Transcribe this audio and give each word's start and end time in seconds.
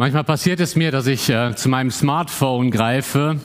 Manchmal 0.00 0.24
passiert 0.24 0.60
es 0.60 0.76
mir, 0.76 0.90
dass 0.90 1.06
ich 1.06 1.28
äh, 1.28 1.54
zu 1.54 1.68
meinem 1.68 1.90
Smartphone 1.90 2.70
greife, 2.70 3.38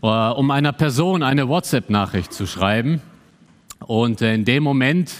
äh, 0.00 0.06
um 0.06 0.52
einer 0.52 0.72
Person 0.72 1.24
eine 1.24 1.48
WhatsApp-Nachricht 1.48 2.32
zu 2.32 2.46
schreiben. 2.46 3.02
Und 3.80 4.22
äh, 4.22 4.32
in 4.32 4.44
dem 4.44 4.62
Moment 4.62 5.12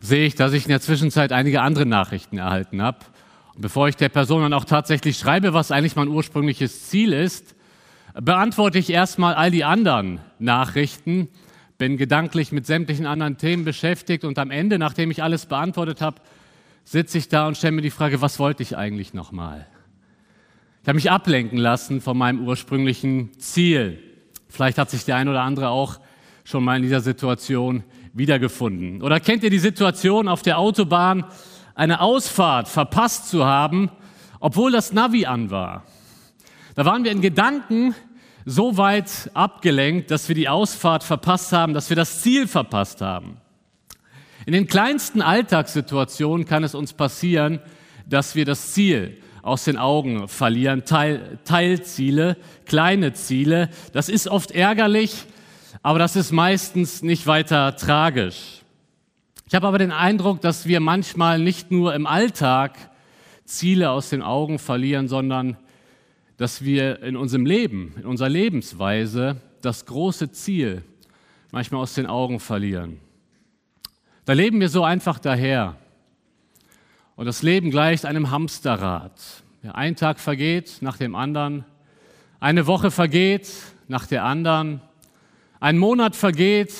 sehe 0.00 0.24
ich, 0.24 0.36
dass 0.36 0.52
ich 0.52 0.66
in 0.66 0.68
der 0.68 0.80
Zwischenzeit 0.80 1.32
einige 1.32 1.62
andere 1.62 1.84
Nachrichten 1.84 2.38
erhalten 2.38 2.80
habe. 2.80 2.98
Und 3.56 3.62
bevor 3.62 3.88
ich 3.88 3.96
der 3.96 4.08
Person 4.08 4.42
dann 4.42 4.52
auch 4.52 4.66
tatsächlich 4.66 5.18
schreibe, 5.18 5.52
was 5.52 5.72
eigentlich 5.72 5.96
mein 5.96 6.06
ursprüngliches 6.06 6.88
Ziel 6.88 7.12
ist, 7.12 7.56
beantworte 8.14 8.78
ich 8.78 8.90
erstmal 8.90 9.34
all 9.34 9.50
die 9.50 9.64
anderen 9.64 10.20
Nachrichten, 10.38 11.26
bin 11.76 11.96
gedanklich 11.96 12.52
mit 12.52 12.66
sämtlichen 12.66 13.06
anderen 13.06 13.36
Themen 13.36 13.64
beschäftigt 13.64 14.22
und 14.22 14.38
am 14.38 14.52
Ende, 14.52 14.78
nachdem 14.78 15.10
ich 15.10 15.24
alles 15.24 15.46
beantwortet 15.46 16.00
habe, 16.00 16.20
sitze 16.84 17.18
ich 17.18 17.28
da 17.28 17.48
und 17.48 17.56
stelle 17.56 17.72
mir 17.72 17.82
die 17.82 17.90
Frage, 17.90 18.22
was 18.22 18.38
wollte 18.38 18.62
ich 18.62 18.76
eigentlich 18.76 19.12
nochmal? 19.12 19.66
Habe 20.88 20.96
mich 20.96 21.10
ablenken 21.10 21.58
lassen 21.58 22.00
von 22.00 22.16
meinem 22.16 22.48
ursprünglichen 22.48 23.38
Ziel. 23.38 24.02
Vielleicht 24.48 24.78
hat 24.78 24.88
sich 24.88 25.04
der 25.04 25.16
ein 25.16 25.28
oder 25.28 25.42
andere 25.42 25.68
auch 25.68 26.00
schon 26.44 26.64
mal 26.64 26.76
in 26.76 26.82
dieser 26.82 27.02
Situation 27.02 27.84
wiedergefunden. 28.14 29.02
Oder 29.02 29.20
kennt 29.20 29.44
ihr 29.44 29.50
die 29.50 29.58
Situation 29.58 30.28
auf 30.28 30.40
der 30.40 30.56
Autobahn, 30.58 31.26
eine 31.74 32.00
Ausfahrt 32.00 32.68
verpasst 32.68 33.28
zu 33.28 33.44
haben, 33.44 33.90
obwohl 34.40 34.72
das 34.72 34.94
Navi 34.94 35.26
an 35.26 35.50
war? 35.50 35.84
Da 36.74 36.86
waren 36.86 37.04
wir 37.04 37.12
in 37.12 37.20
Gedanken 37.20 37.94
so 38.46 38.78
weit 38.78 39.30
abgelenkt, 39.34 40.10
dass 40.10 40.26
wir 40.28 40.34
die 40.34 40.48
Ausfahrt 40.48 41.04
verpasst 41.04 41.52
haben, 41.52 41.74
dass 41.74 41.90
wir 41.90 41.96
das 41.96 42.22
Ziel 42.22 42.46
verpasst 42.48 43.02
haben. 43.02 43.36
In 44.46 44.54
den 44.54 44.66
kleinsten 44.66 45.20
Alltagssituationen 45.20 46.46
kann 46.46 46.64
es 46.64 46.74
uns 46.74 46.94
passieren, 46.94 47.60
dass 48.06 48.34
wir 48.34 48.46
das 48.46 48.72
Ziel 48.72 49.18
aus 49.48 49.64
den 49.64 49.76
Augen 49.76 50.28
verlieren, 50.28 50.84
Teil, 50.84 51.38
Teilziele, 51.44 52.36
kleine 52.66 53.12
Ziele. 53.12 53.70
Das 53.92 54.08
ist 54.08 54.28
oft 54.28 54.50
ärgerlich, 54.50 55.24
aber 55.82 55.98
das 55.98 56.16
ist 56.16 56.32
meistens 56.32 57.02
nicht 57.02 57.26
weiter 57.26 57.76
tragisch. 57.76 58.62
Ich 59.46 59.54
habe 59.54 59.66
aber 59.66 59.78
den 59.78 59.92
Eindruck, 59.92 60.40
dass 60.40 60.66
wir 60.66 60.80
manchmal 60.80 61.38
nicht 61.38 61.70
nur 61.70 61.94
im 61.94 62.06
Alltag 62.06 62.76
Ziele 63.44 63.90
aus 63.90 64.10
den 64.10 64.22
Augen 64.22 64.58
verlieren, 64.58 65.08
sondern 65.08 65.56
dass 66.36 66.62
wir 66.62 67.02
in 67.02 67.16
unserem 67.16 67.46
Leben, 67.46 67.94
in 67.96 68.04
unserer 68.04 68.28
Lebensweise 68.28 69.40
das 69.62 69.86
große 69.86 70.30
Ziel 70.32 70.82
manchmal 71.50 71.80
aus 71.80 71.94
den 71.94 72.06
Augen 72.06 72.40
verlieren. 72.40 73.00
Da 74.24 74.34
leben 74.34 74.60
wir 74.60 74.68
so 74.68 74.84
einfach 74.84 75.18
daher. 75.18 75.76
Und 77.18 77.26
das 77.26 77.42
Leben 77.42 77.72
gleicht 77.72 78.06
einem 78.06 78.30
Hamsterrad. 78.30 79.10
Ein 79.72 79.96
Tag 79.96 80.20
vergeht 80.20 80.76
nach 80.82 80.96
dem 80.96 81.16
anderen, 81.16 81.64
eine 82.38 82.68
Woche 82.68 82.92
vergeht 82.92 83.50
nach 83.88 84.06
der 84.06 84.22
anderen, 84.22 84.80
ein 85.58 85.78
Monat 85.78 86.14
vergeht 86.14 86.72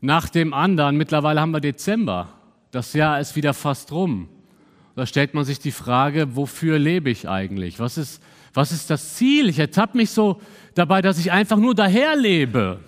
nach 0.00 0.30
dem 0.30 0.54
anderen. 0.54 0.96
Mittlerweile 0.96 1.42
haben 1.42 1.50
wir 1.50 1.60
Dezember. 1.60 2.30
Das 2.70 2.94
Jahr 2.94 3.20
ist 3.20 3.36
wieder 3.36 3.52
fast 3.52 3.92
rum. 3.92 4.30
Da 4.96 5.04
stellt 5.04 5.34
man 5.34 5.44
sich 5.44 5.58
die 5.58 5.72
Frage, 5.72 6.36
wofür 6.36 6.78
lebe 6.78 7.10
ich 7.10 7.28
eigentlich? 7.28 7.78
Was 7.80 7.98
ist, 7.98 8.22
was 8.54 8.72
ist 8.72 8.88
das 8.88 9.16
Ziel? 9.16 9.50
Ich 9.50 9.58
ertappe 9.58 9.98
mich 9.98 10.08
so 10.08 10.40
dabei, 10.74 11.02
dass 11.02 11.18
ich 11.18 11.32
einfach 11.32 11.58
nur 11.58 11.74
daher 11.74 12.16
lebe. 12.16 12.80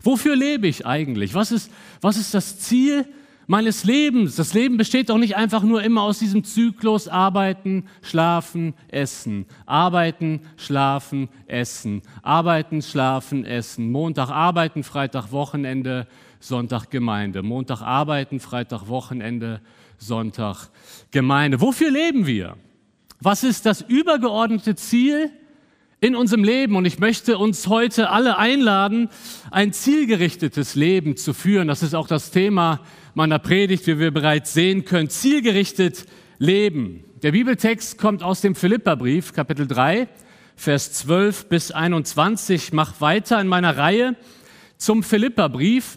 Wofür 0.00 0.36
lebe 0.36 0.68
ich 0.68 0.86
eigentlich? 0.86 1.34
Was 1.34 1.50
ist, 1.50 1.72
was 2.00 2.18
ist 2.18 2.34
das 2.34 2.60
Ziel 2.60 3.04
meines 3.46 3.84
Lebens. 3.84 4.36
Das 4.36 4.54
Leben 4.54 4.76
besteht 4.76 5.10
doch 5.10 5.18
nicht 5.18 5.36
einfach 5.36 5.62
nur 5.62 5.82
immer 5.82 6.02
aus 6.02 6.18
diesem 6.18 6.44
Zyklus 6.44 7.08
arbeiten, 7.08 7.86
schlafen, 8.02 8.74
essen, 8.88 9.46
arbeiten, 9.66 10.40
schlafen, 10.56 11.28
essen, 11.46 12.02
arbeiten, 12.22 12.82
schlafen, 12.82 13.44
essen, 13.44 13.90
Montag 13.90 14.30
arbeiten, 14.30 14.82
Freitag 14.82 15.32
Wochenende, 15.32 16.06
Sonntag 16.40 16.90
Gemeinde, 16.90 17.42
Montag 17.42 17.80
arbeiten, 17.80 18.40
Freitag 18.40 18.88
Wochenende, 18.88 19.60
Sonntag 19.98 20.68
Gemeinde. 21.10 21.60
Wofür 21.60 21.90
leben 21.90 22.26
wir? 22.26 22.56
Was 23.20 23.44
ist 23.44 23.64
das 23.64 23.80
übergeordnete 23.80 24.74
Ziel 24.74 25.30
in 26.00 26.14
unserem 26.14 26.44
Leben? 26.44 26.76
Und 26.76 26.84
ich 26.84 26.98
möchte 26.98 27.38
uns 27.38 27.68
heute 27.68 28.10
alle 28.10 28.36
einladen, 28.36 29.08
ein 29.50 29.72
zielgerichtetes 29.72 30.74
Leben 30.74 31.16
zu 31.16 31.32
führen. 31.32 31.68
Das 31.68 31.82
ist 31.82 31.94
auch 31.94 32.06
das 32.06 32.30
Thema 32.30 32.80
meiner 33.14 33.38
Predigt, 33.38 33.86
wie 33.86 33.98
wir 33.98 34.10
bereits 34.10 34.52
sehen 34.52 34.84
können, 34.84 35.08
zielgerichtet 35.08 36.04
leben. 36.38 37.04
Der 37.22 37.32
Bibeltext 37.32 37.96
kommt 37.96 38.22
aus 38.22 38.40
dem 38.40 38.54
Philipperbrief, 38.54 39.32
Kapitel 39.32 39.66
3, 39.66 40.08
Vers 40.56 40.92
12 40.92 41.48
bis 41.48 41.70
21. 41.70 42.66
Ich 42.66 42.72
mache 42.72 43.00
weiter 43.00 43.40
in 43.40 43.46
meiner 43.46 43.76
Reihe 43.76 44.16
zum 44.76 45.02
Philipperbrief. 45.02 45.96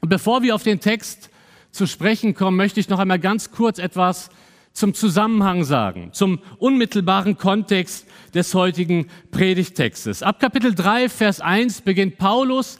Und 0.00 0.08
bevor 0.08 0.42
wir 0.42 0.54
auf 0.54 0.62
den 0.62 0.80
Text 0.80 1.30
zu 1.70 1.86
sprechen 1.86 2.34
kommen, 2.34 2.56
möchte 2.56 2.80
ich 2.80 2.88
noch 2.88 2.98
einmal 2.98 3.18
ganz 3.18 3.50
kurz 3.50 3.78
etwas 3.78 4.30
zum 4.72 4.94
Zusammenhang 4.94 5.64
sagen, 5.64 6.10
zum 6.12 6.40
unmittelbaren 6.58 7.36
Kontext 7.36 8.06
des 8.34 8.54
heutigen 8.54 9.08
Predigtextes. 9.32 10.22
Ab 10.22 10.40
Kapitel 10.40 10.74
3, 10.74 11.08
Vers 11.08 11.40
1 11.40 11.82
beginnt 11.82 12.16
Paulus 12.16 12.78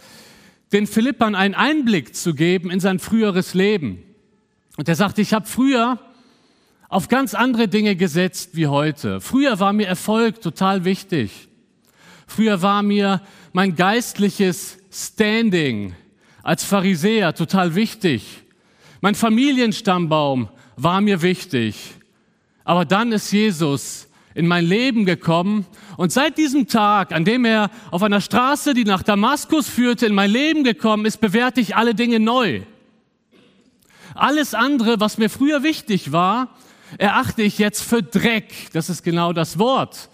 den 0.72 0.86
Philippern 0.86 1.34
einen 1.34 1.54
Einblick 1.54 2.14
zu 2.14 2.34
geben 2.34 2.70
in 2.70 2.80
sein 2.80 2.98
früheres 2.98 3.54
Leben. 3.54 4.02
Und 4.76 4.88
er 4.88 4.94
sagte, 4.94 5.22
ich 5.22 5.32
habe 5.32 5.46
früher 5.46 5.98
auf 6.88 7.08
ganz 7.08 7.34
andere 7.34 7.68
Dinge 7.68 7.96
gesetzt 7.96 8.50
wie 8.54 8.66
heute. 8.66 9.20
Früher 9.20 9.60
war 9.60 9.72
mir 9.72 9.86
Erfolg 9.86 10.40
total 10.40 10.84
wichtig. 10.84 11.48
Früher 12.26 12.62
war 12.62 12.82
mir 12.82 13.22
mein 13.52 13.74
geistliches 13.74 14.78
Standing 14.90 15.94
als 16.42 16.64
Pharisäer 16.64 17.34
total 17.34 17.74
wichtig. 17.74 18.42
Mein 19.00 19.14
Familienstammbaum 19.14 20.48
war 20.76 21.00
mir 21.00 21.22
wichtig. 21.22 21.76
Aber 22.64 22.84
dann 22.84 23.12
ist 23.12 23.32
Jesus 23.32 24.07
in 24.38 24.46
mein 24.46 24.64
Leben 24.64 25.04
gekommen. 25.04 25.66
Und 25.96 26.12
seit 26.12 26.38
diesem 26.38 26.68
Tag, 26.68 27.12
an 27.12 27.24
dem 27.24 27.44
er 27.44 27.70
auf 27.90 28.04
einer 28.04 28.20
Straße, 28.20 28.72
die 28.72 28.84
nach 28.84 29.02
Damaskus 29.02 29.68
führte, 29.68 30.06
in 30.06 30.14
mein 30.14 30.30
Leben 30.30 30.62
gekommen 30.62 31.06
ist, 31.06 31.20
bewerte 31.20 31.60
ich 31.60 31.74
alle 31.74 31.94
Dinge 31.94 32.20
neu. 32.20 32.60
Alles 34.14 34.54
andere, 34.54 35.00
was 35.00 35.18
mir 35.18 35.28
früher 35.28 35.64
wichtig 35.64 36.12
war, 36.12 36.56
erachte 36.98 37.42
ich 37.42 37.58
jetzt 37.58 37.82
für 37.82 38.00
Dreck. 38.00 38.52
Das 38.72 38.88
ist 38.88 39.02
genau 39.02 39.32
das 39.32 39.58
Wort, 39.58 40.08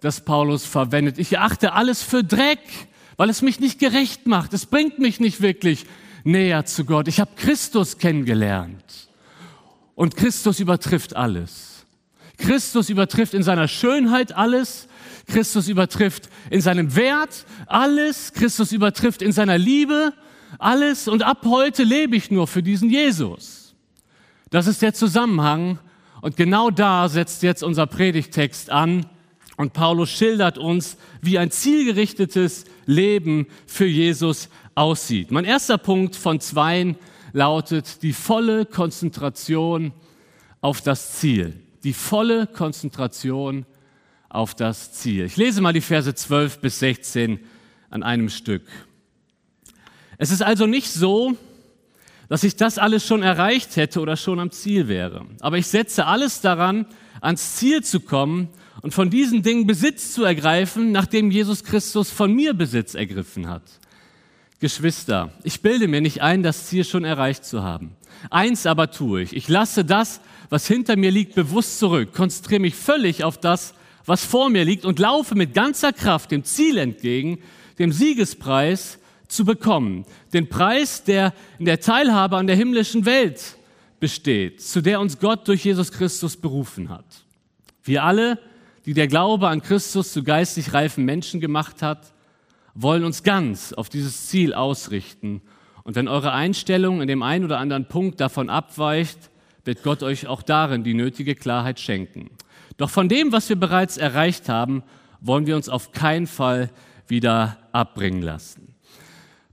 das 0.00 0.24
Paulus 0.24 0.64
verwendet. 0.64 1.18
Ich 1.18 1.32
erachte 1.32 1.72
alles 1.72 2.02
für 2.02 2.24
Dreck, 2.24 2.58
weil 3.16 3.30
es 3.30 3.42
mich 3.42 3.60
nicht 3.60 3.78
gerecht 3.78 4.26
macht. 4.26 4.52
Es 4.54 4.66
bringt 4.66 4.98
mich 4.98 5.20
nicht 5.20 5.40
wirklich 5.40 5.86
näher 6.24 6.66
zu 6.66 6.84
Gott. 6.84 7.06
Ich 7.06 7.20
habe 7.20 7.30
Christus 7.36 7.98
kennengelernt. 7.98 9.08
Und 9.94 10.16
Christus 10.16 10.58
übertrifft 10.58 11.14
alles. 11.14 11.67
Christus 12.38 12.88
übertrifft 12.88 13.34
in 13.34 13.42
seiner 13.42 13.68
Schönheit 13.68 14.34
alles. 14.34 14.88
Christus 15.26 15.68
übertrifft 15.68 16.30
in 16.50 16.60
seinem 16.60 16.96
Wert 16.96 17.44
alles. 17.66 18.32
Christus 18.32 18.72
übertrifft 18.72 19.20
in 19.20 19.32
seiner 19.32 19.58
Liebe 19.58 20.14
alles. 20.58 21.08
Und 21.08 21.22
ab 21.22 21.44
heute 21.44 21.82
lebe 21.82 22.16
ich 22.16 22.30
nur 22.30 22.46
für 22.46 22.62
diesen 22.62 22.88
Jesus. 22.88 23.74
Das 24.50 24.66
ist 24.66 24.80
der 24.80 24.94
Zusammenhang. 24.94 25.78
Und 26.22 26.36
genau 26.36 26.70
da 26.70 27.08
setzt 27.08 27.42
jetzt 27.42 27.62
unser 27.62 27.86
Predigtext 27.86 28.70
an. 28.70 29.06
Und 29.56 29.72
Paulus 29.72 30.08
schildert 30.10 30.56
uns, 30.56 30.96
wie 31.20 31.38
ein 31.38 31.50
zielgerichtetes 31.50 32.64
Leben 32.86 33.48
für 33.66 33.86
Jesus 33.86 34.48
aussieht. 34.76 35.32
Mein 35.32 35.44
erster 35.44 35.78
Punkt 35.78 36.14
von 36.14 36.38
zweien 36.40 36.96
lautet 37.32 38.02
die 38.02 38.12
volle 38.12 38.64
Konzentration 38.64 39.92
auf 40.60 40.80
das 40.80 41.14
Ziel 41.18 41.60
die 41.84 41.92
volle 41.92 42.46
Konzentration 42.46 43.66
auf 44.28 44.54
das 44.54 44.92
Ziel. 44.92 45.24
Ich 45.24 45.36
lese 45.36 45.60
mal 45.60 45.72
die 45.72 45.80
Verse 45.80 46.14
12 46.14 46.60
bis 46.60 46.78
16 46.80 47.40
an 47.90 48.02
einem 48.02 48.28
Stück. 48.28 48.62
Es 50.18 50.30
ist 50.30 50.42
also 50.42 50.66
nicht 50.66 50.90
so, 50.90 51.36
dass 52.28 52.44
ich 52.44 52.56
das 52.56 52.78
alles 52.78 53.06
schon 53.06 53.22
erreicht 53.22 53.76
hätte 53.76 54.00
oder 54.00 54.16
schon 54.16 54.38
am 54.38 54.50
Ziel 54.50 54.88
wäre. 54.88 55.24
Aber 55.40 55.56
ich 55.56 55.66
setze 55.66 56.06
alles 56.06 56.40
daran, 56.40 56.86
ans 57.20 57.56
Ziel 57.56 57.82
zu 57.82 58.00
kommen 58.00 58.48
und 58.82 58.92
von 58.92 59.10
diesen 59.10 59.42
Dingen 59.42 59.66
Besitz 59.66 60.12
zu 60.12 60.24
ergreifen, 60.24 60.92
nachdem 60.92 61.30
Jesus 61.30 61.64
Christus 61.64 62.10
von 62.10 62.32
mir 62.32 62.54
Besitz 62.54 62.94
ergriffen 62.94 63.48
hat. 63.48 63.62
Geschwister, 64.60 65.32
ich 65.44 65.62
bilde 65.62 65.86
mir 65.86 66.00
nicht 66.00 66.20
ein, 66.20 66.42
das 66.42 66.66
Ziel 66.66 66.84
schon 66.84 67.04
erreicht 67.04 67.44
zu 67.44 67.62
haben. 67.62 67.96
Eins 68.30 68.66
aber 68.66 68.90
tue 68.90 69.22
ich. 69.22 69.36
Ich 69.36 69.48
lasse 69.48 69.84
das, 69.84 70.20
was 70.50 70.66
hinter 70.66 70.96
mir 70.96 71.10
liegt, 71.10 71.34
bewusst 71.34 71.78
zurück, 71.78 72.12
konzentriere 72.12 72.60
mich 72.60 72.74
völlig 72.74 73.22
auf 73.22 73.38
das, 73.38 73.74
was 74.04 74.24
vor 74.24 74.50
mir 74.50 74.64
liegt 74.64 74.84
und 74.84 74.98
laufe 74.98 75.34
mit 75.34 75.54
ganzer 75.54 75.92
Kraft 75.92 76.30
dem 76.30 76.42
Ziel 76.42 76.78
entgegen, 76.78 77.38
dem 77.78 77.92
Siegespreis 77.92 78.98
zu 79.28 79.44
bekommen. 79.44 80.06
Den 80.32 80.48
Preis, 80.48 81.04
der 81.04 81.34
in 81.58 81.66
der 81.66 81.80
Teilhabe 81.80 82.36
an 82.36 82.46
der 82.46 82.56
himmlischen 82.56 83.04
Welt 83.04 83.56
besteht, 84.00 84.62
zu 84.62 84.80
der 84.80 85.00
uns 85.00 85.18
Gott 85.18 85.46
durch 85.46 85.64
Jesus 85.64 85.92
Christus 85.92 86.36
berufen 86.36 86.88
hat. 86.88 87.04
Wir 87.84 88.02
alle, 88.04 88.38
die 88.86 88.94
der 88.94 89.06
Glaube 89.06 89.48
an 89.48 89.62
Christus 89.62 90.12
zu 90.12 90.24
geistig 90.24 90.72
reifen 90.72 91.04
Menschen 91.04 91.40
gemacht 91.40 91.82
hat, 91.82 92.12
wollen 92.80 93.04
uns 93.04 93.24
ganz 93.24 93.72
auf 93.72 93.88
dieses 93.88 94.28
Ziel 94.28 94.54
ausrichten. 94.54 95.42
Und 95.82 95.96
wenn 95.96 96.06
eure 96.06 96.32
Einstellung 96.32 97.02
in 97.02 97.08
dem 97.08 97.22
einen 97.22 97.44
oder 97.44 97.58
anderen 97.58 97.88
Punkt 97.88 98.20
davon 98.20 98.48
abweicht, 98.48 99.30
wird 99.64 99.82
Gott 99.82 100.02
euch 100.02 100.28
auch 100.28 100.42
darin 100.42 100.84
die 100.84 100.94
nötige 100.94 101.34
Klarheit 101.34 101.80
schenken. 101.80 102.30
Doch 102.76 102.90
von 102.90 103.08
dem, 103.08 103.32
was 103.32 103.48
wir 103.48 103.56
bereits 103.56 103.96
erreicht 103.96 104.48
haben, 104.48 104.84
wollen 105.20 105.46
wir 105.46 105.56
uns 105.56 105.68
auf 105.68 105.90
keinen 105.90 106.28
Fall 106.28 106.70
wieder 107.08 107.58
abbringen 107.72 108.22
lassen. 108.22 108.74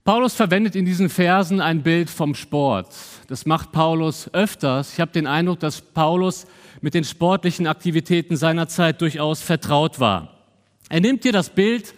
Paulus 0.04 0.34
verwendet 0.34 0.76
in 0.76 0.84
diesen 0.84 1.08
Versen 1.08 1.60
ein 1.60 1.82
Bild 1.82 2.08
vom 2.08 2.36
Sport. 2.36 2.94
Das 3.26 3.44
macht 3.44 3.72
Paulus 3.72 4.32
öfters. 4.32 4.92
Ich 4.92 5.00
habe 5.00 5.10
den 5.10 5.26
Eindruck, 5.26 5.58
dass 5.58 5.80
Paulus 5.80 6.46
mit 6.80 6.94
den 6.94 7.02
sportlichen 7.02 7.66
Aktivitäten 7.66 8.36
seiner 8.36 8.68
Zeit 8.68 9.00
durchaus 9.00 9.42
vertraut 9.42 9.98
war. 9.98 10.44
Er 10.88 11.00
nimmt 11.00 11.24
hier 11.24 11.32
das 11.32 11.50
Bild 11.50 11.92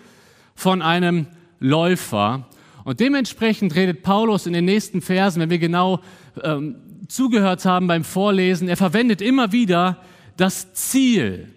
von 0.58 0.82
einem 0.82 1.28
Läufer 1.60 2.48
und 2.82 2.98
dementsprechend 2.98 3.76
redet 3.76 4.02
Paulus 4.02 4.44
in 4.44 4.52
den 4.52 4.64
nächsten 4.64 5.00
Versen, 5.00 5.40
wenn 5.40 5.50
wir 5.50 5.60
genau 5.60 6.00
ähm, 6.42 6.74
zugehört 7.06 7.64
haben 7.64 7.86
beim 7.86 8.02
Vorlesen, 8.02 8.68
er 8.68 8.76
verwendet 8.76 9.22
immer 9.22 9.52
wieder 9.52 10.02
das 10.36 10.74
Ziel. 10.74 11.54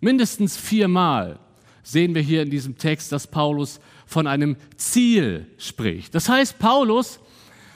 Mindestens 0.00 0.56
viermal 0.56 1.38
sehen 1.82 2.14
wir 2.14 2.22
hier 2.22 2.40
in 2.40 2.48
diesem 2.48 2.78
Text, 2.78 3.12
dass 3.12 3.26
Paulus 3.26 3.78
von 4.06 4.26
einem 4.26 4.56
Ziel 4.78 5.46
spricht. 5.58 6.14
Das 6.14 6.30
heißt, 6.30 6.58
Paulus 6.58 7.20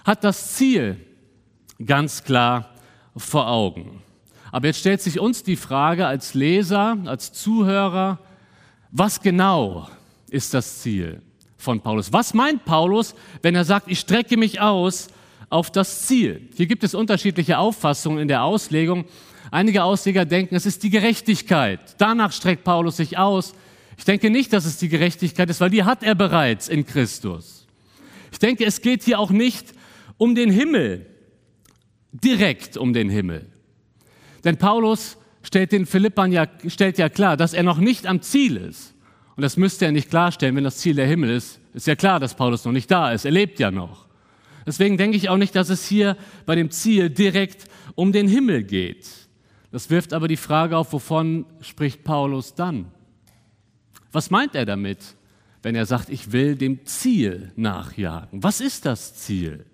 hat 0.07 0.25
das 0.25 0.55
Ziel 0.55 0.97
ganz 1.85 2.25
klar 2.25 2.71
vor 3.15 3.49
Augen. 3.49 4.01
Aber 4.51 4.69
jetzt 4.69 4.81
stellt 4.81 5.03
sich 5.03 5.21
uns 5.21 5.43
die 5.43 5.57
Frage 5.57 6.07
als 6.07 6.33
Leser, 6.33 6.97
als 7.05 7.35
Zuhörer, 7.35 8.19
was 8.91 9.21
genau 9.21 9.91
ist 10.35 10.53
das 10.53 10.81
Ziel 10.81 11.23
von 11.57 11.81
Paulus? 11.81 12.13
Was 12.13 12.35
meint 12.35 12.65
Paulus, 12.65 13.15
wenn 13.41 13.55
er 13.55 13.65
sagt, 13.65 13.91
ich 13.91 14.01
strecke 14.01 14.37
mich 14.37 14.61
aus 14.61 15.09
auf 15.49 15.71
das 15.71 16.07
Ziel? 16.07 16.49
Hier 16.57 16.67
gibt 16.67 16.83
es 16.83 16.95
unterschiedliche 16.95 17.59
Auffassungen 17.59 18.19
in 18.19 18.29
der 18.29 18.43
Auslegung. 18.43 19.05
Einige 19.51 19.85
Ausleger 19.85 20.25
denken, 20.25 20.57
es 20.57 20.67
ist 20.67 20.83
die 20.83 20.91
Gerechtigkeit. 20.91 21.95
Danach 21.99 22.33
streckt 22.33 22.65
Paulus 22.65 22.97
sich 22.97 23.17
aus. 23.17 23.55
Ich 23.97 24.05
denke 24.05 24.29
nicht, 24.29 24.53
dass 24.53 24.65
es 24.65 24.79
die 24.79 24.89
Gerechtigkeit 24.89 25.49
ist, 25.49 25.61
weil 25.61 25.71
die 25.71 25.85
hat 25.85 26.03
er 26.03 26.17
bereits 26.17 26.69
in 26.69 26.85
Christus. 26.85 27.67
Ich 28.33 28.41
denke, 28.41 28.65
es 28.65 28.81
geht 28.83 29.05
hier 29.05 29.21
auch 29.21 29.31
nicht 29.31 29.73
um 30.19 30.35
den 30.35 30.51
Himmel, 30.51 31.07
direkt 32.11 32.77
um 32.77 32.93
den 32.93 33.09
Himmel. 33.09 33.47
Denn 34.43 34.57
Paulus 34.57 35.17
stellt 35.43 35.71
den 35.71 35.87
Philippern 35.87 36.33
ja, 36.33 36.49
stellt 36.67 36.99
ja 36.99 37.09
klar, 37.09 37.37
dass 37.37 37.55
er 37.55 37.63
noch 37.63 37.79
nicht 37.79 38.07
am 38.07 38.21
Ziel 38.21 38.57
ist. 38.57 38.94
Und 39.37 39.43
das 39.43 39.57
müsste 39.57 39.87
er 39.87 39.93
nicht 39.93 40.11
klarstellen, 40.11 40.55
wenn 40.57 40.65
das 40.65 40.79
Ziel 40.79 40.95
der 40.95 41.07
Himmel 41.07 41.31
ist. 41.31 41.61
Ist 41.73 41.87
ja 41.87 41.97
klar, 41.97 42.21
dass 42.21 42.35
Paulus 42.35 42.65
noch 42.65 42.73
nicht 42.73 42.91
da 42.91 43.13
ist. 43.13 43.25
Er 43.25 43.33
lebt 43.33 43.59
ja 43.59 43.71
noch. 43.71 44.07
Deswegen 44.67 44.97
denke 44.97 45.17
ich 45.17 45.29
auch 45.29 45.37
nicht, 45.37 45.55
dass 45.57 45.69
es 45.69 45.87
hier 45.87 46.17
bei 46.47 46.55
dem 46.55 46.71
Ziel 46.71 47.11
direkt 47.11 47.65
um 47.95 48.13
den 48.13 48.29
Himmel 48.29 48.63
geht. 48.63 49.07
Das 49.73 49.91
wirft 49.91 50.13
aber 50.13 50.29
die 50.29 50.37
Frage 50.37 50.77
auf, 50.79 50.93
wovon 50.93 51.47
spricht 51.61 52.05
Paulus 52.05 52.55
dann? 52.55 52.87
Was 54.13 54.31
meint 54.31 54.55
er 54.55 54.65
damit, 54.65 54.99
wenn 55.63 55.75
er 55.75 55.87
sagt, 55.87 56.09
ich 56.09 56.31
will 56.31 56.55
dem 56.55 56.87
Ziel 56.87 57.51
nachjagen? 57.57 58.43
Was 58.43 58.61
ist 58.61 58.87
das 58.87 59.17
Ziel? 59.17 59.67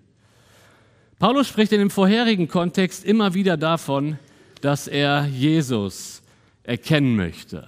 Paulus 1.19 1.47
spricht 1.47 1.71
in 1.71 1.79
dem 1.79 1.91
vorherigen 1.91 2.47
Kontext 2.47 3.05
immer 3.05 3.35
wieder 3.35 3.55
davon, 3.55 4.17
dass 4.61 4.87
er 4.87 5.27
Jesus 5.27 6.23
erkennen 6.63 7.15
möchte. 7.15 7.67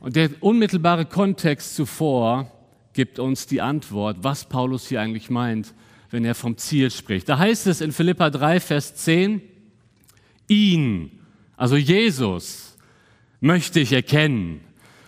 Und 0.00 0.16
der 0.16 0.30
unmittelbare 0.40 1.06
Kontext 1.06 1.74
zuvor 1.74 2.50
gibt 2.92 3.18
uns 3.18 3.46
die 3.46 3.60
Antwort, 3.60 4.18
was 4.22 4.48
Paulus 4.48 4.88
hier 4.88 5.00
eigentlich 5.00 5.30
meint, 5.30 5.74
wenn 6.10 6.24
er 6.24 6.34
vom 6.34 6.56
Ziel 6.56 6.90
spricht. 6.90 7.28
Da 7.28 7.38
heißt 7.38 7.66
es 7.66 7.80
in 7.80 7.92
Philippa 7.92 8.30
3, 8.30 8.60
Vers 8.60 8.94
10, 8.96 9.42
ihn, 10.46 11.10
also 11.56 11.76
Jesus, 11.76 12.76
möchte 13.40 13.80
ich 13.80 13.92
erkennen 13.92 14.60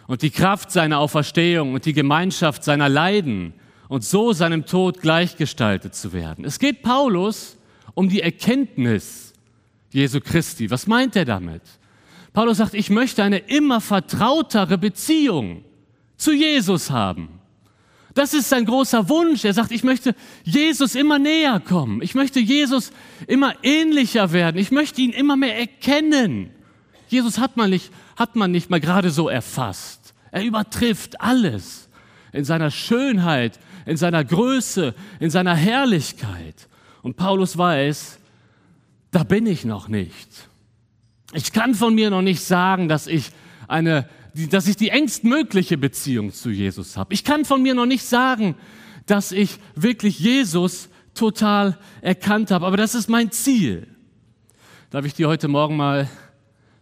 und 0.06 0.22
die 0.22 0.30
Kraft 0.30 0.70
seiner 0.70 0.98
Auferstehung 0.98 1.74
und 1.74 1.86
die 1.86 1.92
Gemeinschaft 1.92 2.64
seiner 2.64 2.88
Leiden 2.88 3.54
und 3.88 4.04
so 4.04 4.32
seinem 4.32 4.66
Tod 4.66 5.00
gleichgestaltet 5.00 5.94
zu 5.94 6.12
werden. 6.12 6.44
Es 6.44 6.58
geht 6.58 6.82
Paulus 6.82 7.56
um 7.94 8.08
die 8.08 8.20
Erkenntnis 8.20 9.32
Jesu 9.92 10.20
Christi. 10.20 10.70
Was 10.70 10.86
meint 10.86 11.16
er 11.16 11.24
damit? 11.24 11.62
Paulus 12.32 12.58
sagt, 12.58 12.74
ich 12.74 12.90
möchte 12.90 13.22
eine 13.22 13.38
immer 13.38 13.80
vertrautere 13.80 14.78
Beziehung 14.78 15.64
zu 16.16 16.32
Jesus 16.32 16.90
haben. 16.90 17.40
Das 18.14 18.34
ist 18.34 18.48
sein 18.48 18.64
großer 18.64 19.08
Wunsch. 19.08 19.44
Er 19.44 19.54
sagt, 19.54 19.70
ich 19.70 19.84
möchte 19.84 20.14
Jesus 20.42 20.94
immer 20.94 21.18
näher 21.18 21.60
kommen. 21.60 22.02
Ich 22.02 22.14
möchte 22.14 22.40
Jesus 22.40 22.92
immer 23.26 23.54
ähnlicher 23.62 24.32
werden. 24.32 24.58
Ich 24.58 24.70
möchte 24.70 25.00
ihn 25.00 25.10
immer 25.10 25.36
mehr 25.36 25.58
erkennen. 25.58 26.50
Jesus 27.08 27.38
hat 27.38 27.56
man 27.56 27.70
nicht, 27.70 27.92
hat 28.16 28.36
man 28.36 28.50
nicht 28.50 28.70
mal 28.70 28.80
gerade 28.80 29.10
so 29.10 29.28
erfasst. 29.28 30.14
Er 30.32 30.44
übertrifft 30.44 31.20
alles 31.20 31.88
in 32.32 32.44
seiner 32.44 32.70
Schönheit, 32.70 33.58
in 33.86 33.96
seiner 33.96 34.24
Größe, 34.24 34.94
in 35.18 35.30
seiner 35.30 35.54
Herrlichkeit. 35.54 36.68
Und 37.02 37.16
Paulus 37.16 37.56
weiß, 37.56 38.18
da 39.10 39.24
bin 39.24 39.46
ich 39.46 39.64
noch 39.64 39.88
nicht. 39.88 40.49
Ich 41.32 41.52
kann 41.52 41.74
von 41.74 41.94
mir 41.94 42.10
noch 42.10 42.22
nicht 42.22 42.42
sagen, 42.42 42.88
dass 42.88 43.06
ich 43.06 43.30
eine, 43.68 44.08
dass 44.34 44.66
ich 44.66 44.76
die 44.76 44.88
engstmögliche 44.88 45.78
Beziehung 45.78 46.32
zu 46.32 46.50
Jesus 46.50 46.96
habe. 46.96 47.14
Ich 47.14 47.24
kann 47.24 47.44
von 47.44 47.62
mir 47.62 47.74
noch 47.74 47.86
nicht 47.86 48.04
sagen, 48.04 48.56
dass 49.06 49.32
ich 49.32 49.58
wirklich 49.74 50.18
Jesus 50.18 50.88
total 51.14 51.78
erkannt 52.00 52.50
habe. 52.50 52.66
Aber 52.66 52.76
das 52.76 52.94
ist 52.94 53.08
mein 53.08 53.30
Ziel. 53.30 53.86
Darf 54.90 55.04
ich 55.04 55.14
dir 55.14 55.28
heute 55.28 55.48
Morgen 55.48 55.76
mal 55.76 56.08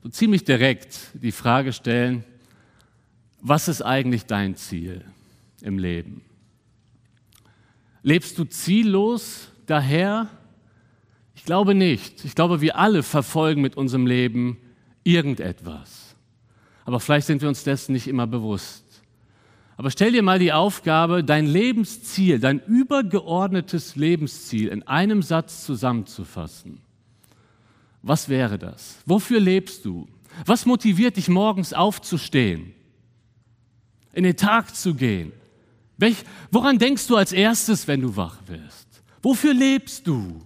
so 0.03 0.09
ziemlich 0.09 0.45
direkt 0.45 0.99
die 1.15 1.33
Frage 1.33 1.73
stellen, 1.73 2.25
was 3.41 3.69
ist 3.69 3.83
eigentlich 3.83 4.25
dein 4.25 4.57
Ziel 4.57 5.05
im 5.61 5.79
Leben? 5.79 6.23
Lebst 8.03 8.39
du 8.39 8.45
ziellos 8.45 9.49
daher? 9.67 10.29
Ich 11.49 11.51
glaube 11.51 11.75
nicht. 11.75 12.27
Ich 12.27 12.35
glaube, 12.35 12.61
wir 12.61 12.77
alle 12.77 13.03
verfolgen 13.03 13.63
mit 13.63 13.75
unserem 13.75 14.07
Leben 14.07 14.59
irgendetwas. 15.03 16.15
Aber 16.85 17.01
vielleicht 17.01 17.27
sind 17.27 17.41
wir 17.41 17.49
uns 17.49 17.65
dessen 17.65 17.95
nicht 17.95 18.07
immer 18.07 18.27
bewusst. 18.27 18.85
Aber 19.79 19.91
stell 19.91 20.13
dir 20.13 20.23
mal 20.23 20.39
die 20.39 20.53
Aufgabe, 20.53 21.25
dein 21.25 21.47
Lebensziel, 21.47 22.39
dein 22.39 22.61
übergeordnetes 22.61 23.97
Lebensziel 23.97 24.69
in 24.69 24.83
einem 24.87 25.23
Satz 25.23 25.65
zusammenzufassen. 25.65 26.81
Was 28.03 28.29
wäre 28.29 28.59
das? 28.59 28.99
Wofür 29.07 29.41
lebst 29.41 29.87
du? 29.87 30.07
Was 30.45 30.67
motiviert 30.67 31.17
dich 31.17 31.31
morgens 31.31 31.73
aufzustehen? 31.73 32.75
in 34.13 34.25
den 34.25 34.37
Tag 34.37 34.77
zu 34.77 34.95
gehen? 34.95 35.33
Welch, 35.97 36.19
woran 36.51 36.79
denkst 36.79 37.07
du 37.07 37.17
als 37.17 37.33
erstes, 37.33 37.89
wenn 37.89 38.03
du 38.03 38.17
wach 38.17 38.37
wirst? 38.47 39.03
Wofür 39.23 39.55
lebst 39.55 40.07
du? 40.07 40.43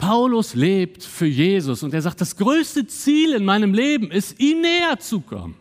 Paulus 0.00 0.54
lebt 0.54 1.04
für 1.04 1.26
Jesus 1.26 1.82
und 1.82 1.92
er 1.92 2.02
sagt, 2.02 2.20
das 2.20 2.36
größte 2.36 2.86
Ziel 2.86 3.34
in 3.34 3.44
meinem 3.44 3.74
Leben 3.74 4.10
ist, 4.10 4.40
ihm 4.40 4.62
näher 4.62 4.98
zu 4.98 5.20
kommen, 5.20 5.54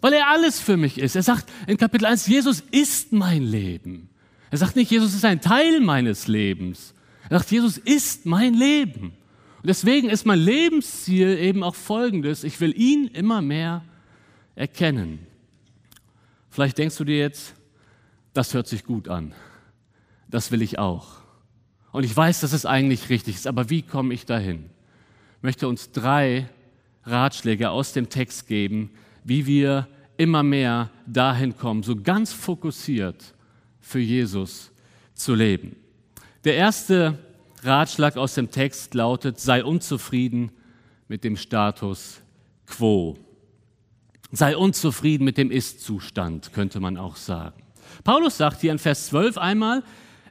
weil 0.00 0.14
er 0.14 0.28
alles 0.28 0.58
für 0.58 0.76
mich 0.76 0.98
ist. 0.98 1.14
Er 1.14 1.22
sagt 1.22 1.52
in 1.66 1.76
Kapitel 1.76 2.06
1, 2.06 2.26
Jesus 2.26 2.64
ist 2.70 3.12
mein 3.12 3.42
Leben. 3.42 4.08
Er 4.50 4.58
sagt 4.58 4.76
nicht, 4.76 4.90
Jesus 4.90 5.14
ist 5.14 5.24
ein 5.24 5.40
Teil 5.40 5.80
meines 5.80 6.26
Lebens. 6.26 6.94
Er 7.28 7.38
sagt, 7.38 7.50
Jesus 7.50 7.76
ist 7.76 8.24
mein 8.24 8.54
Leben. 8.54 9.12
Und 9.62 9.68
deswegen 9.68 10.08
ist 10.08 10.26
mein 10.26 10.38
Lebensziel 10.38 11.38
eben 11.38 11.62
auch 11.62 11.74
folgendes, 11.74 12.44
ich 12.44 12.60
will 12.60 12.74
ihn 12.78 13.08
immer 13.08 13.42
mehr 13.42 13.84
erkennen. 14.54 15.26
Vielleicht 16.50 16.78
denkst 16.78 16.96
du 16.96 17.04
dir 17.04 17.18
jetzt, 17.18 17.54
das 18.32 18.54
hört 18.54 18.68
sich 18.68 18.84
gut 18.84 19.08
an. 19.08 19.34
Das 20.28 20.50
will 20.50 20.62
ich 20.62 20.78
auch. 20.78 21.23
Und 21.94 22.02
ich 22.02 22.16
weiß, 22.16 22.40
dass 22.40 22.52
es 22.52 22.66
eigentlich 22.66 23.08
richtig 23.08 23.36
ist, 23.36 23.46
aber 23.46 23.70
wie 23.70 23.80
komme 23.80 24.12
ich 24.12 24.26
dahin? 24.26 24.64
Ich 25.36 25.42
möchte 25.44 25.68
uns 25.68 25.92
drei 25.92 26.48
Ratschläge 27.04 27.70
aus 27.70 27.92
dem 27.92 28.08
Text 28.08 28.48
geben, 28.48 28.90
wie 29.22 29.46
wir 29.46 29.86
immer 30.16 30.42
mehr 30.42 30.90
dahin 31.06 31.56
kommen, 31.56 31.84
so 31.84 31.94
ganz 31.94 32.32
fokussiert 32.32 33.32
für 33.78 34.00
Jesus 34.00 34.72
zu 35.14 35.36
leben. 35.36 35.76
Der 36.42 36.56
erste 36.56 37.16
Ratschlag 37.62 38.16
aus 38.16 38.34
dem 38.34 38.50
Text 38.50 38.94
lautet, 38.94 39.38
sei 39.38 39.62
unzufrieden 39.62 40.50
mit 41.06 41.22
dem 41.22 41.36
Status 41.36 42.22
quo. 42.66 43.16
Sei 44.32 44.56
unzufrieden 44.56 45.22
mit 45.22 45.38
dem 45.38 45.52
Ist-Zustand, 45.52 46.52
könnte 46.52 46.80
man 46.80 46.96
auch 46.96 47.14
sagen. 47.14 47.62
Paulus 48.02 48.36
sagt 48.36 48.62
hier 48.62 48.72
in 48.72 48.80
Vers 48.80 49.06
12 49.06 49.38
einmal, 49.38 49.84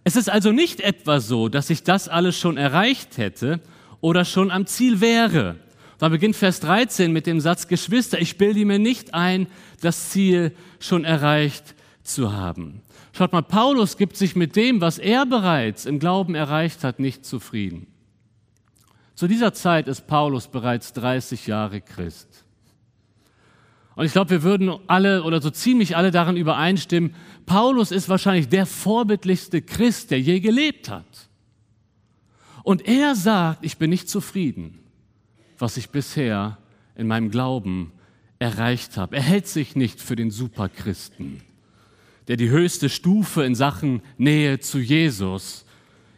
es 0.04 0.16
ist 0.16 0.30
also 0.30 0.52
nicht 0.52 0.82
etwa 0.82 1.20
so, 1.20 1.50
dass 1.50 1.70
ich 1.70 1.84
das 1.84 2.10
alles 2.10 2.38
schon 2.38 2.58
erreicht 2.58 3.18
hätte 3.18 3.62
oder 4.02 4.26
schon 4.26 4.52
am 4.52 4.66
Ziel 4.66 5.00
wäre. 5.02 5.56
Da 5.98 6.10
beginnt 6.10 6.36
Vers 6.36 6.60
13 6.60 7.14
mit 7.14 7.28
dem 7.28 7.40
Satz, 7.40 7.68
Geschwister, 7.68 8.20
ich 8.20 8.38
bilde 8.38 8.66
mir 8.66 8.80
nicht 8.80 9.14
ein, 9.14 9.48
das 9.80 10.10
Ziel 10.10 10.54
schon 10.80 11.06
erreicht 11.06 11.76
zu 12.04 12.34
haben. 12.34 12.82
Schaut 13.14 13.32
mal, 13.32 13.44
Paulus 13.44 13.96
gibt 13.96 14.18
sich 14.18 14.36
mit 14.36 14.56
dem, 14.56 14.82
was 14.82 14.98
er 14.98 15.26
bereits 15.26 15.86
im 15.86 16.00
Glauben 16.00 16.36
erreicht 16.36 16.84
hat, 16.84 17.00
nicht 17.00 17.26
zufrieden. 17.26 17.88
Zu 19.16 19.28
dieser 19.28 19.54
Zeit 19.54 19.88
ist 19.88 20.08
Paulus 20.08 20.48
bereits 20.48 20.92
30 20.94 21.48
Jahre 21.48 21.80
Christ. 21.80 22.43
Und 23.96 24.06
ich 24.06 24.12
glaube, 24.12 24.32
wir 24.32 24.44
würden 24.44 24.72
alle 24.88 25.24
oder 25.24 25.42
so 25.42 25.50
ziemlich 25.50 25.96
alle 25.96 26.12
darin 26.12 26.36
übereinstimmen, 26.36 27.14
Paulus 27.46 27.92
ist 27.92 28.10
wahrscheinlich 28.10 28.50
der 28.50 28.66
vorbildlichste 28.66 29.62
Christ, 29.62 30.12
der 30.12 30.20
je 30.20 30.40
gelebt 30.40 30.90
hat. 30.90 31.30
Und 32.64 32.88
er 32.88 33.16
sagt, 33.16 33.64
ich 33.64 33.78
bin 33.78 33.90
nicht 33.90 34.10
zufrieden, 34.10 34.80
was 35.60 35.78
ich 35.78 35.90
bisher 35.90 36.58
in 36.96 37.08
meinem 37.08 37.30
Glauben 37.30 37.92
erreicht 38.40 38.98
habe. 38.98 39.18
Er 39.18 39.22
hält 39.22 39.48
sich 39.48 39.76
nicht 39.76 40.02
für 40.02 40.16
den 40.16 40.32
Superchristen, 40.32 41.42
der 42.28 42.38
die 42.38 42.50
höchste 42.50 42.90
Stufe 42.90 43.44
in 43.44 43.54
Sachen 43.54 44.02
Nähe 44.18 44.60
zu 44.60 44.80
Jesus 44.80 45.66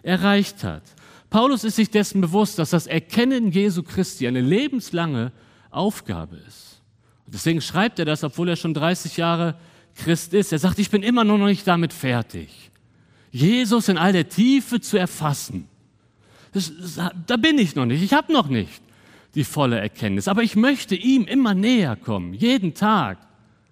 erreicht 0.04 0.64
hat. 0.64 0.84
Paulus 1.30 1.64
ist 1.64 1.76
sich 1.76 1.90
dessen 1.90 2.22
bewusst, 2.22 2.60
dass 2.60 2.70
das 2.70 2.88
Erkennen 2.88 3.52
Jesu 3.52 3.84
Christi 3.84 4.28
eine 4.28 4.42
lebenslange 4.42 5.32
Aufgabe 5.72 6.38
ist. 6.48 6.75
Deswegen 7.28 7.62
schreibt 7.62 8.00
er 8.00 8.06
das, 8.06 8.24
obwohl 8.24 8.50
er 8.50 8.56
schon 8.56 8.74
30 8.74 9.18
Jahre 9.18 9.56
Christ 9.96 10.34
ist. 10.34 10.52
Er 10.52 10.60
sagt, 10.60 10.80
ich 10.80 10.90
bin 10.90 11.04
immer 11.04 11.24
noch 11.24 11.38
nicht 11.38 11.68
damit 11.68 11.94
fertig, 11.94 12.72
Jesus 13.32 13.90
in 13.90 13.98
all 13.98 14.14
der 14.14 14.30
Tiefe 14.30 14.80
zu 14.80 14.98
erfassen. 14.98 15.68
Das, 16.54 16.72
das, 16.80 17.12
da 17.28 17.38
bin 17.38 17.58
ich 17.58 17.76
noch 17.76 17.86
nicht, 17.86 18.02
ich 18.02 18.14
habe 18.14 18.32
noch 18.32 18.48
nicht 18.48 18.82
die 19.36 19.44
volle 19.44 19.80
Erkenntnis. 19.80 20.28
Aber 20.28 20.42
ich 20.42 20.56
möchte 20.56 20.96
ihm 20.96 21.26
immer 21.26 21.54
näher 21.54 21.96
kommen, 21.98 22.34
jeden 22.34 22.74
Tag. 22.74 23.18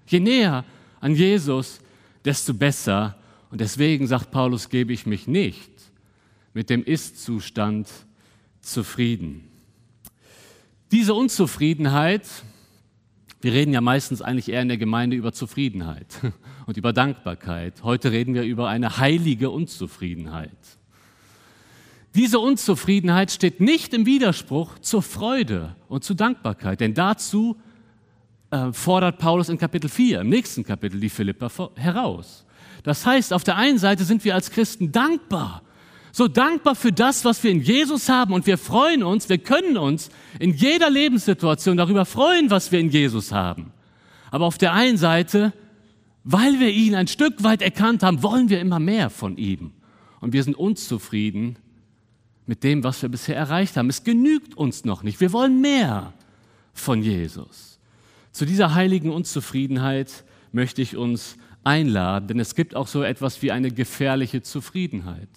Je 0.05 0.19
näher 0.19 0.65
an 0.99 1.15
Jesus, 1.15 1.79
desto 2.25 2.53
besser. 2.53 3.17
Und 3.49 3.61
deswegen 3.61 4.07
sagt 4.07 4.31
Paulus, 4.31 4.69
gebe 4.69 4.91
ich 4.91 5.05
mich 5.05 5.27
nicht 5.27 5.71
mit 6.53 6.69
dem 6.69 6.83
Ist-Zustand 6.83 7.87
zufrieden. 8.61 9.47
Diese 10.91 11.13
Unzufriedenheit, 11.13 12.27
wir 13.43 13.51
reden 13.51 13.73
ja 13.73 13.81
meistens 13.81 14.21
eigentlich 14.21 14.49
eher 14.49 14.61
in 14.61 14.69
der 14.69 14.77
Gemeinde 14.77 15.17
über 15.17 15.33
Zufriedenheit 15.33 16.07
und 16.65 16.77
über 16.77 16.93
Dankbarkeit. 16.93 17.83
Heute 17.83 18.11
reden 18.11 18.33
wir 18.33 18.43
über 18.43 18.69
eine 18.69 18.97
heilige 18.97 19.49
Unzufriedenheit. 19.49 20.57
Diese 22.15 22.39
Unzufriedenheit 22.39 23.31
steht 23.31 23.59
nicht 23.59 23.93
im 23.93 24.05
Widerspruch 24.05 24.79
zur 24.79 25.01
Freude 25.01 25.75
und 25.89 26.05
zur 26.05 26.15
Dankbarkeit, 26.15 26.79
denn 26.79 26.93
dazu 26.93 27.57
äh, 28.51 28.71
fordert 28.71 29.17
Paulus 29.17 29.49
in 29.49 29.57
Kapitel 29.57 29.89
4, 29.89 30.21
im 30.21 30.29
nächsten 30.29 30.63
Kapitel, 30.63 30.99
die 31.01 31.09
Philippa 31.09 31.49
heraus. 31.75 32.45
Das 32.83 33.05
heißt, 33.05 33.33
auf 33.33 33.43
der 33.43 33.57
einen 33.57 33.77
Seite 33.77 34.05
sind 34.05 34.23
wir 34.23 34.35
als 34.35 34.51
Christen 34.51 34.93
dankbar 34.93 35.63
so 36.15 36.27
dankbar 36.27 36.75
für 36.75 36.91
das, 36.91 37.25
was 37.25 37.43
wir 37.43 37.49
in 37.49 37.61
Jesus 37.61 38.07
haben 38.07 38.33
und 38.33 38.45
wir 38.45 38.59
freuen 38.59 39.01
uns, 39.01 39.29
wir 39.29 39.39
können 39.39 39.77
uns 39.77 40.11
in 40.37 40.53
jeder 40.53 40.91
Lebenssituation 40.91 41.75
darüber 41.75 42.05
freuen, 42.05 42.51
was 42.51 42.71
wir 42.71 42.79
in 42.79 42.89
Jesus 42.89 43.31
haben. 43.31 43.73
Aber 44.29 44.45
auf 44.45 44.59
der 44.59 44.73
einen 44.73 44.97
Seite, 44.97 45.53
weil 46.23 46.59
wir 46.59 46.69
ihn 46.69 46.93
ein 46.93 47.07
Stück 47.07 47.43
weit 47.43 47.63
erkannt 47.63 48.03
haben, 48.03 48.21
wollen 48.21 48.49
wir 48.49 48.61
immer 48.61 48.79
mehr 48.79 49.09
von 49.09 49.37
ihm. 49.37 49.71
Und 50.21 50.33
wir 50.33 50.43
sind 50.43 50.55
unzufrieden 50.55 51.57
mit 52.45 52.63
dem, 52.63 52.83
was 52.83 53.01
wir 53.01 53.09
bisher 53.09 53.35
erreicht 53.35 53.75
haben. 53.75 53.89
Es 53.89 54.03
genügt 54.03 54.55
uns 54.55 54.85
noch 54.85 55.01
nicht. 55.01 55.19
Wir 55.19 55.33
wollen 55.33 55.61
mehr 55.61 56.13
von 56.73 57.01
Jesus. 57.01 57.79
Zu 58.31 58.45
dieser 58.45 58.75
heiligen 58.75 59.09
Unzufriedenheit 59.09 60.23
möchte 60.51 60.83
ich 60.83 60.95
uns 60.95 61.37
einladen, 61.63 62.27
denn 62.27 62.39
es 62.39 62.53
gibt 62.53 62.75
auch 62.75 62.87
so 62.87 63.01
etwas 63.01 63.41
wie 63.41 63.51
eine 63.51 63.71
gefährliche 63.71 64.43
Zufriedenheit. 64.43 65.29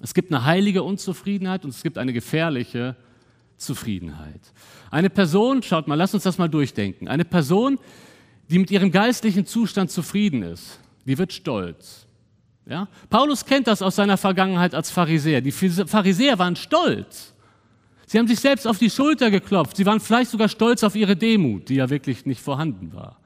Es 0.00 0.14
gibt 0.14 0.32
eine 0.32 0.44
heilige 0.44 0.82
Unzufriedenheit 0.82 1.64
und 1.64 1.70
es 1.70 1.82
gibt 1.82 1.98
eine 1.98 2.12
gefährliche 2.12 2.96
Zufriedenheit. 3.56 4.40
Eine 4.90 5.10
Person, 5.10 5.62
schaut 5.62 5.88
mal, 5.88 5.96
lass 5.96 6.14
uns 6.14 6.22
das 6.22 6.38
mal 6.38 6.48
durchdenken. 6.48 7.08
Eine 7.08 7.24
Person, 7.24 7.78
die 8.48 8.58
mit 8.58 8.70
ihrem 8.70 8.90
geistlichen 8.90 9.44
Zustand 9.44 9.90
zufrieden 9.90 10.42
ist, 10.42 10.78
die 11.04 11.18
wird 11.18 11.32
stolz. 11.32 12.06
Ja? 12.66 12.88
Paulus 13.10 13.44
kennt 13.44 13.66
das 13.66 13.82
aus 13.82 13.96
seiner 13.96 14.16
Vergangenheit 14.16 14.74
als 14.74 14.90
Pharisäer. 14.90 15.40
Die 15.40 15.52
Pharisäer 15.52 16.38
waren 16.38 16.56
stolz. 16.56 17.34
Sie 18.06 18.18
haben 18.18 18.28
sich 18.28 18.40
selbst 18.40 18.66
auf 18.66 18.78
die 18.78 18.88
Schulter 18.88 19.30
geklopft. 19.30 19.76
Sie 19.76 19.84
waren 19.84 20.00
vielleicht 20.00 20.30
sogar 20.30 20.48
stolz 20.48 20.82
auf 20.82 20.94
ihre 20.94 21.16
Demut, 21.16 21.68
die 21.68 21.74
ja 21.74 21.90
wirklich 21.90 22.24
nicht 22.24 22.40
vorhanden 22.40 22.92
war. 22.94 23.18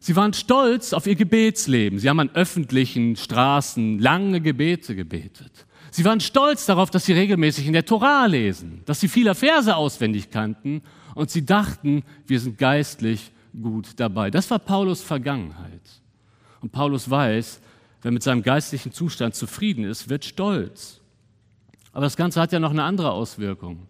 Sie 0.00 0.14
waren 0.16 0.32
stolz 0.32 0.92
auf 0.92 1.06
ihr 1.06 1.16
Gebetsleben. 1.16 1.98
Sie 1.98 2.08
haben 2.08 2.20
an 2.20 2.30
öffentlichen 2.30 3.16
Straßen 3.16 3.98
lange 3.98 4.40
Gebete 4.40 4.94
gebetet. 4.94 5.66
Sie 5.90 6.04
waren 6.04 6.20
stolz 6.20 6.66
darauf, 6.66 6.90
dass 6.90 7.06
sie 7.06 7.14
regelmäßig 7.14 7.66
in 7.66 7.72
der 7.72 7.84
Tora 7.84 8.26
lesen, 8.26 8.82
dass 8.84 9.00
sie 9.00 9.08
viele 9.08 9.34
Verse 9.34 9.74
auswendig 9.74 10.30
kannten 10.30 10.82
und 11.14 11.30
sie 11.30 11.44
dachten, 11.44 12.04
wir 12.26 12.38
sind 12.38 12.58
geistlich 12.58 13.32
gut 13.60 13.88
dabei. 13.96 14.30
Das 14.30 14.50
war 14.50 14.58
Paulus 14.58 15.02
Vergangenheit. 15.02 15.80
Und 16.60 16.72
Paulus 16.72 17.08
weiß, 17.08 17.60
wer 18.02 18.10
mit 18.10 18.22
seinem 18.22 18.42
geistlichen 18.42 18.92
Zustand 18.92 19.34
zufrieden 19.34 19.84
ist, 19.84 20.08
wird 20.08 20.24
stolz. 20.24 21.00
Aber 21.92 22.04
das 22.04 22.16
Ganze 22.16 22.40
hat 22.40 22.52
ja 22.52 22.60
noch 22.60 22.70
eine 22.70 22.84
andere 22.84 23.10
Auswirkung. 23.10 23.86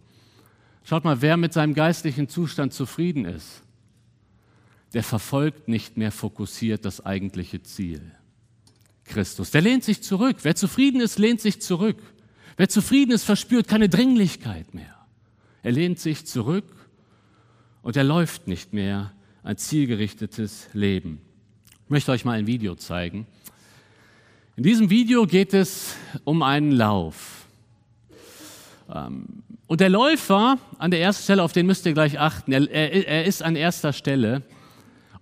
Schaut 0.85 1.05
mal, 1.05 1.21
wer 1.21 1.37
mit 1.37 1.53
seinem 1.53 1.75
geistlichen 1.75 2.29
Zustand 2.29 2.73
zufrieden 2.73 3.27
ist, 3.27 3.63
der 4.95 5.03
verfolgt 5.03 5.69
nicht 5.69 5.97
mehr 5.97 6.13
fokussiert 6.13 6.85
das 6.85 7.05
eigentliche 7.05 7.63
Ziel. 7.63 8.13
Christus. 9.05 9.51
Der 9.51 9.63
lehnt 9.63 9.85
sich 9.85 10.03
zurück. 10.03 10.37
Wer 10.43 10.55
zufrieden 10.55 11.01
ist, 11.01 11.19
lehnt 11.19 11.41
sich 11.41 11.61
zurück. 11.61 11.97
Wer 12.57 12.69
zufrieden 12.69 13.13
ist, 13.13 13.25
verspürt 13.25 13.69
keine 13.69 13.89
Dringlichkeit 13.89 14.75
mehr. 14.75 14.95
Er 15.63 15.73
lehnt 15.73 15.99
sich 15.99 16.27
zurück 16.27 16.65
und 17.83 17.97
er 17.97 18.05
läuft 18.05 18.47
nicht 18.47 18.73
mehr 18.73 19.13
ein 19.43 19.57
zielgerichtetes 19.57 20.69
Leben. 20.73 21.21
Ich 21.85 21.91
möchte 21.91 22.13
euch 22.13 22.25
mal 22.25 22.39
ein 22.39 22.47
Video 22.47 22.75
zeigen. 22.75 23.27
In 24.57 24.63
diesem 24.63 24.91
Video 24.91 25.27
geht 25.27 25.55
es 25.55 25.95
um 26.25 26.43
einen 26.43 26.73
Lauf. 26.73 27.47
Ähm, 28.93 29.43
und 29.67 29.81
der 29.81 29.89
Läufer 29.89 30.59
an 30.79 30.91
der 30.91 31.01
ersten 31.01 31.23
Stelle, 31.23 31.43
auf 31.43 31.53
den 31.53 31.67
müsst 31.67 31.87
ihr 31.87 31.93
gleich 31.93 32.19
achten, 32.19 32.53
er, 32.53 32.71
er, 32.71 33.07
er 33.07 33.25
ist 33.25 33.43
an 33.43 33.57
erster 33.57 33.93
Stelle 33.93 34.43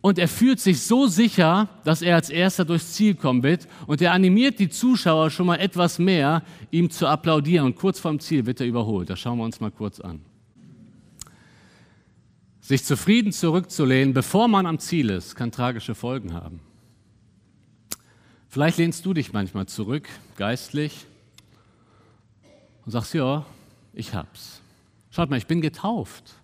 und 0.07 0.21
er 0.21 0.29
fühlt 0.29 0.61
sich 0.61 0.83
so 0.83 1.09
sicher, 1.09 1.69
dass 1.83 2.01
er 2.01 2.15
als 2.15 2.31
erster 2.31 2.65
durchs 2.65 2.93
Ziel 2.93 3.17
kommen 3.17 3.43
wird 3.43 3.67
und 3.89 4.01
er 4.01 4.13
animiert 4.13 4.61
die 4.61 4.69
Zuschauer 4.69 5.31
schon 5.31 5.47
mal 5.47 5.57
etwas 5.57 5.99
mehr, 5.99 6.45
ihm 6.71 6.91
zu 6.91 7.09
applaudieren 7.09 7.67
und 7.67 7.75
kurz 7.75 7.99
vorm 7.99 8.21
Ziel 8.21 8.47
wird 8.47 8.61
er 8.61 8.69
überholt. 8.69 9.11
Das 9.11 9.19
schauen 9.19 9.37
wir 9.37 9.43
uns 9.43 9.59
mal 9.59 9.73
kurz 9.73 9.99
an. 9.99 10.21
Sich 12.61 12.85
zufrieden 12.85 13.33
zurückzulehnen, 13.33 14.15
bevor 14.15 14.47
man 14.47 14.67
am 14.67 14.79
Ziel 14.79 15.11
ist, 15.11 15.35
kann 15.35 15.51
tragische 15.51 15.97
Folgen 15.97 16.35
haben. 16.35 16.61
Vielleicht 18.49 18.79
lehnst 18.79 19.05
du 19.05 19.13
dich 19.13 19.33
manchmal 19.33 19.67
zurück, 19.67 20.09
geistlich, 20.37 21.05
und 22.85 22.93
sagst, 22.93 23.13
ja, 23.13 23.45
ich 23.93 24.15
hab's. 24.15 24.61
Schaut 25.11 25.31
mal, 25.31 25.39
ich 25.39 25.49
bin 25.49 25.61
getauft. 25.61 26.37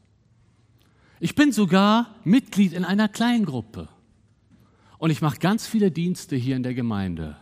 Ich 1.25 1.37
bin 1.37 1.53
sogar 1.53 2.17
Mitglied 2.25 2.73
in 2.73 2.85
einer 2.85 3.07
Kleingruppe. 3.07 3.89
Und 4.99 5.11
ich 5.11 5.23
mache 5.23 5.39
ganz 5.39 5.69
viele 5.69 5.93
Dienste 5.93 6.35
hier 6.35 6.57
in 6.57 6.65
der 6.65 6.75
Gemeinde. 6.75 7.37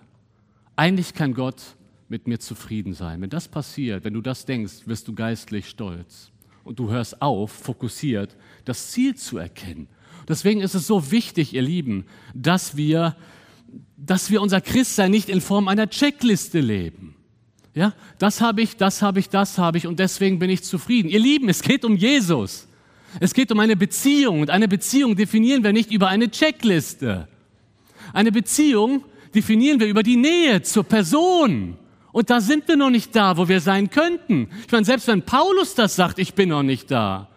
Eigentlich 0.76 1.14
kann 1.14 1.32
Gott 1.32 1.62
mit 2.06 2.28
mir 2.28 2.38
zufrieden 2.40 2.92
sein. 2.92 3.22
Wenn 3.22 3.30
das 3.30 3.48
passiert, 3.48 4.04
wenn 4.04 4.12
du 4.12 4.20
das 4.20 4.44
denkst, 4.44 4.82
wirst 4.84 5.08
du 5.08 5.14
geistlich 5.14 5.66
stolz. 5.66 6.30
Und 6.62 6.78
du 6.78 6.90
hörst 6.90 7.22
auf, 7.22 7.52
fokussiert, 7.52 8.36
das 8.66 8.90
Ziel 8.90 9.14
zu 9.14 9.38
erkennen. 9.38 9.88
Deswegen 10.28 10.60
ist 10.60 10.74
es 10.74 10.86
so 10.86 11.10
wichtig, 11.10 11.54
ihr 11.54 11.62
Lieben, 11.62 12.04
dass 12.34 12.76
wir, 12.76 13.16
dass 13.96 14.30
wir 14.30 14.42
unser 14.42 14.60
Christsein 14.60 15.10
nicht 15.10 15.30
in 15.30 15.40
Form 15.40 15.68
einer 15.68 15.88
Checkliste 15.88 16.60
leben. 16.60 17.16
Ja, 17.74 17.94
das 18.18 18.42
habe 18.42 18.60
ich, 18.60 18.76
das 18.76 19.00
habe 19.00 19.20
ich, 19.20 19.30
das 19.30 19.56
habe 19.56 19.78
ich 19.78 19.86
und 19.86 19.98
deswegen 19.98 20.38
bin 20.38 20.50
ich 20.50 20.64
zufrieden. 20.64 21.08
Ihr 21.08 21.20
Lieben, 21.20 21.48
es 21.48 21.62
geht 21.62 21.86
um 21.86 21.96
Jesus. 21.96 22.66
Es 23.18 23.34
geht 23.34 23.50
um 23.50 23.58
eine 23.58 23.76
Beziehung 23.76 24.40
und 24.40 24.50
eine 24.50 24.68
Beziehung 24.68 25.16
definieren 25.16 25.64
wir 25.64 25.72
nicht 25.72 25.90
über 25.90 26.08
eine 26.08 26.30
Checkliste. 26.30 27.26
Eine 28.12 28.30
Beziehung 28.30 29.04
definieren 29.34 29.80
wir 29.80 29.88
über 29.88 30.02
die 30.02 30.16
Nähe 30.16 30.62
zur 30.62 30.84
Person. 30.84 31.76
Und 32.12 32.30
da 32.30 32.40
sind 32.40 32.68
wir 32.68 32.76
noch 32.76 32.90
nicht 32.90 33.14
da, 33.14 33.36
wo 33.36 33.48
wir 33.48 33.60
sein 33.60 33.90
könnten. 33.90 34.48
Ich 34.66 34.72
meine, 34.72 34.84
selbst 34.84 35.06
wenn 35.08 35.22
Paulus 35.22 35.74
das 35.74 35.96
sagt, 35.96 36.18
ich 36.18 36.34
bin 36.34 36.48
noch 36.48 36.62
nicht 36.62 36.90
da, 36.90 37.28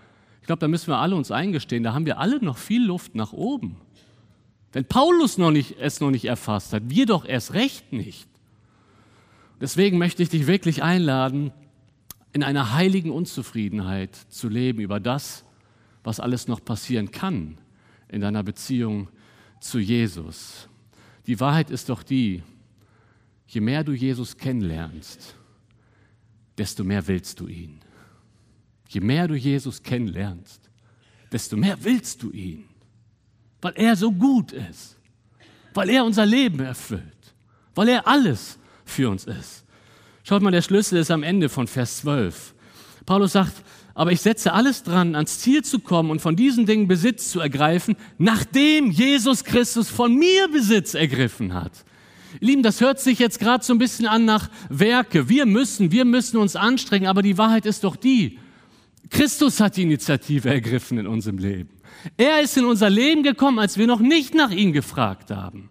ich 0.42 0.48
glaube, 0.48 0.60
da 0.60 0.68
müssen 0.68 0.88
wir 0.88 0.98
alle 0.98 1.16
uns 1.16 1.32
eingestehen, 1.32 1.84
da 1.84 1.94
haben 1.94 2.06
wir 2.06 2.20
alle 2.20 2.44
noch 2.44 2.58
viel 2.58 2.84
Luft 2.84 3.16
nach 3.16 3.32
oben. 3.32 3.78
Wenn 4.74 4.86
Paulus 4.86 5.38
noch 5.38 5.52
nicht, 5.52 5.76
es 5.80 6.02
noch 6.02 6.12
nicht 6.12 6.26
erfasst 6.26 6.74
hat, 6.74 6.84
wir 6.88 7.06
doch 7.06 7.26
erst 7.26 7.54
recht 7.54 7.94
nicht. 7.94 8.28
Deswegen 9.62 10.00
möchte 10.00 10.24
ich 10.24 10.30
dich 10.30 10.48
wirklich 10.48 10.84
einladen, 10.84 11.52
in 12.34 12.44
einer 12.44 12.74
heiligen 12.74 13.12
Unzufriedenheit 13.12 14.16
zu 14.30 14.50
leben 14.50 14.80
über 14.80 15.00
das, 15.00 15.46
was 16.04 16.20
alles 16.20 16.48
noch 16.48 16.64
passieren 16.64 17.12
kann 17.12 17.58
in 18.10 18.22
deiner 18.22 18.44
Beziehung 18.44 19.10
zu 19.60 19.80
Jesus. 19.80 20.68
Die 21.26 21.40
Wahrheit 21.40 21.70
ist 21.70 21.90
doch 21.90 22.04
die, 22.04 22.44
je 23.48 23.62
mehr 23.62 23.84
du 23.84 23.94
Jesus 23.94 24.38
kennenlernst, 24.38 25.36
desto 26.58 26.84
mehr 26.84 27.08
willst 27.08 27.40
du 27.40 27.48
ihn. 27.48 27.80
Je 28.90 29.02
mehr 29.02 29.28
du 29.28 29.36
Jesus 29.36 29.82
kennenlernst, 29.82 30.70
desto 31.32 31.58
mehr 31.58 31.78
willst 31.84 32.22
du 32.22 32.32
ihn, 32.32 32.66
weil 33.62 33.74
er 33.76 33.96
so 33.96 34.12
gut 34.12 34.52
ist, 34.52 34.98
weil 35.74 35.90
er 35.90 36.06
unser 36.06 36.26
Leben 36.26 36.60
erfüllt, 36.60 37.34
weil 37.74 37.90
er 37.90 38.08
alles 38.08 38.60
für 38.86 39.10
uns 39.10 39.26
ist. 39.26 39.66
Schaut 40.24 40.42
mal, 40.42 40.52
der 40.52 40.62
Schlüssel 40.62 41.00
ist 41.00 41.10
am 41.10 41.24
Ende 41.24 41.50
von 41.50 41.68
Vers 41.68 41.98
12. 41.98 42.54
Paulus 43.06 43.34
sagt, 43.34 43.64
aber 43.96 44.12
ich 44.12 44.22
setze 44.22 44.54
alles 44.54 44.84
dran, 44.84 45.16
ans 45.16 45.40
Ziel 45.40 45.64
zu 45.64 45.80
kommen 45.80 46.10
und 46.10 46.22
von 46.22 46.36
diesen 46.36 46.66
Dingen 46.66 46.88
Besitz 46.88 47.30
zu 47.30 47.40
ergreifen, 47.40 47.96
nachdem 48.18 48.90
Jesus 48.90 49.44
Christus 49.44 49.90
von 49.90 50.16
mir 50.16 50.48
Besitz 50.48 50.94
ergriffen 50.94 51.54
hat. 51.54 51.86
Lieben, 52.40 52.64
das 52.64 52.82
hört 52.82 53.00
sich 53.00 53.20
jetzt 53.20 53.40
gerade 53.40 53.64
so 53.64 53.74
ein 53.74 53.78
bisschen 53.78 54.08
an 54.08 54.26
nach 54.26 54.50
Werke. 54.70 55.30
Wir 55.30 55.46
müssen, 55.46 55.92
wir 55.92 56.06
müssen 56.06 56.38
uns 56.38 56.56
anstrengen, 56.56 57.06
aber 57.06 57.22
die 57.22 57.38
Wahrheit 57.38 57.68
ist 57.68 57.84
doch 57.84 57.96
die, 57.96 58.40
Christus 59.10 59.60
hat 59.60 59.78
die 59.78 59.84
Initiative 59.84 60.50
ergriffen 60.50 60.98
in 60.98 61.06
unserem 61.06 61.38
Leben. 61.38 61.70
Er 62.18 62.42
ist 62.42 62.58
in 62.58 62.66
unser 62.66 62.90
Leben 62.90 63.22
gekommen, 63.22 63.60
als 63.60 63.78
wir 63.78 63.86
noch 63.86 64.00
nicht 64.00 64.34
nach 64.34 64.50
ihm 64.50 64.74
gefragt 64.74 65.30
haben. 65.30 65.70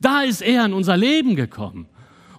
Da 0.00 0.22
ist 0.22 0.42
er 0.42 0.64
in 0.66 0.72
unser 0.72 0.96
Leben 0.96 1.34
gekommen. 1.34 1.88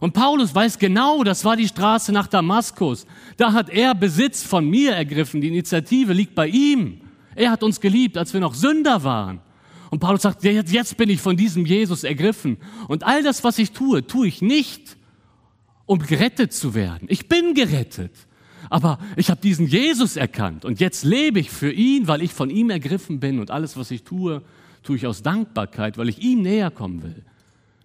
Und 0.06 0.14
Paulus 0.14 0.54
weiß 0.54 0.78
genau, 0.78 1.24
das 1.24 1.44
war 1.46 1.58
die 1.58 1.68
Straße 1.68 2.12
nach 2.12 2.28
Damaskus. 2.28 3.08
Da 3.38 3.54
hat 3.54 3.72
er 3.72 3.96
Besitz 3.96 4.44
von 4.44 4.70
mir 4.70 4.92
ergriffen. 4.92 5.42
Die 5.42 5.48
Initiative 5.48 6.14
liegt 6.14 6.36
bei 6.36 6.48
ihm. 6.48 7.02
Er 7.34 7.50
hat 7.50 7.64
uns 7.64 7.82
geliebt, 7.82 8.16
als 8.16 8.32
wir 8.32 8.40
noch 8.40 8.54
Sünder 8.54 9.04
waren. 9.04 9.42
Und 9.90 10.02
Paulus 10.02 10.22
sagt, 10.22 10.44
jetzt 10.44 10.98
bin 10.98 11.10
ich 11.10 11.20
von 11.20 11.36
diesem 11.36 11.66
Jesus 11.66 12.04
ergriffen. 12.04 12.58
Und 12.88 13.04
all 13.04 13.24
das, 13.24 13.44
was 13.44 13.58
ich 13.58 13.72
tue, 13.72 14.06
tue 14.06 14.28
ich 14.28 14.44
nicht, 14.44 14.96
um 15.88 15.98
gerettet 15.98 16.54
zu 16.54 16.76
werden. 16.76 17.08
Ich 17.10 17.28
bin 17.28 17.56
gerettet. 17.56 18.12
Aber 18.70 19.00
ich 19.16 19.32
habe 19.32 19.42
diesen 19.42 19.66
Jesus 19.66 20.18
erkannt 20.18 20.66
und 20.66 20.80
jetzt 20.80 21.04
lebe 21.04 21.40
ich 21.40 21.50
für 21.50 21.72
ihn, 21.72 22.08
weil 22.08 22.22
ich 22.22 22.32
von 22.32 22.52
ihm 22.52 22.70
ergriffen 22.70 23.20
bin 23.20 23.40
und 23.40 23.50
alles, 23.50 23.76
was 23.76 23.90
ich 23.90 24.04
tue, 24.04 24.44
tue 24.84 24.98
ich 24.98 25.08
aus 25.08 25.24
Dankbarkeit, 25.24 25.98
weil 25.98 26.10
ich 26.10 26.20
ihm 26.20 26.44
näher 26.44 26.70
kommen 26.70 27.02
will. 27.02 27.24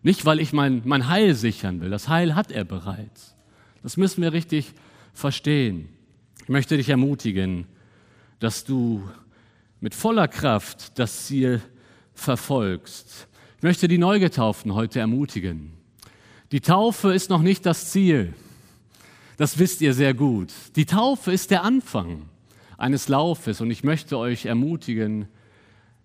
Nicht, 0.03 0.25
weil 0.25 0.41
ich 0.41 0.53
mein, 0.53 0.83
mein 0.85 1.09
Heil 1.09 1.35
sichern 1.35 1.81
will. 1.81 1.91
Das 1.91 2.09
Heil 2.09 2.35
hat 2.35 2.51
er 2.51 2.65
bereits. 2.65 3.37
Das 3.83 3.97
müssen 3.97 4.23
wir 4.23 4.33
richtig 4.33 4.73
verstehen. 5.13 5.89
Ich 6.43 6.49
möchte 6.49 6.77
dich 6.77 6.89
ermutigen, 6.89 7.67
dass 8.39 8.65
du 8.65 9.09
mit 9.81 9.95
voller 9.95 10.29
Kraft 10.29 10.99
das 10.99 11.27
Ziel 11.27 11.61
verfolgst. 12.15 13.29
Ich 13.59 13.63
möchte 13.63 13.89
die 13.89 13.99
Neugetauften 13.99 14.75
heute 14.75 15.01
ermutigen. 15.01 15.73
Die 16.53 16.61
Taufe 16.61 17.13
ist 17.13 17.31
noch 17.31 17.43
nicht 17.43 17.67
das 17.67 17.91
Ziel. 17.91 18.35
Das 19.37 19.59
wisst 19.59 19.81
ihr 19.81 19.95
sehr 19.95 20.15
gut. 20.15 20.53
Die 20.77 20.87
Taufe 20.87 21.33
ist 21.33 21.51
der 21.51 21.63
Anfang 21.63 22.29
eines 22.77 23.09
Laufes 23.09 23.61
und 23.61 23.71
ich 23.71 23.85
möchte 23.85 24.19
euch 24.19 24.47
ermutigen, 24.47 25.29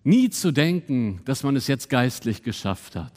nie 0.04 0.30
zu 0.30 0.52
denken, 0.52 1.20
dass 1.24 1.42
man 1.42 1.56
es 1.56 1.66
jetzt 1.66 1.90
geistlich 1.90 2.42
geschafft 2.42 2.94
hat. 2.94 3.12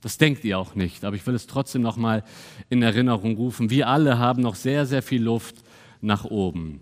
Das 0.00 0.16
denkt 0.16 0.44
ihr 0.44 0.58
auch 0.58 0.74
nicht, 0.74 1.04
aber 1.04 1.16
ich 1.16 1.26
will 1.26 1.34
es 1.34 1.46
trotzdem 1.46 1.82
noch 1.82 1.96
mal 1.96 2.24
in 2.70 2.82
Erinnerung 2.82 3.36
rufen. 3.36 3.68
Wir 3.68 3.88
alle 3.88 4.18
haben 4.18 4.42
noch 4.42 4.54
sehr, 4.54 4.86
sehr 4.86 5.02
viel 5.02 5.22
Luft 5.22 5.56
nach 6.00 6.24
oben. 6.24 6.80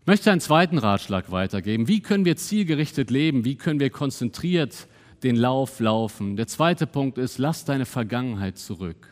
Ich 0.00 0.06
möchte 0.06 0.30
einen 0.30 0.40
zweiten 0.40 0.78
Ratschlag 0.78 1.30
weitergeben. 1.30 1.88
Wie 1.88 2.00
können 2.00 2.24
wir 2.24 2.36
zielgerichtet 2.36 3.10
leben? 3.10 3.44
Wie 3.44 3.56
können 3.56 3.80
wir 3.80 3.90
konzentriert 3.90 4.86
den 5.24 5.36
Lauf 5.36 5.80
laufen? 5.80 6.36
Der 6.36 6.46
zweite 6.46 6.86
Punkt 6.86 7.18
ist, 7.18 7.38
lass 7.38 7.64
deine 7.64 7.86
Vergangenheit 7.86 8.58
zurück. 8.58 9.08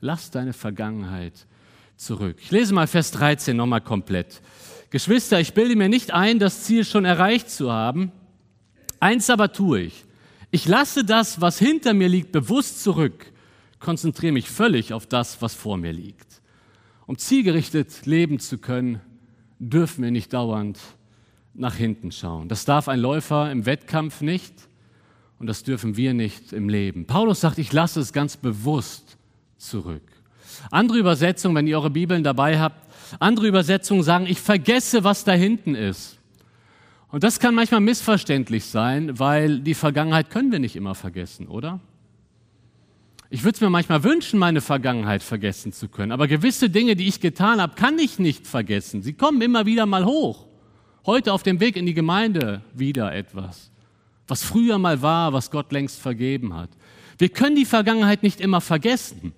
Lass 0.00 0.30
deine 0.30 0.52
Vergangenheit 0.52 1.46
zurück. 1.96 2.36
Ich 2.40 2.50
lese 2.50 2.74
mal 2.74 2.86
Vers 2.86 3.10
13 3.12 3.56
nochmal 3.56 3.80
komplett. 3.82 4.40
Geschwister, 4.90 5.40
ich 5.40 5.54
bilde 5.54 5.76
mir 5.76 5.88
nicht 5.88 6.12
ein, 6.12 6.38
das 6.38 6.64
Ziel 6.64 6.84
schon 6.84 7.04
erreicht 7.04 7.50
zu 7.50 7.70
haben. 7.70 8.12
Eins 8.98 9.30
aber 9.30 9.52
tue 9.52 9.80
ich 9.82 10.04
ich 10.52 10.68
lasse 10.68 11.02
das, 11.02 11.40
was 11.40 11.58
hinter 11.58 11.94
mir 11.94 12.08
liegt, 12.08 12.30
bewusst 12.30 12.82
zurück, 12.84 13.32
konzentriere 13.80 14.32
mich 14.32 14.50
völlig 14.50 14.92
auf 14.92 15.06
das, 15.06 15.40
was 15.40 15.54
vor 15.54 15.78
mir 15.78 15.92
liegt. 15.92 16.42
Um 17.06 17.16
zielgerichtet 17.16 18.04
leben 18.04 18.38
zu 18.38 18.58
können, 18.58 19.00
dürfen 19.58 20.04
wir 20.04 20.10
nicht 20.10 20.32
dauernd 20.32 20.78
nach 21.54 21.74
hinten 21.74 22.12
schauen. 22.12 22.48
Das 22.48 22.66
darf 22.66 22.88
ein 22.88 23.00
Läufer 23.00 23.50
im 23.50 23.64
Wettkampf 23.64 24.20
nicht 24.20 24.54
und 25.38 25.46
das 25.46 25.62
dürfen 25.62 25.96
wir 25.96 26.12
nicht 26.12 26.52
im 26.52 26.68
Leben. 26.68 27.06
Paulus 27.06 27.40
sagt, 27.40 27.56
ich 27.58 27.72
lasse 27.72 28.00
es 28.00 28.12
ganz 28.12 28.36
bewusst 28.36 29.16
zurück. 29.56 30.02
Andere 30.70 30.98
Übersetzungen, 30.98 31.56
wenn 31.56 31.66
ihr 31.66 31.78
eure 31.78 31.90
Bibeln 31.90 32.22
dabei 32.22 32.60
habt, 32.60 32.92
andere 33.20 33.48
Übersetzungen 33.48 34.02
sagen, 34.02 34.26
ich 34.26 34.40
vergesse, 34.40 35.02
was 35.02 35.24
da 35.24 35.32
hinten 35.32 35.74
ist. 35.74 36.18
Und 37.12 37.22
das 37.22 37.38
kann 37.38 37.54
manchmal 37.54 37.80
missverständlich 37.80 38.64
sein, 38.64 39.18
weil 39.18 39.60
die 39.60 39.74
Vergangenheit 39.74 40.30
können 40.30 40.50
wir 40.50 40.58
nicht 40.58 40.76
immer 40.76 40.94
vergessen, 40.94 41.46
oder? 41.46 41.78
Ich 43.28 43.44
würde 43.44 43.56
es 43.56 43.60
mir 43.60 43.68
manchmal 43.68 44.02
wünschen, 44.02 44.38
meine 44.38 44.62
Vergangenheit 44.62 45.22
vergessen 45.22 45.74
zu 45.74 45.88
können, 45.88 46.10
aber 46.10 46.26
gewisse 46.26 46.70
Dinge, 46.70 46.96
die 46.96 47.06
ich 47.06 47.20
getan 47.20 47.60
habe, 47.60 47.74
kann 47.74 47.98
ich 47.98 48.18
nicht 48.18 48.46
vergessen. 48.46 49.02
Sie 49.02 49.12
kommen 49.12 49.42
immer 49.42 49.66
wieder 49.66 49.84
mal 49.84 50.06
hoch. 50.06 50.46
Heute 51.04 51.34
auf 51.34 51.42
dem 51.42 51.60
Weg 51.60 51.76
in 51.76 51.84
die 51.84 51.92
Gemeinde 51.92 52.62
wieder 52.72 53.14
etwas, 53.14 53.70
was 54.26 54.42
früher 54.42 54.78
mal 54.78 55.02
war, 55.02 55.34
was 55.34 55.50
Gott 55.50 55.70
längst 55.70 56.00
vergeben 56.00 56.56
hat. 56.56 56.70
Wir 57.18 57.28
können 57.28 57.56
die 57.56 57.66
Vergangenheit 57.66 58.22
nicht 58.22 58.40
immer 58.40 58.62
vergessen. 58.62 59.34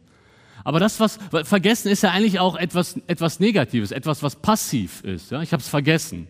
Aber 0.62 0.78
das, 0.78 1.00
was 1.00 1.18
vergessen, 1.42 1.88
ist 1.88 2.04
ja 2.04 2.12
eigentlich 2.12 2.38
auch 2.38 2.54
etwas, 2.54 3.00
etwas 3.08 3.40
Negatives, 3.40 3.90
etwas, 3.90 4.22
was 4.22 4.37
passiv 4.37 5.02
ist. 5.02 5.32
Ja? 5.32 5.42
Ich 5.42 5.52
habe 5.52 5.60
es 5.60 5.68
vergessen 5.68 6.28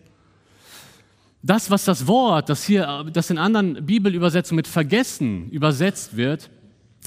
das, 1.45 1.69
was 1.69 1.85
das 1.85 2.07
Wort, 2.07 2.49
das 2.49 2.65
hier, 2.65 3.05
das 3.13 3.29
in 3.29 3.37
anderen 3.37 3.85
Bibelübersetzungen 3.85 4.57
mit 4.57 4.67
vergessen 4.67 5.47
übersetzt 5.51 6.17
wird, 6.17 6.49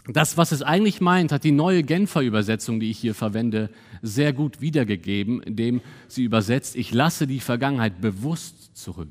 das, 0.06 0.36
was 0.36 0.52
es 0.52 0.62
eigentlich 0.62 1.00
meint, 1.00 1.32
hat 1.32 1.42
die 1.42 1.50
neue 1.50 1.82
Genfer 1.82 2.22
Übersetzung, 2.22 2.78
die 2.78 2.88
ich 2.88 2.98
hier 2.98 3.16
verwende, 3.16 3.68
sehr 4.00 4.32
gut 4.32 4.60
wiedergegeben, 4.60 5.42
indem 5.42 5.80
sie 6.06 6.22
übersetzt, 6.22 6.76
ich 6.76 6.94
lasse 6.94 7.26
die 7.26 7.40
Vergangenheit 7.40 8.00
bewusst 8.00 8.76
zurück. 8.76 9.08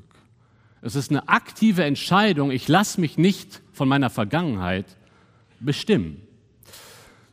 Es 0.80 0.94
ist 0.94 1.10
eine 1.10 1.28
aktive 1.28 1.84
Entscheidung, 1.84 2.50
ich 2.50 2.66
lasse 2.66 2.98
mich 2.98 3.18
nicht 3.18 3.60
von 3.72 3.86
meiner 3.86 4.08
Vergangenheit 4.08 4.86
bestimmen. 5.60 6.22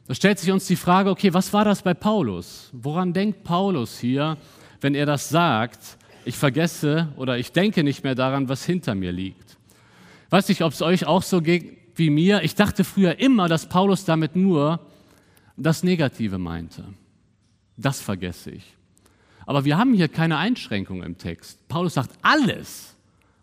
Da 0.08 0.16
stellt 0.16 0.38
sich 0.38 0.52
uns 0.52 0.68
die 0.68 0.76
Frage, 0.76 1.10
okay, 1.10 1.34
was 1.34 1.54
war 1.54 1.64
das 1.64 1.82
bei 1.82 1.94
Paulus? 1.94 2.70
Woran 2.74 3.14
denkt 3.14 3.46
Paulus 3.46 3.98
hier, 3.98 4.38
wenn 4.82 4.96
er 4.96 5.06
das 5.06 5.30
sagt? 5.30 5.98
Ich 6.26 6.38
vergesse 6.38 7.10
oder 7.18 7.38
ich 7.38 7.52
denke 7.52 7.84
nicht 7.84 8.04
mehr 8.04 8.16
daran, 8.16 8.50
was 8.50 8.66
hinter 8.66 8.96
mir 8.96 9.12
liegt. 9.12 9.58
Weiß 10.30 10.50
nicht, 10.50 10.62
ob 10.64 10.74
es 10.74 10.82
euch 10.82 11.06
auch 11.06 11.24
so 11.24 11.42
geht 11.42 11.78
wie 11.96 12.10
mir. 12.10 12.44
Ich 12.44 12.56
dachte 12.56 12.84
früher 12.84 13.20
immer, 13.20 13.48
dass 13.48 13.70
Paulus 13.70 14.06
damit 14.06 14.36
nur 14.36 14.80
das 15.56 15.84
Negative 15.84 16.38
meinte. 16.38 16.84
Das 17.78 18.02
vergesse 18.02 18.52
ich. 18.52 18.64
Aber 19.46 19.66
wir 19.66 19.78
haben 19.78 19.94
hier 19.94 20.08
keine 20.08 20.38
Einschränkung 20.38 21.04
im 21.04 21.18
Text. 21.18 21.68
Paulus 21.68 21.94
sagt 21.94 22.12
alles, 22.22 22.96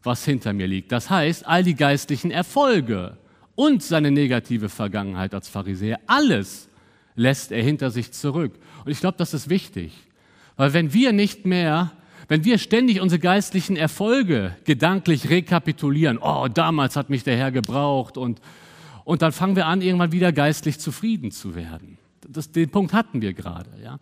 was 0.02 0.24
hinter 0.24 0.52
mir 0.52 0.66
liegt. 0.66 0.90
Das 0.90 1.10
heißt, 1.10 1.46
all 1.46 1.62
die 1.62 1.76
geistlichen 1.76 2.30
Erfolge 2.30 3.16
und 3.54 3.82
seine 3.82 4.10
negative 4.10 4.68
Vergangenheit 4.68 5.34
als 5.34 5.48
Pharisäer, 5.48 6.00
alles 6.06 6.68
lässt 7.14 7.52
er 7.52 7.62
hinter 7.62 7.90
sich 7.90 8.12
zurück. 8.12 8.58
Und 8.84 8.90
ich 8.90 9.00
glaube, 9.00 9.18
das 9.18 9.34
ist 9.34 9.48
wichtig. 9.48 9.92
Weil 10.56 10.72
wenn 10.72 10.92
wir 10.92 11.12
nicht 11.12 11.46
mehr 11.46 11.92
wenn 12.28 12.44
wir 12.44 12.58
ständig 12.58 13.00
unsere 13.00 13.18
geistlichen 13.18 13.76
Erfolge 13.76 14.56
gedanklich 14.64 15.30
rekapitulieren, 15.30 16.18
oh, 16.18 16.48
damals 16.48 16.96
hat 16.96 17.10
mich 17.10 17.24
der 17.24 17.36
Herr 17.36 17.52
gebraucht 17.52 18.16
und, 18.16 18.40
und 19.04 19.22
dann 19.22 19.32
fangen 19.32 19.56
wir 19.56 19.66
an, 19.66 19.82
irgendwann 19.82 20.12
wieder 20.12 20.32
geistlich 20.32 20.78
zufrieden 20.78 21.30
zu 21.30 21.54
werden. 21.54 21.98
Das, 22.28 22.52
den 22.52 22.70
Punkt 22.70 22.92
hatten 22.92 23.20
wir 23.20 23.32
gerade. 23.32 23.70
Ja? 23.82 23.98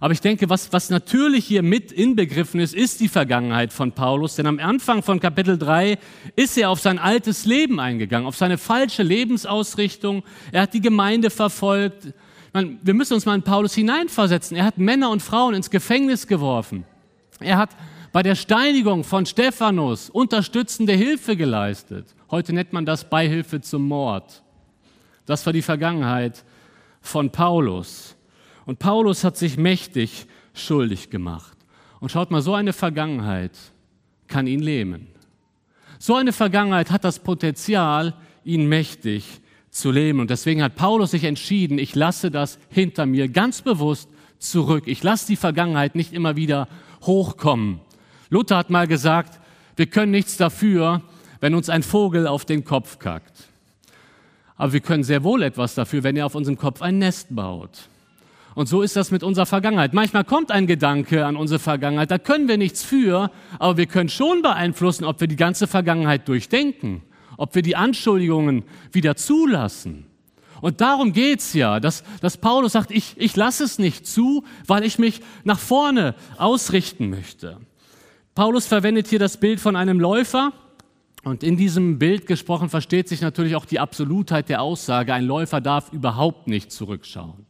Aber 0.00 0.12
ich 0.12 0.20
denke, 0.20 0.48
was, 0.48 0.72
was 0.72 0.90
natürlich 0.90 1.44
hier 1.44 1.62
mit 1.62 1.92
inbegriffen 1.92 2.60
ist, 2.60 2.74
ist 2.74 3.00
die 3.00 3.08
Vergangenheit 3.08 3.72
von 3.72 3.92
Paulus. 3.92 4.36
Denn 4.36 4.46
am 4.46 4.58
Anfang 4.58 5.02
von 5.02 5.20
Kapitel 5.20 5.58
3 5.58 5.98
ist 6.36 6.56
er 6.56 6.70
auf 6.70 6.80
sein 6.80 6.98
altes 6.98 7.44
Leben 7.44 7.80
eingegangen, 7.80 8.26
auf 8.26 8.36
seine 8.36 8.58
falsche 8.58 9.02
Lebensausrichtung. 9.02 10.22
Er 10.52 10.62
hat 10.62 10.74
die 10.74 10.80
Gemeinde 10.80 11.30
verfolgt. 11.30 12.12
Man, 12.52 12.78
wir 12.82 12.94
müssen 12.94 13.14
uns 13.14 13.26
mal 13.26 13.34
in 13.34 13.42
Paulus 13.42 13.74
hineinversetzen. 13.74 14.56
Er 14.56 14.64
hat 14.64 14.78
Männer 14.78 15.10
und 15.10 15.22
Frauen 15.22 15.54
ins 15.54 15.70
Gefängnis 15.70 16.26
geworfen. 16.26 16.84
Er 17.40 17.56
hat 17.56 17.70
bei 18.12 18.22
der 18.22 18.34
Steinigung 18.34 19.04
von 19.04 19.26
Stephanus 19.26 20.10
unterstützende 20.10 20.92
Hilfe 20.92 21.36
geleistet. 21.36 22.14
Heute 22.30 22.52
nennt 22.52 22.72
man 22.72 22.84
das 22.84 23.08
Beihilfe 23.08 23.60
zum 23.60 23.86
Mord. 23.88 24.42
Das 25.26 25.46
war 25.46 25.52
die 25.52 25.62
Vergangenheit 25.62 26.44
von 27.00 27.30
Paulus. 27.30 28.16
Und 28.66 28.78
Paulus 28.78 29.24
hat 29.24 29.36
sich 29.36 29.56
mächtig 29.56 30.26
schuldig 30.54 31.10
gemacht. 31.10 31.56
Und 32.00 32.10
schaut 32.10 32.30
mal, 32.30 32.42
so 32.42 32.54
eine 32.54 32.72
Vergangenheit 32.72 33.52
kann 34.26 34.46
ihn 34.46 34.60
lähmen. 34.60 35.08
So 35.98 36.14
eine 36.16 36.32
Vergangenheit 36.32 36.90
hat 36.90 37.04
das 37.04 37.18
Potenzial, 37.18 38.14
ihn 38.44 38.68
mächtig 38.68 39.40
zu 39.70 39.90
lähmen. 39.90 40.20
Und 40.20 40.30
deswegen 40.30 40.62
hat 40.62 40.74
Paulus 40.74 41.12
sich 41.12 41.24
entschieden, 41.24 41.78
ich 41.78 41.94
lasse 41.94 42.30
das 42.30 42.58
hinter 42.70 43.06
mir 43.06 43.28
ganz 43.28 43.62
bewusst 43.62 44.08
zurück. 44.38 44.84
Ich 44.86 45.02
lasse 45.02 45.26
die 45.26 45.36
Vergangenheit 45.36 45.94
nicht 45.94 46.12
immer 46.12 46.36
wieder 46.36 46.68
hochkommen. 47.02 47.80
Luther 48.28 48.56
hat 48.56 48.70
mal 48.70 48.86
gesagt, 48.86 49.40
wir 49.76 49.86
können 49.86 50.12
nichts 50.12 50.36
dafür, 50.36 51.02
wenn 51.40 51.54
uns 51.54 51.68
ein 51.68 51.82
Vogel 51.82 52.26
auf 52.26 52.44
den 52.44 52.64
Kopf 52.64 52.98
kackt. 52.98 53.48
Aber 54.56 54.72
wir 54.72 54.80
können 54.80 55.04
sehr 55.04 55.24
wohl 55.24 55.42
etwas 55.42 55.74
dafür, 55.74 56.02
wenn 56.02 56.16
er 56.16 56.26
auf 56.26 56.34
unserem 56.34 56.58
Kopf 56.58 56.82
ein 56.82 56.98
Nest 56.98 57.34
baut. 57.34 57.88
Und 58.54 58.68
so 58.68 58.82
ist 58.82 58.96
das 58.96 59.10
mit 59.10 59.22
unserer 59.22 59.46
Vergangenheit. 59.46 59.94
Manchmal 59.94 60.24
kommt 60.24 60.50
ein 60.50 60.66
Gedanke 60.66 61.24
an 61.24 61.36
unsere 61.36 61.58
Vergangenheit, 61.58 62.10
da 62.10 62.18
können 62.18 62.48
wir 62.48 62.58
nichts 62.58 62.82
für, 62.82 63.30
aber 63.58 63.76
wir 63.76 63.86
können 63.86 64.08
schon 64.08 64.42
beeinflussen, 64.42 65.04
ob 65.04 65.20
wir 65.20 65.28
die 65.28 65.36
ganze 65.36 65.66
Vergangenheit 65.66 66.28
durchdenken, 66.28 67.02
ob 67.36 67.54
wir 67.54 67.62
die 67.62 67.76
Anschuldigungen 67.76 68.64
wieder 68.92 69.16
zulassen. 69.16 70.09
Und 70.60 70.80
darum 70.80 71.12
geht's 71.12 71.52
ja, 71.54 71.80
dass, 71.80 72.04
dass 72.20 72.36
Paulus 72.36 72.72
sagt, 72.72 72.90
ich, 72.90 73.14
ich 73.16 73.36
lasse 73.36 73.64
es 73.64 73.78
nicht 73.78 74.06
zu, 74.06 74.44
weil 74.66 74.84
ich 74.84 74.98
mich 74.98 75.20
nach 75.44 75.58
vorne 75.58 76.14
ausrichten 76.36 77.10
möchte. 77.10 77.58
Paulus 78.34 78.66
verwendet 78.66 79.08
hier 79.08 79.18
das 79.18 79.38
Bild 79.38 79.60
von 79.60 79.76
einem 79.76 80.00
Läufer. 80.00 80.52
Und 81.22 81.42
in 81.42 81.56
diesem 81.56 81.98
Bild 81.98 82.26
gesprochen 82.26 82.70
versteht 82.70 83.08
sich 83.08 83.20
natürlich 83.20 83.54
auch 83.54 83.66
die 83.66 83.78
Absolutheit 83.78 84.48
der 84.48 84.62
Aussage, 84.62 85.12
ein 85.12 85.24
Läufer 85.24 85.60
darf 85.60 85.92
überhaupt 85.92 86.48
nicht 86.48 86.72
zurückschauen. 86.72 87.44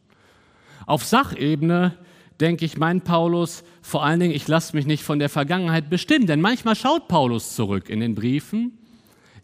Auf 0.85 1.05
Sachebene 1.05 1.97
denke 2.41 2.65
ich, 2.65 2.77
mein 2.77 3.01
Paulus, 3.01 3.63
vor 3.81 4.03
allen 4.03 4.19
Dingen, 4.19 4.33
ich 4.33 4.47
lasse 4.47 4.75
mich 4.75 4.85
nicht 4.85 5.03
von 5.03 5.19
der 5.19 5.29
Vergangenheit 5.29 5.89
bestimmen, 5.89 6.27
denn 6.27 6.41
manchmal 6.41 6.75
schaut 6.75 7.07
Paulus 7.07 7.55
zurück 7.55 7.89
in 7.89 8.01
den 8.01 8.15
Briefen. 8.15 8.77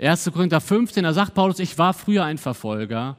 1. 0.02 0.32
Korinther 0.34 0.60
15, 0.60 1.04
da 1.04 1.14
sagt 1.14 1.34
Paulus, 1.34 1.60
ich 1.60 1.78
war 1.78 1.94
früher 1.94 2.26
ein 2.26 2.38
Verfolger, 2.38 3.18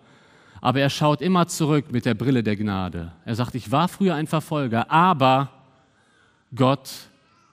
aber 0.60 0.80
er 0.80 0.90
schaut 0.90 1.20
immer 1.20 1.46
zurück 1.46 1.92
mit 1.92 2.04
der 2.04 2.14
Brille 2.14 2.42
der 2.42 2.56
Gnade. 2.56 3.12
Er 3.24 3.34
sagt, 3.34 3.54
ich 3.54 3.70
war 3.70 3.88
früher 3.88 4.14
ein 4.14 4.26
Verfolger, 4.26 4.90
aber 4.90 5.50
Gott 6.54 6.90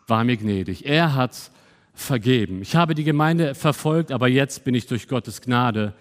war 0.07 0.23
mir 0.23 0.37
gnädig. 0.37 0.85
Er 0.85 1.15
hat 1.15 1.51
vergeben. 1.93 2.61
Ich 2.61 2.75
habe 2.75 2.95
die 2.95 3.03
Gemeinde 3.03 3.55
verfolgt, 3.55 4.11
aber 4.11 4.27
jetzt 4.27 4.63
bin 4.63 4.75
ich 4.75 4.87
durch 4.87 5.07
Gottes 5.07 5.41
Gnade, 5.41 5.93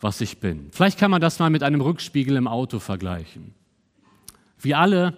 was 0.00 0.20
ich 0.20 0.38
bin. 0.38 0.68
Vielleicht 0.72 0.98
kann 0.98 1.10
man 1.10 1.20
das 1.20 1.38
mal 1.38 1.50
mit 1.50 1.62
einem 1.62 1.80
Rückspiegel 1.80 2.36
im 2.36 2.46
Auto 2.46 2.78
vergleichen. 2.78 3.54
Wir 4.58 4.78
alle 4.78 5.16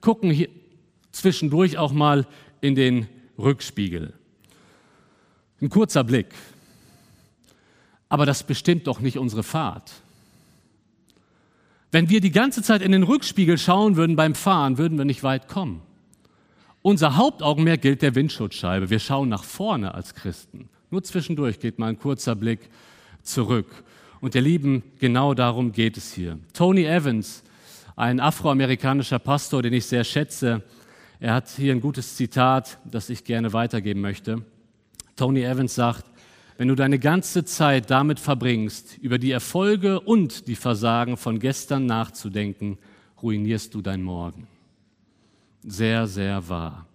gucken 0.00 0.30
hier 0.30 0.48
zwischendurch 1.12 1.78
auch 1.78 1.92
mal 1.92 2.26
in 2.60 2.74
den 2.74 3.08
Rückspiegel. 3.38 4.12
Ein 5.60 5.70
kurzer 5.70 6.04
Blick. 6.04 6.34
Aber 8.08 8.26
das 8.26 8.42
bestimmt 8.42 8.86
doch 8.86 9.00
nicht 9.00 9.18
unsere 9.18 9.42
Fahrt. 9.42 9.92
Wenn 11.94 12.08
wir 12.08 12.20
die 12.20 12.32
ganze 12.32 12.60
Zeit 12.60 12.82
in 12.82 12.90
den 12.90 13.04
Rückspiegel 13.04 13.56
schauen 13.56 13.94
würden 13.94 14.16
beim 14.16 14.34
Fahren, 14.34 14.78
würden 14.78 14.98
wir 14.98 15.04
nicht 15.04 15.22
weit 15.22 15.46
kommen. 15.46 15.80
Unser 16.82 17.16
Hauptaugenmerk 17.16 17.82
gilt 17.82 18.02
der 18.02 18.16
Windschutzscheibe. 18.16 18.90
Wir 18.90 18.98
schauen 18.98 19.28
nach 19.28 19.44
vorne 19.44 19.94
als 19.94 20.12
Christen. 20.12 20.68
Nur 20.90 21.04
zwischendurch 21.04 21.60
geht 21.60 21.78
mal 21.78 21.90
ein 21.90 21.98
kurzer 22.00 22.34
Blick 22.34 22.68
zurück. 23.22 23.84
Und 24.20 24.34
ihr 24.34 24.40
Lieben, 24.40 24.82
genau 24.98 25.34
darum 25.34 25.70
geht 25.70 25.96
es 25.96 26.12
hier. 26.12 26.40
Tony 26.52 26.84
Evans, 26.84 27.44
ein 27.94 28.18
afroamerikanischer 28.18 29.20
Pastor, 29.20 29.62
den 29.62 29.74
ich 29.74 29.86
sehr 29.86 30.02
schätze, 30.02 30.64
er 31.20 31.34
hat 31.34 31.48
hier 31.48 31.72
ein 31.72 31.80
gutes 31.80 32.16
Zitat, 32.16 32.76
das 32.90 33.08
ich 33.08 33.22
gerne 33.22 33.52
weitergeben 33.52 34.00
möchte. 34.00 34.42
Tony 35.14 35.44
Evans 35.44 35.76
sagt, 35.76 36.06
wenn 36.56 36.68
du 36.68 36.74
deine 36.74 36.98
ganze 36.98 37.44
Zeit 37.44 37.90
damit 37.90 38.20
verbringst, 38.20 38.98
über 38.98 39.18
die 39.18 39.32
Erfolge 39.32 40.00
und 40.00 40.46
die 40.48 40.56
Versagen 40.56 41.16
von 41.16 41.38
gestern 41.38 41.86
nachzudenken, 41.86 42.78
ruinierst 43.22 43.74
du 43.74 43.82
dein 43.82 44.02
Morgen 44.02 44.46
sehr, 45.66 46.06
sehr 46.06 46.48
wahr. 46.48 46.86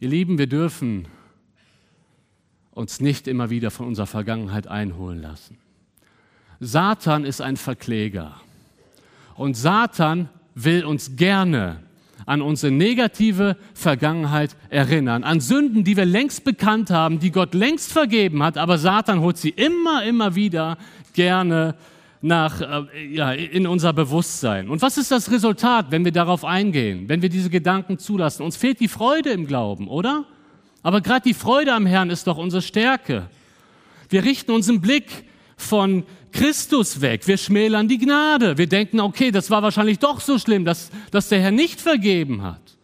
Ihr 0.00 0.08
Lieben, 0.08 0.38
wir 0.38 0.46
dürfen 0.46 1.08
uns 2.70 3.00
nicht 3.00 3.26
immer 3.26 3.50
wieder 3.50 3.70
von 3.70 3.86
unserer 3.86 4.06
Vergangenheit 4.06 4.68
einholen 4.68 5.20
lassen. 5.20 5.58
Satan 6.60 7.24
ist 7.24 7.40
ein 7.40 7.56
Verkläger. 7.56 8.40
Und 9.34 9.56
Satan 9.56 10.28
will 10.54 10.84
uns 10.84 11.16
gerne 11.16 11.82
an 12.28 12.42
unsere 12.42 12.70
negative 12.70 13.56
Vergangenheit 13.72 14.54
erinnern, 14.68 15.24
an 15.24 15.40
Sünden, 15.40 15.82
die 15.82 15.96
wir 15.96 16.04
längst 16.04 16.44
bekannt 16.44 16.90
haben, 16.90 17.20
die 17.20 17.30
Gott 17.30 17.54
längst 17.54 17.90
vergeben 17.90 18.42
hat, 18.42 18.58
aber 18.58 18.76
Satan 18.76 19.20
holt 19.20 19.38
sie 19.38 19.48
immer, 19.48 20.04
immer 20.04 20.34
wieder 20.34 20.76
gerne 21.14 21.74
nach, 22.20 22.60
äh, 22.60 23.06
ja, 23.10 23.32
in 23.32 23.66
unser 23.66 23.94
Bewusstsein. 23.94 24.68
Und 24.68 24.82
was 24.82 24.98
ist 24.98 25.10
das 25.10 25.30
Resultat, 25.30 25.86
wenn 25.88 26.04
wir 26.04 26.12
darauf 26.12 26.44
eingehen, 26.44 27.08
wenn 27.08 27.22
wir 27.22 27.30
diese 27.30 27.48
Gedanken 27.48 27.98
zulassen? 27.98 28.42
Uns 28.42 28.58
fehlt 28.58 28.78
die 28.80 28.88
Freude 28.88 29.30
im 29.30 29.46
Glauben, 29.46 29.88
oder? 29.88 30.26
Aber 30.82 31.00
gerade 31.00 31.22
die 31.22 31.34
Freude 31.34 31.72
am 31.72 31.86
Herrn 31.86 32.10
ist 32.10 32.26
doch 32.26 32.36
unsere 32.36 32.60
Stärke. 32.60 33.30
Wir 34.10 34.22
richten 34.24 34.50
unseren 34.50 34.82
Blick 34.82 35.24
von 35.56 36.04
Christus 36.32 37.00
weg. 37.00 37.26
Wir 37.26 37.36
schmälern 37.36 37.88
die 37.88 37.98
Gnade. 37.98 38.58
Wir 38.58 38.68
denken, 38.68 39.00
okay, 39.00 39.30
das 39.30 39.50
war 39.50 39.62
wahrscheinlich 39.62 39.98
doch 39.98 40.20
so 40.20 40.38
schlimm, 40.38 40.64
dass, 40.64 40.90
dass 41.10 41.28
der 41.28 41.40
Herr 41.40 41.50
nicht 41.50 41.80
vergeben 41.80 42.42
hat. 42.42 42.76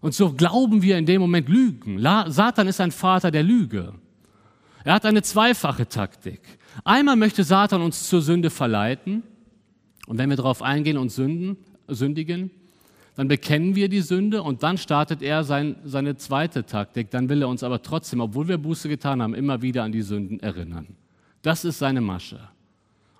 Und 0.00 0.14
so 0.14 0.32
glauben 0.32 0.82
wir 0.82 0.96
in 0.96 1.06
dem 1.06 1.20
Moment 1.20 1.48
Lügen. 1.48 2.00
Satan 2.00 2.68
ist 2.68 2.80
ein 2.80 2.90
Vater 2.90 3.30
der 3.30 3.42
Lüge. 3.42 3.94
Er 4.84 4.94
hat 4.94 5.04
eine 5.04 5.22
zweifache 5.22 5.88
Taktik. 5.88 6.40
Einmal 6.84 7.16
möchte 7.16 7.44
Satan 7.44 7.82
uns 7.82 8.08
zur 8.08 8.22
Sünde 8.22 8.50
verleiten. 8.50 9.22
Und 10.06 10.18
wenn 10.18 10.30
wir 10.30 10.36
darauf 10.36 10.62
eingehen 10.62 10.96
und 10.96 11.10
sünden, 11.10 11.58
sündigen, 11.86 12.50
dann 13.16 13.28
bekennen 13.28 13.74
wir 13.74 13.88
die 13.88 14.00
Sünde 14.00 14.42
und 14.42 14.62
dann 14.62 14.78
startet 14.78 15.20
er 15.20 15.44
sein, 15.44 15.76
seine 15.84 16.16
zweite 16.16 16.64
Taktik. 16.64 17.10
Dann 17.10 17.28
will 17.28 17.42
er 17.42 17.48
uns 17.48 17.62
aber 17.62 17.82
trotzdem, 17.82 18.20
obwohl 18.20 18.48
wir 18.48 18.56
Buße 18.56 18.88
getan 18.88 19.20
haben, 19.20 19.34
immer 19.34 19.60
wieder 19.60 19.82
an 19.82 19.92
die 19.92 20.02
Sünden 20.02 20.40
erinnern. 20.40 20.96
Das 21.42 21.64
ist 21.64 21.78
seine 21.78 22.00
Masche. 22.00 22.40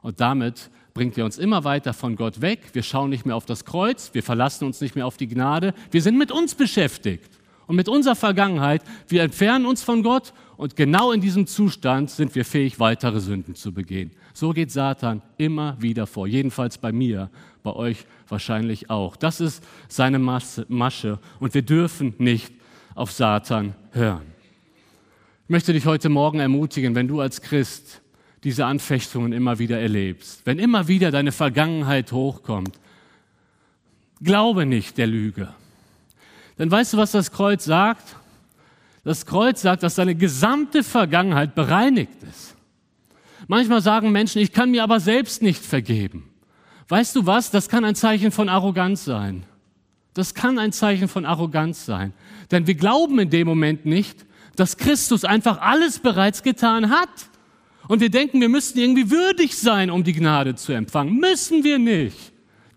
Und 0.03 0.21
damit 0.21 0.71
bringt 0.95 1.17
er 1.17 1.25
uns 1.25 1.39
immer 1.39 1.65
weiter 1.65 1.93
von 1.93 2.17
Gott 2.17 2.41
weg. 2.41 2.71
Wir 2.73 2.83
schauen 2.83 3.11
nicht 3.11 3.27
mehr 3.27 3.37
auf 3.37 3.47
das 3.47 3.65
Kreuz, 3.65 4.11
wir 4.13 4.23
verlassen 4.23 4.65
uns 4.65 4.81
nicht 4.81 4.97
mehr 4.97 5.07
auf 5.07 5.17
die 5.17 5.29
Gnade. 5.29 5.75
Wir 5.91 6.03
sind 6.03 6.19
mit 6.19 6.33
uns 6.33 6.55
beschäftigt 6.55 7.31
und 7.67 7.77
mit 7.77 7.89
unserer 7.89 8.17
Vergangenheit. 8.17 8.83
Wir 9.09 9.23
entfernen 9.23 9.67
uns 9.67 9.83
von 9.83 10.03
Gott 10.03 10.33
und 10.57 10.77
genau 10.77 11.13
in 11.13 11.21
diesem 11.21 11.47
Zustand 11.47 12.11
sind 12.11 12.35
wir 12.35 12.45
fähig, 12.45 12.81
weitere 12.81 13.21
Sünden 13.21 13.55
zu 13.55 13.73
begehen. 13.73 14.11
So 14.35 14.51
geht 14.51 14.71
Satan 14.71 15.23
immer 15.39 15.81
wieder 15.81 16.07
vor. 16.07 16.27
Jedenfalls 16.27 16.79
bei 16.79 16.93
mir, 16.93 17.31
bei 17.63 17.73
euch 17.73 18.05
wahrscheinlich 18.29 18.91
auch. 18.91 19.17
Das 19.17 19.41
ist 19.41 19.63
seine 19.89 20.19
Masche 20.19 21.19
und 21.39 21.55
wir 21.55 21.63
dürfen 21.63 22.15
nicht 22.19 22.53
auf 22.95 23.13
Satan 23.13 23.75
hören. 23.93 24.27
Ich 25.45 25.51
möchte 25.51 25.73
dich 25.73 25.87
heute 25.87 26.09
Morgen 26.09 26.41
ermutigen, 26.41 26.95
wenn 26.95 27.09
du 27.09 27.21
als 27.21 27.41
Christ 27.41 28.00
diese 28.45 28.65
Anfechtungen 28.67 29.33
immer 29.33 29.59
wieder 29.59 29.79
erlebst, 29.81 30.43
wenn 30.45 30.59
immer 30.59 30.89
wieder 30.89 31.11
deine 31.11 31.33
Vergangenheit 31.33 32.13
hochkommt, 32.13 32.79
glaube 34.23 34.67
nicht 34.67 34.99
der 34.99 35.07
Lüge. 35.07 35.49
Denn 36.59 36.71
weißt 36.71 36.95
du, 36.95 36.97
was 36.97 37.13
das 37.13 37.31
Kreuz 37.31 37.65
sagt? 37.65 38.17
Das 39.05 39.25
Kreuz 39.25 39.63
sagt, 39.63 39.83
dass 39.83 39.95
seine 39.95 40.15
gesamte 40.15 40.83
Vergangenheit 40.83 41.55
bereinigt 41.55 42.23
ist. 42.23 42.55
Manchmal 43.47 43.81
sagen 43.81 44.13
Menschen, 44.13 44.43
ich 44.43 44.53
kann 44.53 44.71
mir 44.71 44.83
aber 44.83 45.01
selbst 45.01 45.43
nicht 45.43 45.65
vergeben. 45.65 46.31
Weißt 46.89 47.17
du 47.17 47.25
was? 47.25 47.51
Das 47.51 47.69
kann 47.69 47.85
ein 47.85 47.95
Zeichen 47.95 48.31
von 48.31 48.49
Arroganz 48.49 49.05
sein. 49.05 49.45
Das 50.13 50.35
kann 50.35 50.59
ein 50.59 50.73
Zeichen 50.73 51.09
von 51.09 51.25
Arroganz 51.25 51.87
sein. 51.87 52.13
Denn 52.51 52.67
wir 52.67 52.75
glauben 52.75 53.19
in 53.21 53.31
dem 53.31 53.47
Moment 53.47 53.87
nicht, 53.87 54.27
dass 54.57 54.77
Christus 54.77 55.25
einfach 55.25 55.61
alles 55.61 56.01
bereits 56.01 56.43
getan 56.43 56.91
hat. 56.91 57.09
Und 57.91 57.99
wir 57.99 58.09
denken, 58.09 58.41
wir 58.41 58.49
müssten 58.49 58.79
irgendwie 58.79 59.11
würdig 59.11 59.59
sein, 59.59 59.91
um 59.91 60.05
die 60.05 60.13
Gnade 60.13 60.55
zu 60.55 60.71
empfangen. 60.71 61.17
Müssen 61.17 61.65
wir 61.65 61.77
nicht. 61.77 62.17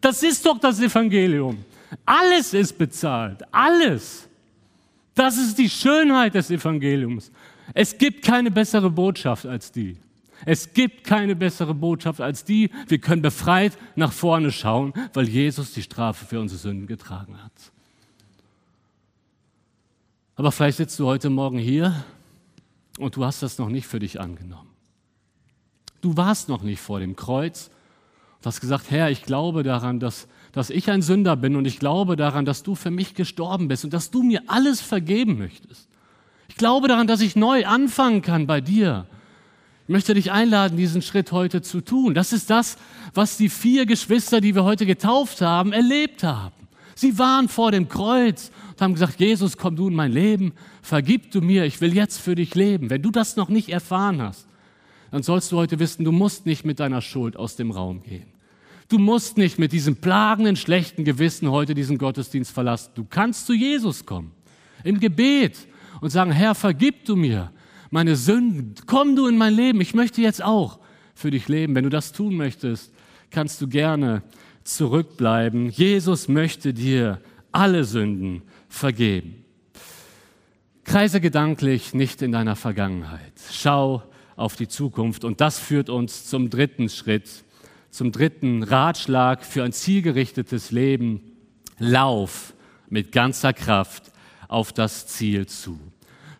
Das 0.01 0.23
ist 0.23 0.43
doch 0.43 0.57
das 0.57 0.79
Evangelium. 0.79 1.63
Alles 2.03 2.55
ist 2.55 2.75
bezahlt. 2.79 3.43
Alles. 3.51 4.27
Das 5.13 5.37
ist 5.37 5.59
die 5.59 5.69
Schönheit 5.69 6.33
des 6.33 6.49
Evangeliums. 6.49 7.31
Es 7.75 7.95
gibt 7.95 8.25
keine 8.25 8.49
bessere 8.49 8.89
Botschaft 8.89 9.45
als 9.45 9.71
die. 9.71 9.97
Es 10.47 10.73
gibt 10.73 11.03
keine 11.03 11.35
bessere 11.35 11.75
Botschaft 11.75 12.19
als 12.19 12.43
die. 12.43 12.71
Wir 12.87 12.97
können 12.97 13.21
befreit 13.21 13.77
nach 13.95 14.11
vorne 14.11 14.51
schauen, 14.51 14.93
weil 15.13 15.29
Jesus 15.29 15.73
die 15.73 15.83
Strafe 15.83 16.25
für 16.25 16.39
unsere 16.39 16.59
Sünden 16.59 16.87
getragen 16.87 17.37
hat. 17.43 17.51
Aber 20.37 20.51
vielleicht 20.51 20.77
sitzt 20.77 20.97
du 20.97 21.05
heute 21.05 21.29
Morgen 21.29 21.59
hier 21.59 22.03
und 22.97 23.15
du 23.15 23.23
hast 23.23 23.43
das 23.43 23.59
noch 23.59 23.69
nicht 23.69 23.85
für 23.85 23.99
dich 23.99 24.19
angenommen. 24.19 24.72
Du 26.03 26.17
warst 26.17 26.49
noch 26.49 26.63
nicht 26.63 26.81
vor 26.81 26.99
dem 26.99 27.15
Kreuz 27.15 27.71
und 28.39 28.45
hast 28.45 28.59
gesagt, 28.59 28.91
Herr, 28.91 29.09
ich 29.09 29.23
glaube 29.23 29.63
daran, 29.63 30.01
dass, 30.01 30.27
dass 30.51 30.69
ich 30.69 30.91
ein 30.91 31.01
Sünder 31.01 31.37
bin 31.37 31.55
und 31.55 31.63
ich 31.63 31.79
glaube 31.79 32.17
daran, 32.17 32.43
dass 32.43 32.61
du 32.61 32.75
für 32.75 32.91
mich 32.91 33.15
gestorben 33.15 33.69
bist 33.69 33.85
und 33.85 33.93
dass 33.93 34.11
du 34.11 34.21
mir 34.21 34.43
alles 34.47 34.81
vergeben 34.81 35.37
möchtest. 35.37 35.87
Ich 36.49 36.57
glaube 36.57 36.89
daran, 36.89 37.07
dass 37.07 37.21
ich 37.21 37.37
neu 37.37 37.65
anfangen 37.65 38.21
kann 38.21 38.47
bei 38.47 38.59
dir. 38.59 39.07
Ich 39.83 39.89
möchte 39.93 40.13
dich 40.13 40.33
einladen, 40.33 40.75
diesen 40.75 41.01
Schritt 41.01 41.31
heute 41.31 41.61
zu 41.61 41.79
tun. 41.79 42.13
Das 42.13 42.33
ist 42.33 42.49
das, 42.49 42.75
was 43.13 43.37
die 43.37 43.47
vier 43.47 43.85
Geschwister, 43.85 44.41
die 44.41 44.55
wir 44.55 44.65
heute 44.65 44.85
getauft 44.85 45.39
haben, 45.39 45.71
erlebt 45.71 46.25
haben. 46.25 46.67
Sie 46.95 47.17
waren 47.17 47.47
vor 47.47 47.71
dem 47.71 47.87
Kreuz 47.87 48.51
und 48.71 48.81
haben 48.81 48.93
gesagt, 48.93 49.21
Jesus, 49.21 49.55
komm 49.55 49.77
du 49.77 49.87
in 49.87 49.95
mein 49.95 50.11
Leben, 50.11 50.51
vergib 50.81 51.31
du 51.31 51.39
mir, 51.39 51.63
ich 51.63 51.79
will 51.79 51.95
jetzt 51.95 52.19
für 52.19 52.35
dich 52.35 52.55
leben. 52.55 52.89
Wenn 52.89 53.01
du 53.01 53.09
das 53.09 53.37
noch 53.37 53.47
nicht 53.47 53.69
erfahren 53.69 54.21
hast, 54.21 54.47
dann 55.13 55.21
sollst 55.21 55.51
du 55.51 55.57
heute 55.57 55.77
wissen, 55.77 56.03
du 56.03 56.11
musst 56.11 56.47
nicht 56.47 56.65
mit 56.65 56.79
deiner 56.79 56.99
Schuld 56.99 57.37
aus 57.37 57.55
dem 57.55 57.69
Raum 57.69 58.01
gehen. 58.01 58.25
Du 58.89 58.97
musst 58.97 59.37
nicht 59.37 59.59
mit 59.59 59.71
diesem 59.71 59.97
plagenden, 59.97 60.55
schlechten 60.55 61.03
Gewissen 61.03 61.51
heute 61.51 61.75
diesen 61.75 61.99
Gottesdienst 61.99 62.51
verlassen. 62.51 62.93
Du 62.95 63.05
kannst 63.07 63.45
zu 63.45 63.53
Jesus 63.53 64.07
kommen, 64.07 64.31
im 64.83 64.99
Gebet 64.99 65.67
und 66.01 66.09
sagen, 66.09 66.31
Herr, 66.31 66.55
vergib 66.55 67.05
du 67.05 67.15
mir 67.15 67.51
meine 67.91 68.15
Sünden. 68.15 68.73
Komm 68.87 69.15
du 69.15 69.27
in 69.27 69.37
mein 69.37 69.53
Leben. 69.53 69.81
Ich 69.81 69.93
möchte 69.93 70.19
jetzt 70.19 70.43
auch 70.43 70.79
für 71.13 71.29
dich 71.29 71.47
leben. 71.47 71.75
Wenn 71.75 71.83
du 71.83 71.91
das 71.91 72.11
tun 72.11 72.35
möchtest, 72.35 72.91
kannst 73.29 73.61
du 73.61 73.67
gerne 73.67 74.23
zurückbleiben. 74.63 75.69
Jesus 75.69 76.27
möchte 76.27 76.73
dir 76.73 77.21
alle 77.51 77.83
Sünden 77.83 78.41
vergeben. 78.67 79.45
Kreise 80.85 81.21
gedanklich 81.21 81.93
nicht 81.93 82.23
in 82.23 82.31
deiner 82.31 82.55
Vergangenheit. 82.55 83.33
Schau 83.51 84.01
auf 84.35 84.55
die 84.55 84.67
Zukunft. 84.67 85.23
Und 85.23 85.41
das 85.41 85.59
führt 85.59 85.89
uns 85.89 86.25
zum 86.25 86.49
dritten 86.49 86.89
Schritt, 86.89 87.43
zum 87.89 88.11
dritten 88.11 88.63
Ratschlag 88.63 89.45
für 89.45 89.63
ein 89.63 89.73
zielgerichtetes 89.73 90.71
Leben. 90.71 91.21
Lauf 91.79 92.53
mit 92.89 93.11
ganzer 93.11 93.53
Kraft 93.53 94.11
auf 94.47 94.71
das 94.71 95.07
Ziel 95.07 95.47
zu. 95.47 95.79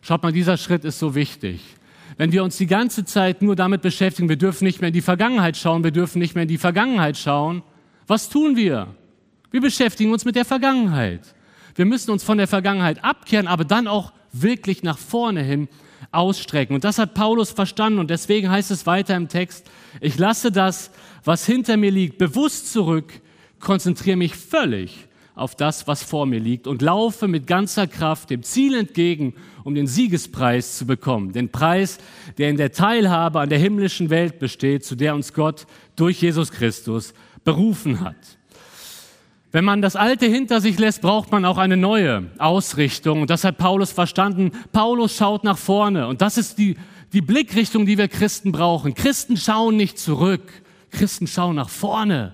Schaut 0.01 0.21
mal, 0.21 0.31
dieser 0.31 0.57
Schritt 0.57 0.85
ist 0.85 0.99
so 0.99 1.15
wichtig. 1.15 1.61
Wenn 2.17 2.31
wir 2.31 2.43
uns 2.43 2.57
die 2.57 2.67
ganze 2.67 3.05
Zeit 3.05 3.41
nur 3.41 3.55
damit 3.55 3.81
beschäftigen, 3.81 4.29
wir 4.29 4.35
dürfen 4.35 4.65
nicht 4.65 4.81
mehr 4.81 4.89
in 4.89 4.93
die 4.93 5.01
Vergangenheit 5.01 5.57
schauen, 5.57 5.83
wir 5.83 5.91
dürfen 5.91 6.19
nicht 6.19 6.35
mehr 6.35 6.43
in 6.43 6.47
die 6.47 6.57
Vergangenheit 6.57 7.17
schauen, 7.17 7.63
was 8.05 8.29
tun 8.29 8.55
wir? 8.55 8.93
Wir 9.49 9.61
beschäftigen 9.61 10.11
uns 10.11 10.25
mit 10.25 10.35
der 10.35 10.45
Vergangenheit. 10.45 11.33
Wir 11.75 11.85
müssen 11.85 12.11
uns 12.11 12.23
von 12.23 12.37
der 12.37 12.47
Vergangenheit 12.47 13.03
abkehren, 13.03 13.47
aber 13.47 13.65
dann 13.65 13.87
auch 13.87 14.13
wirklich 14.31 14.83
nach 14.83 14.97
vorne 14.97 15.41
hin 15.41 15.67
ausstrecken. 16.13 16.75
Und 16.75 16.83
das 16.83 16.97
hat 16.97 17.13
Paulus 17.13 17.51
verstanden 17.51 17.99
und 17.99 18.09
deswegen 18.09 18.49
heißt 18.49 18.71
es 18.71 18.85
weiter 18.85 19.15
im 19.15 19.27
Text, 19.27 19.69
ich 20.01 20.17
lasse 20.17 20.51
das, 20.51 20.91
was 21.23 21.45
hinter 21.45 21.77
mir 21.77 21.91
liegt, 21.91 22.17
bewusst 22.17 22.71
zurück, 22.71 23.21
konzentriere 23.59 24.17
mich 24.17 24.35
völlig 24.35 25.07
auf 25.35 25.55
das, 25.55 25.87
was 25.87 26.03
vor 26.03 26.25
mir 26.25 26.39
liegt 26.39 26.67
und 26.67 26.81
laufe 26.81 27.27
mit 27.27 27.47
ganzer 27.47 27.87
Kraft 27.87 28.29
dem 28.29 28.43
Ziel 28.43 28.75
entgegen, 28.75 29.33
um 29.63 29.73
den 29.73 29.87
Siegespreis 29.87 30.77
zu 30.77 30.85
bekommen. 30.85 31.31
Den 31.31 31.49
Preis, 31.49 31.97
der 32.37 32.49
in 32.49 32.57
der 32.57 32.71
Teilhabe 32.71 33.39
an 33.39 33.49
der 33.49 33.57
himmlischen 33.57 34.09
Welt 34.09 34.39
besteht, 34.39 34.85
zu 34.85 34.95
der 34.95 35.15
uns 35.15 35.33
Gott 35.33 35.65
durch 35.95 36.21
Jesus 36.21 36.51
Christus 36.51 37.13
berufen 37.43 37.99
hat. 38.01 38.15
Wenn 39.53 39.65
man 39.65 39.83
das 39.83 39.95
Alte 39.95 40.25
hinter 40.25 40.61
sich 40.61 40.79
lässt, 40.79 41.01
braucht 41.01 41.31
man 41.31 41.45
auch 41.45 41.59
eine 41.59 41.77
neue 41.77 42.31
Ausrichtung. 42.39 43.21
Und 43.21 43.29
das 43.29 43.43
hat 43.43 43.59
Paulus 43.59 43.91
verstanden. 43.91 44.51
Paulus 44.71 45.15
schaut 45.15 45.43
nach 45.43 45.59
vorne. 45.59 46.07
Und 46.07 46.23
das 46.23 46.39
ist 46.39 46.57
die, 46.57 46.75
die 47.13 47.21
Blickrichtung, 47.21 47.85
die 47.85 47.99
wir 47.99 48.07
Christen 48.07 48.51
brauchen. 48.51 48.95
Christen 48.95 49.37
schauen 49.37 49.77
nicht 49.77 49.99
zurück. 49.99 50.41
Christen 50.89 51.27
schauen 51.27 51.55
nach 51.55 51.69
vorne. 51.69 52.33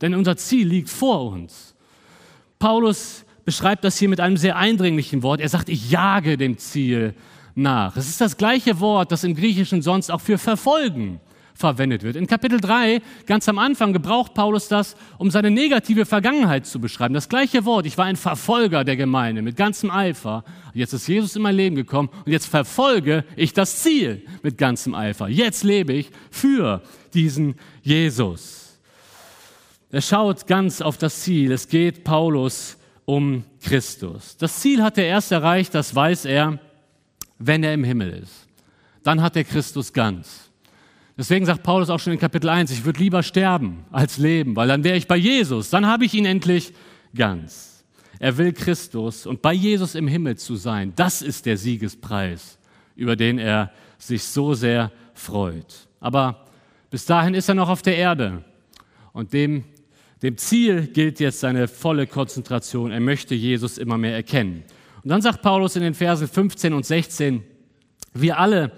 Denn 0.00 0.16
unser 0.16 0.36
Ziel 0.36 0.66
liegt 0.66 0.90
vor 0.90 1.30
uns. 1.30 1.76
Paulus 2.58 3.24
beschreibt 3.44 3.84
das 3.84 3.96
hier 3.96 4.08
mit 4.08 4.18
einem 4.18 4.36
sehr 4.36 4.56
eindringlichen 4.56 5.22
Wort. 5.22 5.40
Er 5.40 5.48
sagt, 5.48 5.68
ich 5.68 5.92
jage 5.92 6.36
dem 6.36 6.58
Ziel 6.58 7.14
nach. 7.54 7.96
Es 7.96 8.08
ist 8.08 8.20
das 8.20 8.36
gleiche 8.36 8.80
Wort, 8.80 9.12
das 9.12 9.22
im 9.22 9.36
Griechischen 9.36 9.80
sonst 9.80 10.10
auch 10.10 10.20
für 10.20 10.38
verfolgen 10.38 11.20
verwendet 11.58 12.04
wird. 12.04 12.16
In 12.16 12.28
Kapitel 12.28 12.60
3, 12.60 13.02
ganz 13.26 13.48
am 13.48 13.58
Anfang, 13.58 13.92
gebraucht 13.92 14.32
Paulus 14.32 14.68
das, 14.68 14.96
um 15.18 15.30
seine 15.30 15.50
negative 15.50 16.06
Vergangenheit 16.06 16.66
zu 16.66 16.80
beschreiben. 16.80 17.14
Das 17.14 17.28
gleiche 17.28 17.64
Wort, 17.64 17.84
ich 17.84 17.98
war 17.98 18.04
ein 18.04 18.16
Verfolger 18.16 18.84
der 18.84 18.96
Gemeinde 18.96 19.42
mit 19.42 19.56
ganzem 19.56 19.90
Eifer. 19.90 20.44
Jetzt 20.72 20.92
ist 20.92 21.08
Jesus 21.08 21.34
in 21.34 21.42
mein 21.42 21.56
Leben 21.56 21.74
gekommen 21.74 22.10
und 22.24 22.30
jetzt 22.30 22.46
verfolge 22.46 23.24
ich 23.34 23.52
das 23.52 23.80
Ziel 23.82 24.22
mit 24.42 24.56
ganzem 24.56 24.94
Eifer. 24.94 25.28
Jetzt 25.28 25.64
lebe 25.64 25.92
ich 25.92 26.10
für 26.30 26.80
diesen 27.12 27.56
Jesus. 27.82 28.78
Er 29.90 30.02
schaut 30.02 30.46
ganz 30.46 30.80
auf 30.80 30.96
das 30.96 31.22
Ziel. 31.22 31.50
Es 31.50 31.68
geht 31.68 32.04
Paulus 32.04 32.76
um 33.04 33.42
Christus. 33.62 34.36
Das 34.36 34.60
Ziel 34.60 34.82
hat 34.82 34.96
er 34.96 35.06
erst 35.06 35.32
erreicht, 35.32 35.74
das 35.74 35.94
weiß 35.94 36.26
er, 36.26 36.60
wenn 37.38 37.64
er 37.64 37.74
im 37.74 37.82
Himmel 37.82 38.10
ist. 38.10 38.46
Dann 39.02 39.22
hat 39.22 39.34
er 39.34 39.44
Christus 39.44 39.92
ganz. 39.92 40.47
Deswegen 41.18 41.44
sagt 41.44 41.64
Paulus 41.64 41.90
auch 41.90 41.98
schon 41.98 42.12
in 42.12 42.20
Kapitel 42.20 42.48
1, 42.48 42.70
ich 42.70 42.84
würde 42.84 43.00
lieber 43.00 43.24
sterben 43.24 43.84
als 43.90 44.18
leben, 44.18 44.54
weil 44.54 44.68
dann 44.68 44.84
wäre 44.84 44.96
ich 44.96 45.08
bei 45.08 45.16
Jesus, 45.16 45.68
dann 45.68 45.84
habe 45.84 46.04
ich 46.04 46.14
ihn 46.14 46.24
endlich 46.24 46.72
ganz. 47.12 47.84
Er 48.20 48.38
will 48.38 48.52
Christus 48.52 49.26
und 49.26 49.42
bei 49.42 49.52
Jesus 49.52 49.96
im 49.96 50.06
Himmel 50.06 50.36
zu 50.36 50.54
sein, 50.54 50.92
das 50.94 51.20
ist 51.20 51.44
der 51.44 51.56
Siegespreis, 51.56 52.56
über 52.94 53.16
den 53.16 53.40
er 53.40 53.72
sich 53.98 54.22
so 54.22 54.54
sehr 54.54 54.92
freut. 55.12 55.88
Aber 55.98 56.46
bis 56.88 57.04
dahin 57.04 57.34
ist 57.34 57.48
er 57.48 57.56
noch 57.56 57.68
auf 57.68 57.82
der 57.82 57.96
Erde 57.96 58.44
und 59.12 59.32
dem, 59.32 59.64
dem 60.22 60.36
Ziel 60.36 60.86
gilt 60.86 61.18
jetzt 61.18 61.40
seine 61.40 61.66
volle 61.66 62.06
Konzentration. 62.06 62.92
Er 62.92 63.00
möchte 63.00 63.34
Jesus 63.34 63.76
immer 63.76 63.98
mehr 63.98 64.14
erkennen. 64.14 64.62
Und 65.02 65.10
dann 65.10 65.20
sagt 65.22 65.42
Paulus 65.42 65.74
in 65.74 65.82
den 65.82 65.94
Versen 65.94 66.28
15 66.28 66.72
und 66.72 66.86
16, 66.86 67.42
wir 68.14 68.38
alle 68.38 68.70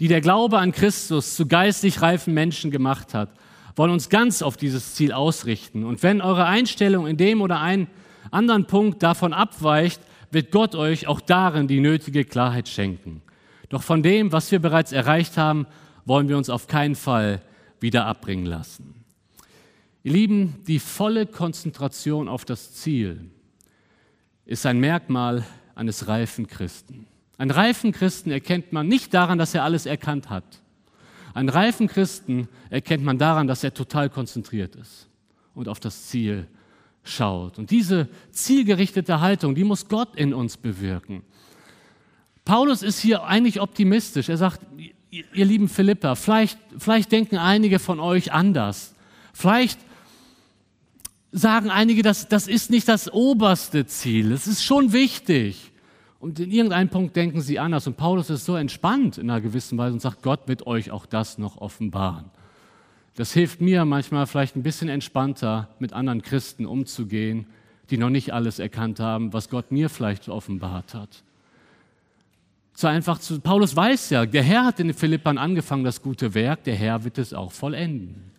die 0.00 0.08
der 0.08 0.22
Glaube 0.22 0.58
an 0.58 0.72
Christus 0.72 1.36
zu 1.36 1.46
geistig 1.46 2.02
reifen 2.02 2.34
Menschen 2.34 2.70
gemacht 2.70 3.14
hat, 3.14 3.30
wollen 3.76 3.92
uns 3.92 4.08
ganz 4.08 4.42
auf 4.42 4.56
dieses 4.56 4.94
Ziel 4.94 5.12
ausrichten. 5.12 5.84
Und 5.84 6.02
wenn 6.02 6.22
eure 6.22 6.46
Einstellung 6.46 7.06
in 7.06 7.18
dem 7.18 7.42
oder 7.42 7.60
einen 7.60 7.86
anderen 8.30 8.66
Punkt 8.66 9.02
davon 9.02 9.32
abweicht, 9.32 10.00
wird 10.30 10.50
Gott 10.52 10.74
euch 10.74 11.06
auch 11.06 11.20
darin 11.20 11.68
die 11.68 11.80
nötige 11.80 12.24
Klarheit 12.24 12.68
schenken. 12.68 13.22
Doch 13.68 13.82
von 13.82 14.02
dem, 14.02 14.32
was 14.32 14.50
wir 14.50 14.58
bereits 14.58 14.92
erreicht 14.92 15.36
haben, 15.36 15.66
wollen 16.04 16.28
wir 16.28 16.38
uns 16.38 16.50
auf 16.50 16.66
keinen 16.66 16.94
Fall 16.94 17.42
wieder 17.78 18.06
abbringen 18.06 18.46
lassen. 18.46 19.04
Ihr 20.02 20.12
Lieben, 20.12 20.62
die 20.66 20.78
volle 20.78 21.26
Konzentration 21.26 22.26
auf 22.28 22.46
das 22.46 22.72
Ziel 22.72 23.30
ist 24.46 24.64
ein 24.64 24.80
Merkmal 24.80 25.44
eines 25.74 26.08
reifen 26.08 26.46
Christen. 26.46 27.06
Einen 27.40 27.52
reifen 27.52 27.92
Christen 27.92 28.30
erkennt 28.30 28.70
man 28.74 28.86
nicht 28.86 29.14
daran, 29.14 29.38
dass 29.38 29.54
er 29.54 29.64
alles 29.64 29.86
erkannt 29.86 30.28
hat. 30.28 30.44
Einen 31.32 31.48
reifen 31.48 31.86
Christen 31.86 32.48
erkennt 32.68 33.02
man 33.02 33.16
daran, 33.16 33.46
dass 33.46 33.64
er 33.64 33.72
total 33.72 34.10
konzentriert 34.10 34.76
ist 34.76 35.08
und 35.54 35.66
auf 35.66 35.80
das 35.80 36.08
Ziel 36.08 36.46
schaut. 37.02 37.58
Und 37.58 37.70
diese 37.70 38.10
zielgerichtete 38.30 39.22
Haltung, 39.22 39.54
die 39.54 39.64
muss 39.64 39.88
Gott 39.88 40.16
in 40.16 40.34
uns 40.34 40.58
bewirken. 40.58 41.22
Paulus 42.44 42.82
ist 42.82 43.00
hier 43.00 43.24
eigentlich 43.24 43.62
optimistisch. 43.62 44.28
Er 44.28 44.36
sagt, 44.36 44.60
ihr 45.10 45.44
lieben 45.46 45.70
Philippa, 45.70 46.16
vielleicht, 46.16 46.58
vielleicht 46.76 47.10
denken 47.10 47.38
einige 47.38 47.78
von 47.78 48.00
euch 48.00 48.32
anders. 48.32 48.94
Vielleicht 49.32 49.80
sagen 51.32 51.70
einige, 51.70 52.02
das, 52.02 52.28
das 52.28 52.48
ist 52.48 52.68
nicht 52.68 52.86
das 52.86 53.10
oberste 53.10 53.86
Ziel. 53.86 54.30
Es 54.30 54.46
ist 54.46 54.62
schon 54.62 54.92
wichtig. 54.92 55.69
Und 56.20 56.38
in 56.38 56.50
irgendeinem 56.50 56.90
Punkt 56.90 57.16
denken 57.16 57.40
sie 57.40 57.58
anders. 57.58 57.86
Und 57.86 57.96
Paulus 57.96 58.28
ist 58.28 58.44
so 58.44 58.54
entspannt 58.54 59.16
in 59.18 59.30
einer 59.30 59.40
gewissen 59.40 59.78
Weise 59.78 59.94
und 59.94 60.00
sagt, 60.00 60.22
Gott 60.22 60.46
wird 60.46 60.66
euch 60.66 60.90
auch 60.90 61.06
das 61.06 61.38
noch 61.38 61.56
offenbaren. 61.56 62.26
Das 63.16 63.32
hilft 63.32 63.60
mir 63.60 63.84
manchmal 63.86 64.26
vielleicht 64.26 64.54
ein 64.54 64.62
bisschen 64.62 64.88
entspannter, 64.88 65.68
mit 65.78 65.94
anderen 65.94 66.22
Christen 66.22 66.66
umzugehen, 66.66 67.46
die 67.88 67.96
noch 67.96 68.10
nicht 68.10 68.32
alles 68.32 68.58
erkannt 68.58 69.00
haben, 69.00 69.32
was 69.32 69.48
Gott 69.48 69.72
mir 69.72 69.88
vielleicht 69.88 70.28
offenbart 70.28 70.94
hat. 70.94 71.24
So 72.74 72.86
einfach 72.86 73.18
zu, 73.18 73.40
Paulus 73.40 73.74
weiß 73.74 74.10
ja, 74.10 74.26
der 74.26 74.42
Herr 74.42 74.64
hat 74.64 74.78
in 74.78 74.88
den 74.88 74.96
Philippern 74.96 75.38
angefangen, 75.38 75.84
das 75.84 76.02
gute 76.02 76.34
Werk, 76.34 76.64
der 76.64 76.76
Herr 76.76 77.02
wird 77.02 77.18
es 77.18 77.34
auch 77.34 77.50
vollenden. 77.50 78.30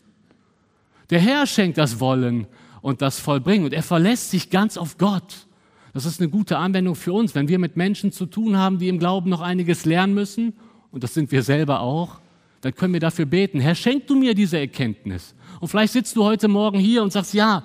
Der 1.09 1.19
Herr 1.19 1.45
schenkt 1.45 1.77
das 1.77 1.99
Wollen 1.99 2.47
und 2.81 3.01
das 3.01 3.19
Vollbringen 3.19 3.65
und 3.65 3.73
er 3.73 3.83
verlässt 3.83 4.31
sich 4.31 4.49
ganz 4.49 4.77
auf 4.77 4.97
Gott. 4.97 5.47
Das 5.93 6.05
ist 6.05 6.21
eine 6.21 6.29
gute 6.29 6.57
Anwendung 6.57 6.95
für 6.95 7.13
uns, 7.13 7.35
wenn 7.35 7.47
wir 7.47 7.59
mit 7.59 7.75
Menschen 7.75 8.11
zu 8.11 8.25
tun 8.25 8.57
haben, 8.57 8.79
die 8.79 8.87
im 8.87 8.99
Glauben 8.99 9.29
noch 9.29 9.41
einiges 9.41 9.85
lernen 9.85 10.13
müssen, 10.13 10.53
und 10.91 11.03
das 11.03 11.13
sind 11.13 11.31
wir 11.31 11.43
selber 11.43 11.81
auch, 11.81 12.19
dann 12.61 12.75
können 12.75 12.93
wir 12.93 12.99
dafür 12.99 13.25
beten, 13.25 13.59
Herr, 13.59 13.75
schenk 13.75 14.07
du 14.07 14.15
mir 14.15 14.35
diese 14.35 14.59
Erkenntnis. 14.59 15.33
Und 15.59 15.69
vielleicht 15.69 15.93
sitzt 15.93 16.15
du 16.15 16.23
heute 16.23 16.47
Morgen 16.47 16.79
hier 16.79 17.01
und 17.01 17.11
sagst, 17.11 17.33
ja, 17.33 17.63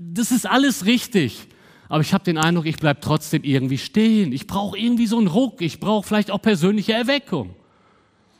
das 0.00 0.30
ist 0.30 0.46
alles 0.46 0.86
richtig, 0.86 1.48
aber 1.88 2.00
ich 2.00 2.14
habe 2.14 2.24
den 2.24 2.38
Eindruck, 2.38 2.64
ich 2.64 2.78
bleibe 2.78 3.00
trotzdem 3.00 3.44
irgendwie 3.44 3.76
stehen. 3.76 4.32
Ich 4.32 4.46
brauche 4.46 4.78
irgendwie 4.78 5.06
so 5.06 5.18
einen 5.18 5.26
Ruck, 5.26 5.60
ich 5.60 5.78
brauche 5.78 6.06
vielleicht 6.08 6.30
auch 6.30 6.40
persönliche 6.40 6.94
Erweckung. 6.94 7.54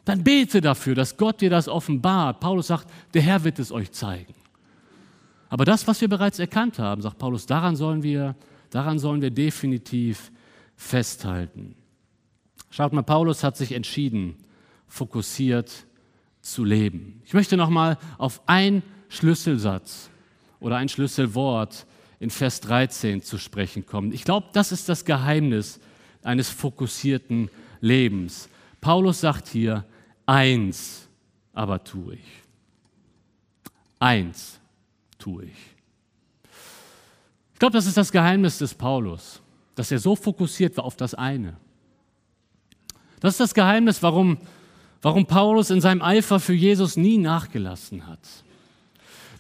Dann 0.07 0.25
bete 0.25 0.63
dafür, 0.63 0.95
dass 0.95 1.19
Gott 1.19 1.43
dir 1.43 1.51
das 1.51 1.69
offenbart. 1.69 2.41
Paulus 2.41 2.69
sagt, 2.69 2.89
der 3.13 3.21
Herr 3.21 3.45
wird 3.45 3.59
es 3.59 3.71
euch 3.71 3.93
zeigen. 3.93 4.33
Aber 5.51 5.67
das, 5.67 5.87
was 5.87 6.01
wir 6.01 6.09
bereits 6.09 6.39
erkannt 6.39 6.79
haben, 6.79 7.03
sagt 7.03 7.19
Paulus, 7.19 7.45
daran 7.45 7.77
sollen 7.77 8.03
wir, 8.03 8.35
daran 8.73 8.99
sollen 8.99 9.23
wir 9.23 9.31
definitiv 9.31 10.33
festhalten. 10.75 11.77
Schaut 12.71 12.93
mal, 12.93 13.03
Paulus 13.03 13.45
hat 13.45 13.57
sich 13.57 13.73
entschieden, 13.73 14.35
fokussiert 14.89 15.87
zu 16.41 16.65
leben. 16.65 17.23
Ich 17.25 17.35
möchte 17.35 17.57
noch 17.57 17.71
mal 17.71 17.99
auf 18.19 18.43
einen 18.49 18.83
Schlüsselsatz 19.09 20.11
oder 20.59 20.77
ein 20.77 20.89
Schlüsselwort 20.89 21.87
in 22.19 22.31
Vers 22.31 22.61
13 22.61 23.23
zu 23.23 23.39
sprechen 23.39 23.85
kommen. 23.85 24.13
Ich 24.13 24.25
glaube, 24.25 24.49
das 24.53 24.73
ist 24.73 24.89
das 24.89 25.05
Geheimnis 25.05 25.81
eines 26.23 26.49
fokussierten 26.49 27.51
Lebens. 27.81 28.49
Paulus 28.81 29.21
sagt 29.21 29.49
hier, 29.49 29.85
eins 30.25 31.09
aber 31.53 31.85
tue 31.85 32.15
ich. 32.15 32.43
Eins 33.99 34.61
tue 35.19 35.45
ich. 35.45 35.72
Ich 37.63 37.65
glaube, 37.65 37.79
das 37.79 37.87
ist 37.87 37.97
das 37.97 38.11
Geheimnis 38.11 38.59
des 38.59 38.75
Paulus, 38.75 39.41
dass 39.77 39.93
er 39.93 40.01
so 40.01 40.17
fokussiert 40.17 40.77
war 40.77 40.83
auf 40.83 40.97
das 40.97 41.15
eine. 41.15 41.57
Das 43.21 43.35
ist 43.35 43.39
das 43.39 43.55
Geheimnis, 43.55 44.03
warum, 44.03 44.39
warum 45.01 45.27
Paulus 45.27 45.71
in 45.71 45.81
seinem 45.81 46.03
Eifer 46.03 46.41
für 46.41 46.55
Jesus 46.55 46.97
nie 46.97 47.19
nachgelassen 47.19 48.09
hat. 48.09 48.19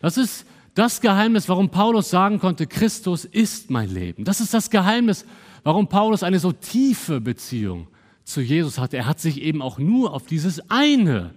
Das 0.01 0.19
ist 0.19 0.47
das 0.77 1.01
Geheimnis, 1.01 1.49
warum 1.49 1.71
Paulus 1.71 2.11
sagen 2.11 2.39
konnte, 2.39 2.69
Christus 2.69 3.25
ist 3.25 3.73
mein 3.73 3.91
Leben. 3.91 4.23
Das 4.23 4.41
ist 4.41 4.55
das 4.55 4.71
Geheimnis, 4.71 5.27
warum 5.65 5.89
Paulus 5.89 6.23
eine 6.23 6.39
so 6.39 6.53
tiefe 6.53 7.21
Beziehung 7.21 7.89
zu 8.23 8.41
Jesus 8.41 8.79
hatte. 8.79 8.99
Er 8.99 9.07
hat 9.07 9.19
sich 9.19 9.43
eben 9.43 9.61
auch 9.61 9.79
nur 9.79 10.15
auf 10.15 10.27
dieses 10.27 10.71
eine 10.71 11.35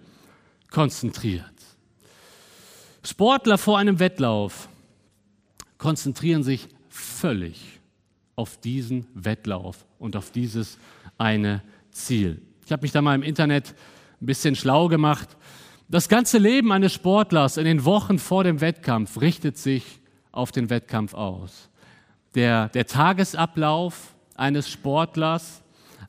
konzentriert. 0.70 1.52
Sportler 3.04 3.58
vor 3.58 3.80
einem 3.80 3.98
Wettlauf 3.98 4.70
konzentrieren 5.80 6.44
sich 6.44 6.68
völlig 6.96 7.80
auf 8.36 8.58
diesen 8.58 9.06
Wettlauf 9.14 9.86
und 10.00 10.16
auf 10.16 10.32
dieses 10.32 10.78
eine 11.18 11.62
Ziel. 11.92 12.42
Ich 12.66 12.72
habe 12.72 12.82
mich 12.84 12.92
da 12.92 13.02
mal 13.02 13.16
im 13.16 13.24
Internet 13.24 13.76
ein 14.22 14.26
bisschen 14.26 14.56
schlau 14.56 14.88
gemacht. 14.88 15.36
Das 15.90 16.10
ganze 16.10 16.38
Leben 16.38 16.72
eines 16.72 16.94
Sportlers 16.94 17.58
in 17.58 17.66
den 17.66 17.86
Wochen 17.86 18.18
vor 18.18 18.44
dem 18.44 18.62
Wettkampf 18.62 19.22
richtet 19.22 19.58
sich 19.58 19.84
auf 20.32 20.52
den 20.52 20.70
Wettkampf 20.70 21.14
aus. 21.14 21.70
Der, 22.34 22.70
der 22.70 22.88
Tagesablauf 22.88 24.16
eines 24.36 24.70
Sportlers, 24.70 25.62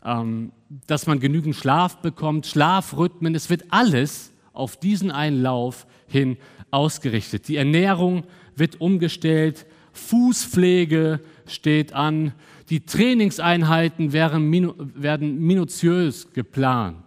ähm, 0.05 0.53
dass 0.87 1.07
man 1.07 1.20
genügend 1.20 1.57
Schlaf 1.57 1.99
bekommt, 1.99 2.46
Schlafrhythmen, 2.46 3.35
es 3.35 3.51
wird 3.51 3.64
alles 3.70 4.33
auf 4.53 4.77
diesen 4.77 5.11
einen 5.11 5.42
Lauf 5.42 5.87
hin 6.09 6.38
ausgerichtet. 6.70 7.49
Die 7.49 7.57
Ernährung 7.57 8.25
wird 8.57 8.81
umgestellt, 8.81 9.66
Fußpflege 9.97 11.21
steht 11.47 11.93
an, 11.93 12.33
die 12.71 12.85
Trainingseinheiten 12.85 14.13
werden, 14.13 14.93
werden 14.95 15.39
minutiös 15.41 16.33
geplant. 16.33 17.05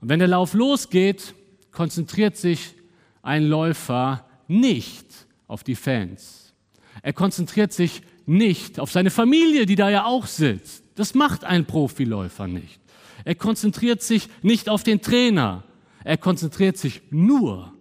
Und 0.00 0.08
wenn 0.08 0.18
der 0.18 0.28
Lauf 0.28 0.54
losgeht, 0.54 1.34
konzentriert 1.70 2.36
sich 2.36 2.74
ein 3.22 3.44
Läufer 3.44 4.26
nicht 4.48 5.06
auf 5.46 5.64
die 5.64 5.76
Fans. 5.76 6.54
Er 7.02 7.12
konzentriert 7.12 7.72
sich 7.72 8.02
nicht 8.26 8.78
auf 8.80 8.90
seine 8.90 9.10
Familie, 9.10 9.66
die 9.66 9.76
da 9.76 9.90
ja 9.90 10.04
auch 10.04 10.26
sitzt. 10.26 10.84
Das 10.94 11.14
macht 11.14 11.44
ein 11.44 11.66
Profiläufer 11.66 12.46
nicht. 12.46 12.80
Er 13.24 13.34
konzentriert 13.34 14.02
sich 14.02 14.28
nicht 14.42 14.68
auf 14.68 14.82
den 14.82 15.00
Trainer. 15.00 15.64
Er 16.04 16.16
konzentriert 16.16 16.76
sich 16.76 17.02
nur 17.10 17.72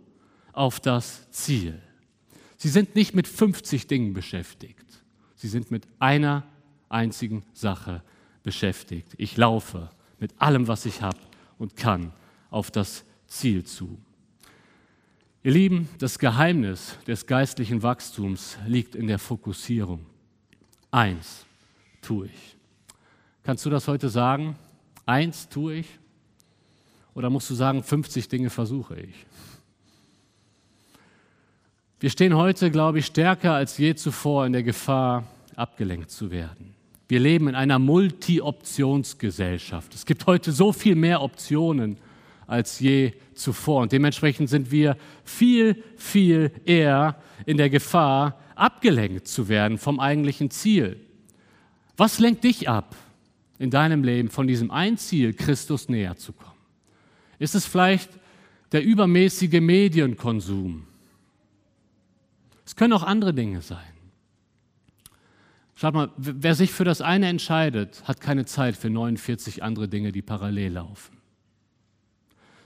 auf 0.53 0.79
das 0.79 1.29
Ziel. 1.31 1.81
Sie 2.61 2.69
sind 2.69 2.93
nicht 2.93 3.15
mit 3.15 3.27
50 3.27 3.87
Dingen 3.87 4.13
beschäftigt. 4.13 4.85
Sie 5.33 5.47
sind 5.47 5.71
mit 5.71 5.87
einer 5.97 6.43
einzigen 6.89 7.43
Sache 7.53 8.03
beschäftigt. 8.43 9.15
Ich 9.17 9.35
laufe 9.35 9.89
mit 10.19 10.39
allem, 10.39 10.67
was 10.67 10.85
ich 10.85 11.01
habe 11.01 11.17
und 11.57 11.75
kann, 11.75 12.13
auf 12.51 12.69
das 12.69 13.03
Ziel 13.25 13.63
zu. 13.63 13.97
Ihr 15.41 15.53
Lieben, 15.53 15.89
das 15.97 16.19
Geheimnis 16.19 16.99
des 17.07 17.25
geistlichen 17.25 17.81
Wachstums 17.81 18.59
liegt 18.67 18.93
in 18.93 19.07
der 19.07 19.17
Fokussierung. 19.17 20.05
Eins 20.91 21.47
tue 21.99 22.27
ich. 22.27 22.57
Kannst 23.41 23.65
du 23.65 23.71
das 23.71 23.87
heute 23.87 24.07
sagen? 24.07 24.55
Eins 25.07 25.49
tue 25.49 25.77
ich? 25.77 25.87
Oder 27.15 27.31
musst 27.31 27.49
du 27.49 27.55
sagen, 27.55 27.81
50 27.81 28.27
Dinge 28.27 28.51
versuche 28.51 28.99
ich? 28.99 29.25
Wir 32.01 32.09
stehen 32.09 32.35
heute, 32.35 32.69
glaube 32.71 32.97
ich, 32.97 33.05
stärker 33.05 33.53
als 33.53 33.77
je 33.77 33.93
zuvor 33.93 34.47
in 34.47 34.53
der 34.53 34.63
Gefahr, 34.63 35.23
abgelenkt 35.55 36.09
zu 36.09 36.31
werden. 36.31 36.73
Wir 37.07 37.19
leben 37.19 37.47
in 37.47 37.53
einer 37.53 37.77
Multi-Optionsgesellschaft. 37.77 39.93
Es 39.93 40.07
gibt 40.07 40.25
heute 40.25 40.51
so 40.51 40.73
viel 40.73 40.95
mehr 40.95 41.21
Optionen 41.21 41.97
als 42.47 42.79
je 42.79 43.11
zuvor. 43.35 43.83
Und 43.83 43.91
dementsprechend 43.91 44.49
sind 44.49 44.71
wir 44.71 44.97
viel, 45.23 45.83
viel 45.95 46.51
eher 46.65 47.17
in 47.45 47.57
der 47.57 47.69
Gefahr, 47.69 48.39
abgelenkt 48.55 49.27
zu 49.27 49.47
werden 49.47 49.77
vom 49.77 49.99
eigentlichen 49.99 50.49
Ziel. 50.49 50.99
Was 51.97 52.17
lenkt 52.17 52.43
dich 52.43 52.67
ab 52.67 52.95
in 53.59 53.69
deinem 53.69 54.03
Leben 54.03 54.29
von 54.29 54.47
diesem 54.47 54.71
ein 54.71 54.97
Ziel, 54.97 55.35
Christus 55.35 55.87
näher 55.87 56.17
zu 56.17 56.33
kommen? 56.33 56.57
Ist 57.37 57.53
es 57.53 57.67
vielleicht 57.67 58.09
der 58.71 58.83
übermäßige 58.83 59.61
Medienkonsum? 59.61 60.87
Es 62.65 62.75
können 62.75 62.93
auch 62.93 63.03
andere 63.03 63.33
Dinge 63.33 63.61
sein. 63.61 63.79
Schaut 65.75 65.95
mal, 65.95 66.11
wer 66.17 66.53
sich 66.53 66.71
für 66.71 66.83
das 66.83 67.01
eine 67.01 67.27
entscheidet, 67.27 68.03
hat 68.05 68.21
keine 68.21 68.45
Zeit 68.45 68.77
für 68.77 68.89
49 68.89 69.63
andere 69.63 69.87
Dinge, 69.87 70.11
die 70.11 70.21
parallel 70.21 70.73
laufen. 70.73 71.17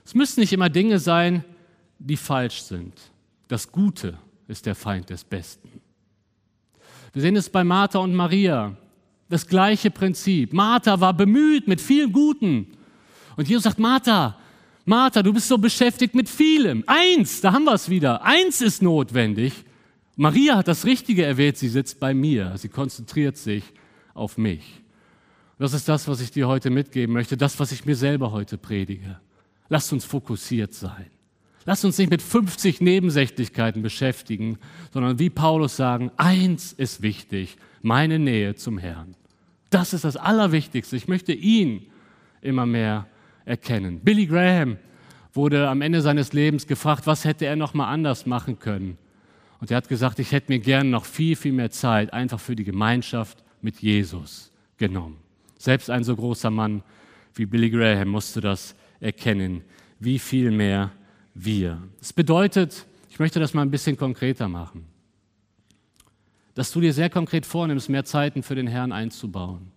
Es 0.04 0.14
müssen 0.14 0.40
nicht 0.40 0.52
immer 0.52 0.68
Dinge 0.68 0.98
sein, 0.98 1.44
die 1.98 2.16
falsch 2.16 2.62
sind. 2.62 2.92
Das 3.48 3.72
Gute 3.72 4.18
ist 4.48 4.66
der 4.66 4.74
Feind 4.74 5.10
des 5.10 5.24
Besten. 5.24 5.80
Wir 7.12 7.22
sehen 7.22 7.36
es 7.36 7.48
bei 7.48 7.64
Martha 7.64 7.98
und 7.98 8.14
Maria. 8.14 8.76
Das 9.28 9.46
gleiche 9.46 9.90
Prinzip. 9.90 10.52
Martha 10.52 11.00
war 11.00 11.14
bemüht 11.14 11.66
mit 11.66 11.80
viel 11.80 12.10
Guten. 12.10 12.66
Und 13.36 13.48
Jesus 13.48 13.64
sagt, 13.64 13.78
Martha, 13.78 14.36
Martha, 14.84 15.22
du 15.22 15.32
bist 15.32 15.48
so 15.48 15.58
beschäftigt 15.58 16.14
mit 16.14 16.28
vielem. 16.28 16.84
Eins, 16.86 17.40
da 17.40 17.52
haben 17.52 17.64
wir 17.64 17.72
es 17.72 17.88
wieder. 17.88 18.22
Eins 18.22 18.60
ist 18.60 18.82
notwendig. 18.82 19.64
Maria 20.16 20.56
hat 20.56 20.68
das 20.68 20.86
Richtige 20.86 21.24
erwählt. 21.24 21.58
Sie 21.58 21.68
sitzt 21.68 22.00
bei 22.00 22.14
mir. 22.14 22.54
Sie 22.56 22.70
konzentriert 22.70 23.36
sich 23.36 23.62
auf 24.14 24.38
mich. 24.38 24.82
Das 25.58 25.74
ist 25.74 25.88
das, 25.88 26.08
was 26.08 26.20
ich 26.20 26.30
dir 26.30 26.48
heute 26.48 26.70
mitgeben 26.70 27.12
möchte. 27.12 27.36
Das, 27.36 27.60
was 27.60 27.70
ich 27.72 27.84
mir 27.84 27.96
selber 27.96 28.32
heute 28.32 28.58
predige. 28.58 29.20
Lasst 29.68 29.92
uns 29.92 30.04
fokussiert 30.04 30.74
sein. 30.74 31.06
Lasst 31.66 31.84
uns 31.84 31.98
nicht 31.98 32.10
mit 32.10 32.22
50 32.22 32.80
Nebensächlichkeiten 32.80 33.82
beschäftigen, 33.82 34.58
sondern 34.92 35.18
wie 35.18 35.30
Paulus 35.30 35.76
sagen, 35.76 36.12
eins 36.16 36.72
ist 36.72 37.02
wichtig, 37.02 37.56
meine 37.82 38.18
Nähe 38.18 38.54
zum 38.54 38.78
Herrn. 38.78 39.16
Das 39.70 39.92
ist 39.92 40.04
das 40.04 40.16
Allerwichtigste. 40.16 40.96
Ich 40.96 41.08
möchte 41.08 41.32
ihn 41.32 41.86
immer 42.40 42.66
mehr 42.66 43.08
erkennen. 43.44 44.00
Billy 44.00 44.26
Graham 44.26 44.76
wurde 45.32 45.68
am 45.68 45.82
Ende 45.82 46.00
seines 46.02 46.32
Lebens 46.32 46.66
gefragt, 46.66 47.06
was 47.06 47.24
hätte 47.24 47.46
er 47.46 47.56
noch 47.56 47.74
mal 47.74 47.88
anders 47.88 48.26
machen 48.26 48.58
können? 48.60 48.96
Und 49.60 49.70
er 49.70 49.78
hat 49.78 49.88
gesagt, 49.88 50.18
ich 50.18 50.32
hätte 50.32 50.52
mir 50.52 50.58
gern 50.58 50.90
noch 50.90 51.04
viel, 51.04 51.36
viel 51.36 51.52
mehr 51.52 51.70
Zeit 51.70 52.12
einfach 52.12 52.40
für 52.40 52.56
die 52.56 52.64
Gemeinschaft 52.64 53.42
mit 53.62 53.80
Jesus 53.80 54.52
genommen. 54.76 55.18
Selbst 55.58 55.90
ein 55.90 56.04
so 56.04 56.14
großer 56.14 56.50
Mann 56.50 56.82
wie 57.34 57.46
Billy 57.46 57.70
Graham 57.70 58.08
musste 58.08 58.40
das 58.40 58.74
erkennen, 59.00 59.62
wie 59.98 60.18
viel 60.18 60.50
mehr 60.50 60.92
wir. 61.34 61.82
Das 61.98 62.12
bedeutet, 62.12 62.86
ich 63.10 63.18
möchte 63.18 63.40
das 63.40 63.54
mal 63.54 63.62
ein 63.62 63.70
bisschen 63.70 63.96
konkreter 63.96 64.48
machen, 64.48 64.86
dass 66.54 66.72
du 66.72 66.80
dir 66.80 66.92
sehr 66.92 67.10
konkret 67.10 67.46
vornimmst, 67.46 67.88
mehr 67.88 68.04
Zeiten 68.04 68.42
für 68.42 68.54
den 68.54 68.66
Herrn 68.66 68.92
einzubauen, 68.92 69.72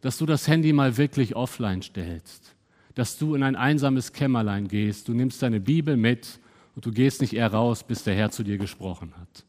dass 0.00 0.18
du 0.18 0.26
das 0.26 0.46
Handy 0.46 0.72
mal 0.72 0.96
wirklich 0.96 1.34
offline 1.34 1.82
stellst, 1.82 2.54
dass 2.94 3.18
du 3.18 3.34
in 3.34 3.42
ein 3.42 3.56
einsames 3.56 4.12
Kämmerlein 4.12 4.68
gehst, 4.68 5.08
du 5.08 5.14
nimmst 5.14 5.42
deine 5.42 5.60
Bibel 5.60 5.96
mit 5.96 6.40
und 6.76 6.86
du 6.86 6.92
gehst 6.92 7.20
nicht 7.20 7.32
eher 7.32 7.52
raus, 7.52 7.82
bis 7.82 8.04
der 8.04 8.14
Herr 8.14 8.30
zu 8.30 8.44
dir 8.44 8.56
gesprochen 8.56 9.12
hat. 9.20 9.44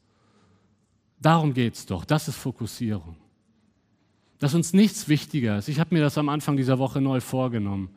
Darum 1.22 1.54
geht 1.54 1.76
es 1.76 1.86
doch, 1.86 2.06
das 2.06 2.28
ist 2.28 2.38
Fokussierung. 2.38 3.16
Dass 4.40 4.56
uns 4.56 4.74
nichts 4.74 5.08
wichtiger 5.08 5.60
ist. 5.60 5.68
Ich 5.68 5.80
habe 5.80 5.94
mir 5.94 6.02
das 6.02 6.18
am 6.18 6.30
Anfang 6.30 6.58
dieser 6.58 6.80
Woche 6.80 7.02
neu 7.02 7.22
vorgenommen. 7.22 7.90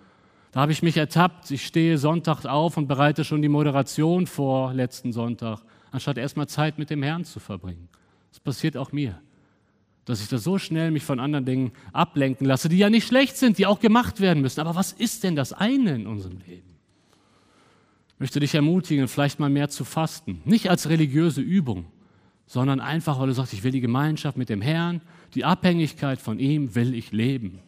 Da 0.53 0.61
habe 0.61 0.72
ich 0.72 0.83
mich 0.83 0.99
ertappt, 0.99 1.51
ich 1.51 1.64
stehe 1.64 1.97
Sonntag 1.97 2.45
auf 2.45 2.76
und 2.76 2.89
bereite 2.89 3.24
schon 3.24 3.41
die 3.41 3.49
Moderation 3.49 4.26
vor 4.26 4.74
letzten 4.74 5.12
Sonntag, 5.12 5.61
anstatt 5.91 6.18
erstmal 6.18 6.49
Zeit 6.49 6.78
mit 6.78 6.91
dem 6.91 7.03
Herrn 7.03 7.24
zu 7.24 7.41
verbringen. 7.41 7.89
Das 8.31 8.41
passiert 8.41 8.76
auch 8.76 8.93
mir 8.93 9.20
dass 10.11 10.20
ich 10.20 10.28
da 10.28 10.39
so 10.39 10.59
schnell 10.59 10.91
mich 10.91 11.05
von 11.05 11.20
anderen 11.20 11.45
Dingen 11.45 11.72
ablenken 11.93 12.47
lasse, 12.47 12.68
die 12.68 12.78
ja 12.78 12.91
nicht 12.91 13.07
schlecht 13.07 13.37
sind, 13.37 13.59
die 13.59 13.66
auch 13.66 13.78
gemacht 13.78 14.20
werden 14.20 14.43
müssen. 14.43 14.61
Aber 14.61 14.74
was 14.74 14.93
ist 14.93 15.22
denn 15.22 15.37
das 15.37 15.53
eine 15.53 15.95
in 15.95 16.07
unserem 16.07 16.39
Leben? 16.47 16.70
Möchte 18.21 18.39
dich 18.39 18.55
ermutigen, 18.55 19.09
vielleicht 19.09 19.41
mal 19.41 19.49
mehr 19.49 19.71
zu 19.71 19.87
fasten. 19.87 20.43
Nicht 20.45 20.68
als 20.68 20.91
religiöse 20.91 21.41
Übung, 21.41 21.87
sondern 22.47 22.79
einfach, 22.79 23.18
weil 23.18 23.29
du 23.29 23.33
sagst, 23.33 23.55
ich 23.55 23.64
will 23.64 23.73
die 23.73 23.81
Gemeinschaft 23.81 24.37
mit 24.37 24.51
dem 24.51 24.61
Herrn, 24.61 25.01
die 25.35 25.47
Abhängigkeit 25.47 26.21
von 26.21 26.39
ihm 26.39 26.75
will 26.75 26.95
ich 26.95 27.12
leben. 27.12 27.61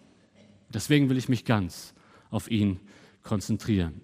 Deswegen 0.68 1.08
will 1.08 1.16
ich 1.16 1.30
mich 1.30 1.46
ganz 1.46 1.94
auf 2.30 2.50
ihn 2.50 2.80
konzentrieren. 3.22 4.02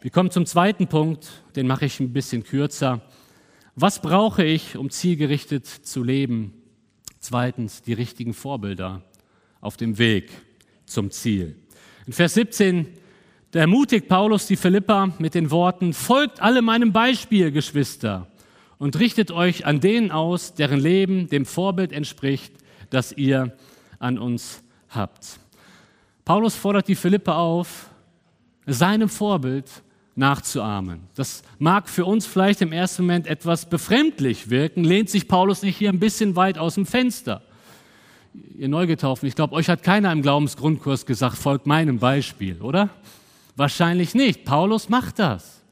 Wir 0.00 0.10
kommen 0.10 0.32
zum 0.32 0.46
zweiten 0.46 0.88
Punkt, 0.88 1.44
den 1.54 1.68
mache 1.68 1.84
ich 1.86 2.00
ein 2.00 2.12
bisschen 2.12 2.42
kürzer. 2.42 3.00
Was 3.76 4.02
brauche 4.02 4.42
ich, 4.42 4.76
um 4.76 4.90
zielgerichtet 4.90 5.64
zu 5.64 6.02
leben? 6.02 6.54
Zweitens, 7.20 7.82
die 7.82 7.92
richtigen 7.92 8.34
Vorbilder 8.34 9.04
auf 9.60 9.76
dem 9.76 9.96
Weg 9.98 10.32
zum 10.86 11.12
Ziel. 11.12 11.54
In 12.04 12.12
Vers 12.12 12.34
17 12.34 12.88
da 13.54 13.60
ermutigt 13.60 14.08
Paulus 14.08 14.48
die 14.48 14.56
Philippa 14.56 15.12
mit 15.20 15.36
den 15.36 15.52
Worten, 15.52 15.92
folgt 15.92 16.42
alle 16.42 16.60
meinem 16.60 16.92
Beispiel, 16.92 17.52
Geschwister, 17.52 18.26
und 18.78 18.98
richtet 18.98 19.30
euch 19.30 19.64
an 19.64 19.78
denen 19.78 20.10
aus, 20.10 20.54
deren 20.54 20.80
Leben 20.80 21.28
dem 21.28 21.46
Vorbild 21.46 21.92
entspricht, 21.92 22.52
das 22.90 23.12
ihr 23.12 23.56
an 24.00 24.18
uns 24.18 24.64
habt. 24.88 25.38
Paulus 26.24 26.56
fordert 26.56 26.88
die 26.88 26.96
Philippa 26.96 27.36
auf, 27.36 27.90
seinem 28.66 29.08
Vorbild 29.08 29.70
nachzuahmen. 30.16 31.02
Das 31.14 31.44
mag 31.60 31.88
für 31.88 32.06
uns 32.06 32.26
vielleicht 32.26 32.60
im 32.60 32.72
ersten 32.72 33.02
Moment 33.02 33.28
etwas 33.28 33.70
befremdlich 33.70 34.50
wirken, 34.50 34.82
lehnt 34.82 35.10
sich 35.10 35.28
Paulus 35.28 35.62
nicht 35.62 35.76
hier 35.76 35.90
ein 35.90 36.00
bisschen 36.00 36.34
weit 36.34 36.58
aus 36.58 36.74
dem 36.74 36.86
Fenster. 36.86 37.40
Ihr 38.58 38.68
Neugetaufen, 38.68 39.28
ich 39.28 39.36
glaube, 39.36 39.54
euch 39.54 39.68
hat 39.68 39.84
keiner 39.84 40.10
im 40.10 40.22
Glaubensgrundkurs 40.22 41.06
gesagt, 41.06 41.36
folgt 41.36 41.68
meinem 41.68 42.00
Beispiel, 42.00 42.60
oder? 42.60 42.90
Wahrscheinlich 43.56 44.14
nicht. 44.14 44.44
Paulus 44.44 44.88
macht 44.88 45.18
das. 45.18 45.62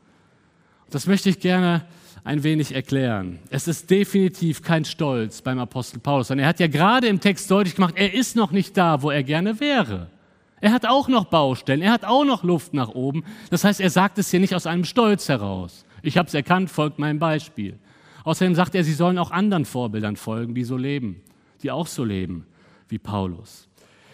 Das 0.90 1.06
möchte 1.06 1.30
ich 1.30 1.40
gerne 1.40 1.86
ein 2.24 2.44
wenig 2.44 2.74
erklären. 2.74 3.40
Es 3.50 3.66
ist 3.66 3.90
definitiv 3.90 4.62
kein 4.62 4.84
Stolz 4.84 5.42
beim 5.42 5.58
Apostel 5.58 5.98
Paulus, 5.98 6.28
sondern 6.28 6.44
er 6.44 6.48
hat 6.48 6.60
ja 6.60 6.68
gerade 6.68 7.08
im 7.08 7.20
Text 7.20 7.50
deutlich 7.50 7.74
gemacht, 7.74 7.94
er 7.96 8.14
ist 8.14 8.36
noch 8.36 8.52
nicht 8.52 8.76
da, 8.76 9.02
wo 9.02 9.10
er 9.10 9.22
gerne 9.22 9.58
wäre. 9.58 10.08
Er 10.60 10.72
hat 10.72 10.86
auch 10.86 11.08
noch 11.08 11.24
Baustellen, 11.24 11.82
er 11.82 11.90
hat 11.90 12.04
auch 12.04 12.24
noch 12.24 12.44
Luft 12.44 12.74
nach 12.74 12.90
oben. 12.90 13.24
Das 13.50 13.64
heißt, 13.64 13.80
er 13.80 13.90
sagt 13.90 14.18
es 14.18 14.30
hier 14.30 14.38
nicht 14.38 14.54
aus 14.54 14.66
einem 14.66 14.84
Stolz 14.84 15.28
heraus. 15.28 15.84
Ich 16.02 16.16
habe 16.16 16.28
es 16.28 16.34
erkannt, 16.34 16.70
folgt 16.70 17.00
meinem 17.00 17.18
Beispiel. 17.18 17.78
Außerdem 18.22 18.54
sagt 18.54 18.76
er, 18.76 18.84
sie 18.84 18.92
sollen 18.92 19.18
auch 19.18 19.32
anderen 19.32 19.64
Vorbildern 19.64 20.14
folgen, 20.14 20.54
die 20.54 20.62
so 20.62 20.76
leben, 20.76 21.20
die 21.62 21.72
auch 21.72 21.88
so 21.88 22.04
leben 22.04 22.46
wie 22.88 22.98
Paulus. 22.98 23.68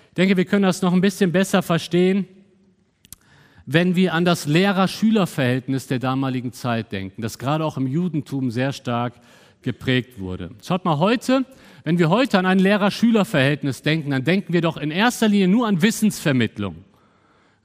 Ich 0.09 0.15
denke, 0.15 0.39
wir 0.39 0.47
können 0.47 0.63
das 0.63 0.81
noch 0.81 0.95
ein 0.95 1.03
bisschen 1.03 1.31
besser 1.33 1.63
verstehen, 1.63 2.27
wenn 3.71 3.97
wir 3.97 4.15
an 4.15 4.25
das 4.25 4.47
Lehrer-Schüler-Verhältnis 4.47 5.87
der 5.89 5.99
damaligen 5.99 6.55
Zeit 6.55 6.91
denken, 6.91 7.21
das 7.21 7.39
gerade 7.39 7.67
auch 7.67 7.77
im 7.77 7.87
Judentum 7.87 8.51
sehr 8.51 8.73
stark 8.73 9.13
geprägt 9.61 10.19
wurde. 10.19 10.53
Schaut 10.65 10.87
mal 10.87 10.99
heute, 10.99 11.45
wenn 11.85 11.99
wir 11.99 12.09
heute 12.09 12.39
an 12.39 12.47
ein 12.47 12.61
Lehrer-Schüler-Verhältnis 12.61 13.83
denken, 13.83 14.11
dann 14.11 14.25
denken 14.25 14.55
wir 14.55 14.63
doch 14.63 14.79
in 14.79 14.91
erster 14.91 15.29
Linie 15.29 15.49
nur 15.49 15.67
an 15.67 15.83
Wissensvermittlung. 15.83 16.77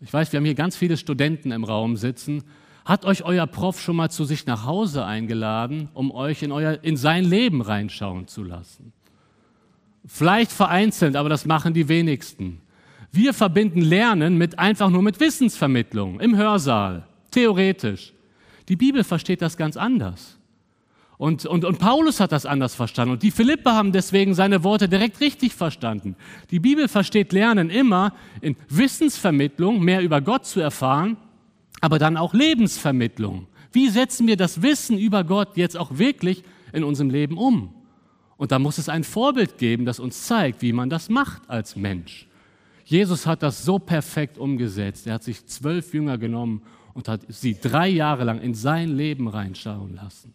Ich 0.02 0.12
weiß, 0.12 0.34
wir 0.34 0.40
haben 0.40 0.46
hier 0.46 0.56
ganz 0.56 0.76
viele 0.76 0.98
Studenten 0.98 1.54
im 1.54 1.64
Raum 1.64 1.96
sitzen. 1.96 2.44
Hat 2.84 3.06
euch 3.06 3.24
euer 3.24 3.48
Prof 3.48 3.80
schon 3.80 3.96
mal 3.96 4.10
zu 4.10 4.26
sich 4.26 4.46
nach 4.46 4.66
Hause 4.66 5.06
eingeladen, 5.06 5.88
um 5.94 6.12
euch 6.12 6.44
in, 6.44 6.52
euer, 6.52 6.80
in 6.84 6.98
sein 6.98 7.24
Leben 7.24 7.62
reinschauen 7.62 8.28
zu 8.28 8.44
lassen? 8.44 8.92
Vielleicht 10.06 10.52
vereinzelt, 10.52 11.16
aber 11.16 11.30
das 11.30 11.46
machen 11.46 11.74
die 11.74 11.88
wenigsten. 11.88 12.60
Wir 13.16 13.36
verbinden 13.36 13.82
Lernen 13.82 14.40
mit 14.40 14.58
einfach 14.58 14.90
nur 14.90 15.04
mit 15.04 15.20
Wissensvermittlung 15.20 16.20
im 16.20 16.36
Hörsaal, 16.36 17.06
theoretisch. 17.30 18.12
Die 18.70 18.76
Bibel 18.76 19.04
versteht 19.04 19.44
das 19.44 19.56
ganz 19.56 19.78
anders. 19.78 20.40
Und, 21.20 21.46
und, 21.46 21.64
und 21.64 21.78
Paulus 21.78 22.20
hat 22.20 22.32
das 22.32 22.48
anders 22.48 22.74
verstanden. 22.74 23.14
Und 23.14 23.22
die 23.22 23.30
Philippe 23.30 23.72
haben 23.72 23.92
deswegen 23.92 24.34
seine 24.34 24.64
Worte 24.64 24.90
direkt 24.90 25.22
richtig 25.22 25.54
verstanden. 25.54 26.16
Die 26.50 26.60
Bibel 26.60 26.88
versteht 26.88 27.34
Lernen 27.34 27.70
immer 27.70 28.14
in 28.42 28.56
Wissensvermittlung, 28.68 29.80
mehr 29.84 30.02
über 30.02 30.20
Gott 30.20 30.48
zu 30.48 30.60
erfahren, 30.60 31.16
aber 31.82 32.00
dann 32.00 32.18
auch 32.18 32.34
Lebensvermittlung. 32.34 33.46
Wie 33.72 33.90
setzen 33.90 34.26
wir 34.26 34.38
das 34.38 34.64
Wissen 34.64 34.98
über 34.98 35.24
Gott 35.24 35.56
jetzt 35.56 35.78
auch 35.78 36.00
wirklich 36.00 36.44
in 36.72 36.84
unserem 36.84 37.12
Leben 37.12 37.38
um? 37.38 37.76
Und 38.38 38.52
da 38.52 38.58
muss 38.58 38.80
es 38.80 38.90
ein 38.90 39.04
Vorbild 39.04 39.60
geben, 39.60 39.86
das 39.86 40.00
uns 40.00 40.26
zeigt, 40.26 40.64
wie 40.64 40.74
man 40.74 40.90
das 40.90 41.10
macht 41.10 41.48
als 41.48 41.76
Mensch. 41.76 42.28
Jesus 42.94 43.26
hat 43.26 43.42
das 43.42 43.66
so 43.66 43.80
perfekt 43.80 44.38
umgesetzt. 44.38 45.08
Er 45.08 45.16
hat 45.16 45.24
sich 45.24 45.48
zwölf 45.48 45.96
Jünger 45.96 46.20
genommen 46.20 46.62
und 46.94 47.08
hat 47.08 47.22
sie 47.28 47.58
drei 47.60 47.88
Jahre 47.88 48.24
lang 48.24 48.40
in 48.40 48.54
sein 48.54 48.96
Leben 48.96 49.28
reinschauen 49.28 49.96
lassen. 49.96 50.32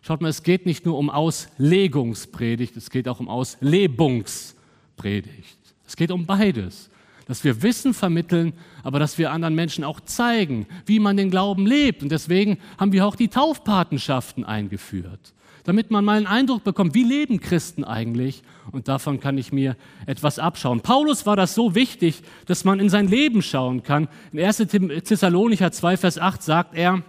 Schaut 0.00 0.20
mal, 0.20 0.28
es 0.28 0.44
geht 0.44 0.64
nicht 0.64 0.86
nur 0.86 0.96
um 0.96 1.10
Auslegungspredigt, 1.10 2.76
es 2.76 2.90
geht 2.90 3.08
auch 3.08 3.18
um 3.18 3.28
Auslebungspredigt. 3.28 5.58
Es 5.84 5.96
geht 5.96 6.12
um 6.12 6.24
beides. 6.24 6.88
Dass 7.26 7.42
wir 7.42 7.64
Wissen 7.64 7.92
vermitteln, 7.92 8.52
aber 8.84 9.00
dass 9.00 9.18
wir 9.18 9.32
anderen 9.32 9.56
Menschen 9.56 9.82
auch 9.82 9.98
zeigen, 9.98 10.68
wie 10.86 11.00
man 11.00 11.16
den 11.16 11.32
Glauben 11.32 11.66
lebt. 11.66 12.04
Und 12.04 12.12
deswegen 12.12 12.58
haben 12.78 12.92
wir 12.92 13.08
auch 13.08 13.16
die 13.16 13.26
Taufpatenschaften 13.26 14.44
eingeführt, 14.44 15.34
damit 15.68 15.90
man 15.90 16.02
mal 16.02 16.16
einen 16.16 16.26
Eindruck 16.26 16.64
bekommt, 16.64 16.94
wie 16.94 17.04
leben 17.04 17.40
Christen 17.40 17.84
eigentlich. 17.84 18.42
Und 18.72 18.88
davon 18.88 19.20
kann 19.20 19.36
ich 19.36 19.52
mir 19.52 19.76
etwas 20.06 20.38
abschauen. 20.38 20.80
Paulus 20.80 21.26
war 21.26 21.36
das 21.36 21.54
so 21.54 21.74
wichtig, 21.74 22.22
dass 22.46 22.64
man 22.64 22.80
in 22.80 22.88
sein 22.88 23.06
Leben 23.06 23.42
schauen 23.42 23.82
kann. 23.82 24.08
In 24.32 24.40
1. 24.40 24.56
Thessalonicher 25.04 25.70
2, 25.70 25.98
Vers 25.98 26.18
8 26.18 26.42
sagt 26.42 26.74
er, 26.74 27.02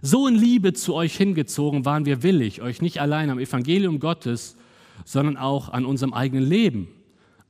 so 0.00 0.26
in 0.26 0.34
Liebe 0.34 0.72
zu 0.72 0.94
euch 0.94 1.14
hingezogen 1.14 1.84
waren 1.84 2.06
wir 2.06 2.22
willig, 2.22 2.62
euch 2.62 2.80
nicht 2.80 3.02
allein 3.02 3.28
am 3.28 3.38
Evangelium 3.38 4.00
Gottes, 4.00 4.56
sondern 5.04 5.36
auch 5.36 5.68
an 5.68 5.84
unserem 5.84 6.14
eigenen 6.14 6.48
Leben 6.48 6.88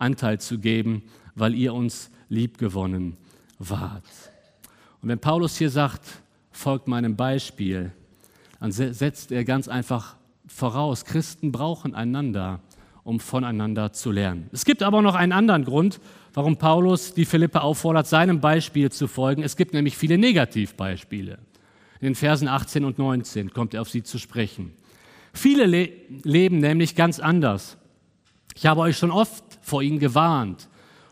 Anteil 0.00 0.40
zu 0.40 0.58
geben, 0.58 1.04
weil 1.36 1.54
ihr 1.54 1.74
uns 1.74 2.10
liebgewonnen 2.28 3.16
wart. 3.60 4.02
Und 5.00 5.10
wenn 5.10 5.20
Paulus 5.20 5.58
hier 5.58 5.70
sagt, 5.70 6.02
folgt 6.50 6.88
meinem 6.88 7.14
Beispiel, 7.14 7.92
dann 8.62 8.70
setzt 8.70 9.32
er 9.32 9.42
ganz 9.42 9.66
einfach 9.66 10.14
voraus, 10.46 11.04
Christen 11.04 11.50
brauchen 11.50 11.96
einander, 11.96 12.60
um 13.02 13.18
voneinander 13.18 13.92
zu 13.92 14.12
lernen. 14.12 14.48
Es 14.52 14.64
gibt 14.64 14.84
aber 14.84 15.02
noch 15.02 15.16
einen 15.16 15.32
anderen 15.32 15.64
Grund, 15.64 16.00
warum 16.32 16.56
Paulus 16.56 17.12
die 17.12 17.24
Philippe 17.24 17.62
auffordert, 17.62 18.06
seinem 18.06 18.40
Beispiel 18.40 18.92
zu 18.92 19.08
folgen. 19.08 19.42
Es 19.42 19.56
gibt 19.56 19.74
nämlich 19.74 19.96
viele 19.96 20.16
Negativbeispiele. 20.16 21.38
In 22.00 22.06
den 22.06 22.14
Versen 22.14 22.46
18 22.46 22.84
und 22.84 22.98
19 22.98 23.52
kommt 23.52 23.74
er 23.74 23.80
auf 23.80 23.90
sie 23.90 24.04
zu 24.04 24.18
sprechen. 24.18 24.72
Viele 25.32 25.66
le 25.66 25.88
leben 26.22 26.58
nämlich 26.58 26.94
ganz 26.94 27.18
anders. 27.18 27.78
Ich 28.54 28.66
habe 28.66 28.82
euch 28.82 28.96
schon 28.96 29.10
oft 29.10 29.42
vor 29.60 29.82
ihnen 29.82 29.98
gewarnt. 29.98 30.68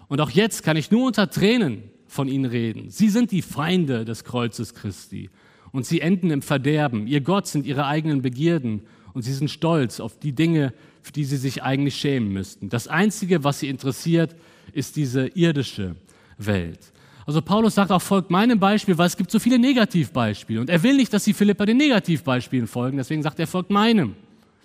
Und 0.06 0.20
auch 0.20 0.30
jetzt 0.30 0.62
kann 0.62 0.76
ich 0.76 0.92
nur 0.92 1.04
unter 1.04 1.28
Tränen 1.28 1.82
von 2.06 2.28
ihnen 2.28 2.44
reden. 2.44 2.90
Sie 2.90 3.08
sind 3.08 3.32
die 3.32 3.42
Feinde 3.42 4.04
des 4.04 4.22
Kreuzes 4.22 4.74
Christi. 4.74 5.30
Und 5.72 5.86
sie 5.86 6.00
enden 6.00 6.30
im 6.30 6.42
Verderben. 6.42 7.06
Ihr 7.06 7.20
Gott 7.20 7.46
sind 7.46 7.66
ihre 7.66 7.86
eigenen 7.86 8.22
Begierden. 8.22 8.82
Und 9.12 9.22
sie 9.22 9.32
sind 9.32 9.50
stolz 9.50 10.00
auf 10.00 10.18
die 10.18 10.32
Dinge, 10.32 10.72
für 11.02 11.12
die 11.12 11.24
sie 11.24 11.36
sich 11.36 11.62
eigentlich 11.62 11.96
schämen 11.96 12.32
müssten. 12.32 12.68
Das 12.68 12.88
Einzige, 12.88 13.44
was 13.44 13.60
sie 13.60 13.68
interessiert, 13.68 14.36
ist 14.72 14.96
diese 14.96 15.28
irdische 15.28 15.96
Welt. 16.38 16.92
Also 17.26 17.42
Paulus 17.42 17.74
sagt 17.74 17.92
auch, 17.92 18.02
folgt 18.02 18.30
meinem 18.30 18.58
Beispiel, 18.58 18.98
weil 18.98 19.06
es 19.06 19.16
gibt 19.16 19.30
so 19.30 19.38
viele 19.38 19.58
Negativbeispiele. 19.58 20.60
Und 20.60 20.70
er 20.70 20.82
will 20.82 20.96
nicht, 20.96 21.12
dass 21.12 21.24
die 21.24 21.32
Philippa 21.32 21.66
den 21.66 21.76
Negativbeispielen 21.76 22.66
folgen. 22.66 22.96
Deswegen 22.96 23.22
sagt 23.22 23.38
er, 23.38 23.46
folgt 23.46 23.70
meinem, 23.70 24.16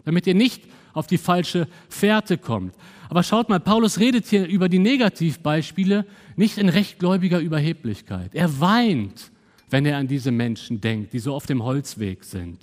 damit 0.03 0.25
ihr 0.25 0.35
nicht 0.35 0.63
auf 0.93 1.07
die 1.07 1.17
falsche 1.17 1.67
Fährte 1.89 2.37
kommt. 2.37 2.73
Aber 3.09 3.21
schaut 3.21 3.49
mal, 3.49 3.59
Paulus 3.59 3.99
redet 3.99 4.25
hier 4.25 4.47
über 4.47 4.69
die 4.69 4.79
Negativbeispiele 4.79 6.05
nicht 6.37 6.57
in 6.57 6.69
rechtgläubiger 6.69 7.39
Überheblichkeit. 7.39 8.33
Er 8.33 8.59
weint, 8.59 9.31
wenn 9.69 9.85
er 9.85 9.97
an 9.97 10.07
diese 10.07 10.31
Menschen 10.31 10.81
denkt, 10.81 11.13
die 11.13 11.19
so 11.19 11.33
auf 11.33 11.45
dem 11.45 11.63
Holzweg 11.63 12.23
sind. 12.23 12.59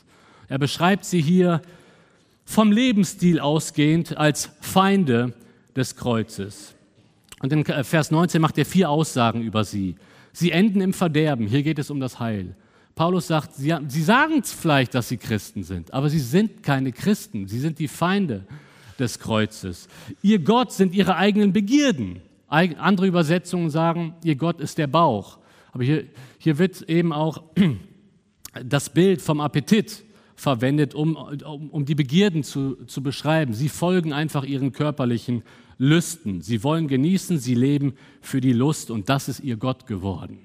Er 0.49 0.59
beschreibt 0.59 1.05
sie 1.05 1.21
hier 1.21 1.63
vom 2.45 2.73
Lebensstil 2.73 3.41
ausgehend 3.41 4.17
als 4.17 4.51
Feinde 4.61 5.35
des 5.75 5.97
Kreuzes. 5.97 6.75
Und 7.41 7.53
in 7.53 7.65
Vers 7.65 8.11
19 8.11 8.41
macht 8.41 8.59
er 8.59 8.67
vier 8.67 8.91
Aussagen 8.91 9.43
über 9.43 9.65
sie. 9.65 9.97
Sie 10.33 10.51
enden 10.51 10.81
im 10.81 10.93
Verderben. 10.93 11.47
Hier 11.47 11.63
geht 11.63 11.79
es 11.79 11.91
um 11.91 12.01
das 12.01 12.21
Heil. 12.21 12.55
Paulus 12.95 13.27
sagt, 13.27 13.55
sie, 13.55 13.75
sie 13.89 14.03
sagen 14.03 14.43
vielleicht, 14.43 14.95
dass 14.95 15.09
sie 15.09 15.17
Christen 15.17 15.63
sind, 15.63 15.93
aber 15.93 16.11
sie 16.11 16.21
sind 16.21 16.63
keine 16.63 16.93
Christen. 16.93 17.49
Sie 17.49 17.59
sind 17.59 17.79
die 17.79 17.89
Feinde 17.89 18.45
des 18.99 19.19
Kreuzes. 19.19 19.89
Ihr 20.23 20.39
Gott 20.39 20.73
sind 20.73 20.95
ihre 20.95 21.17
eigenen 21.17 21.53
Begierden. 21.53 22.21
Andere 22.49 23.07
Übersetzungen 23.07 23.71
sagen, 23.71 24.15
ihr 24.23 24.37
Gott 24.37 24.61
ist 24.61 24.77
der 24.77 24.87
Bauch. 24.87 25.39
Aber 25.73 25.85
hier, 25.85 26.05
hier 26.39 26.59
wird 26.59 26.83
eben 26.83 27.13
auch 27.13 27.43
das 28.65 28.91
Bild 28.91 29.21
vom 29.21 29.41
Appetit 29.41 30.05
verwendet, 30.37 30.95
um, 30.95 31.17
um, 31.17 31.71
um 31.71 31.85
die 31.85 31.95
Begierden 31.95 32.43
zu, 32.43 32.77
zu 32.87 33.03
beschreiben. 33.03 33.55
Sie 33.55 33.69
folgen 33.69 34.13
einfach 34.13 34.45
ihren 34.45 34.73
körperlichen 34.73 35.43
Lüsten. 35.79 36.43
Sie 36.43 36.63
wollen 36.63 36.89
genießen, 36.89 37.39
sie 37.39 37.55
leben 37.55 37.95
für 38.21 38.41
die 38.41 38.53
Lust 38.53 38.91
und 38.91 39.09
das 39.09 39.29
ist 39.29 39.41
ihr 39.41 39.57
Gott 39.57 39.87
geworden. 39.87 40.39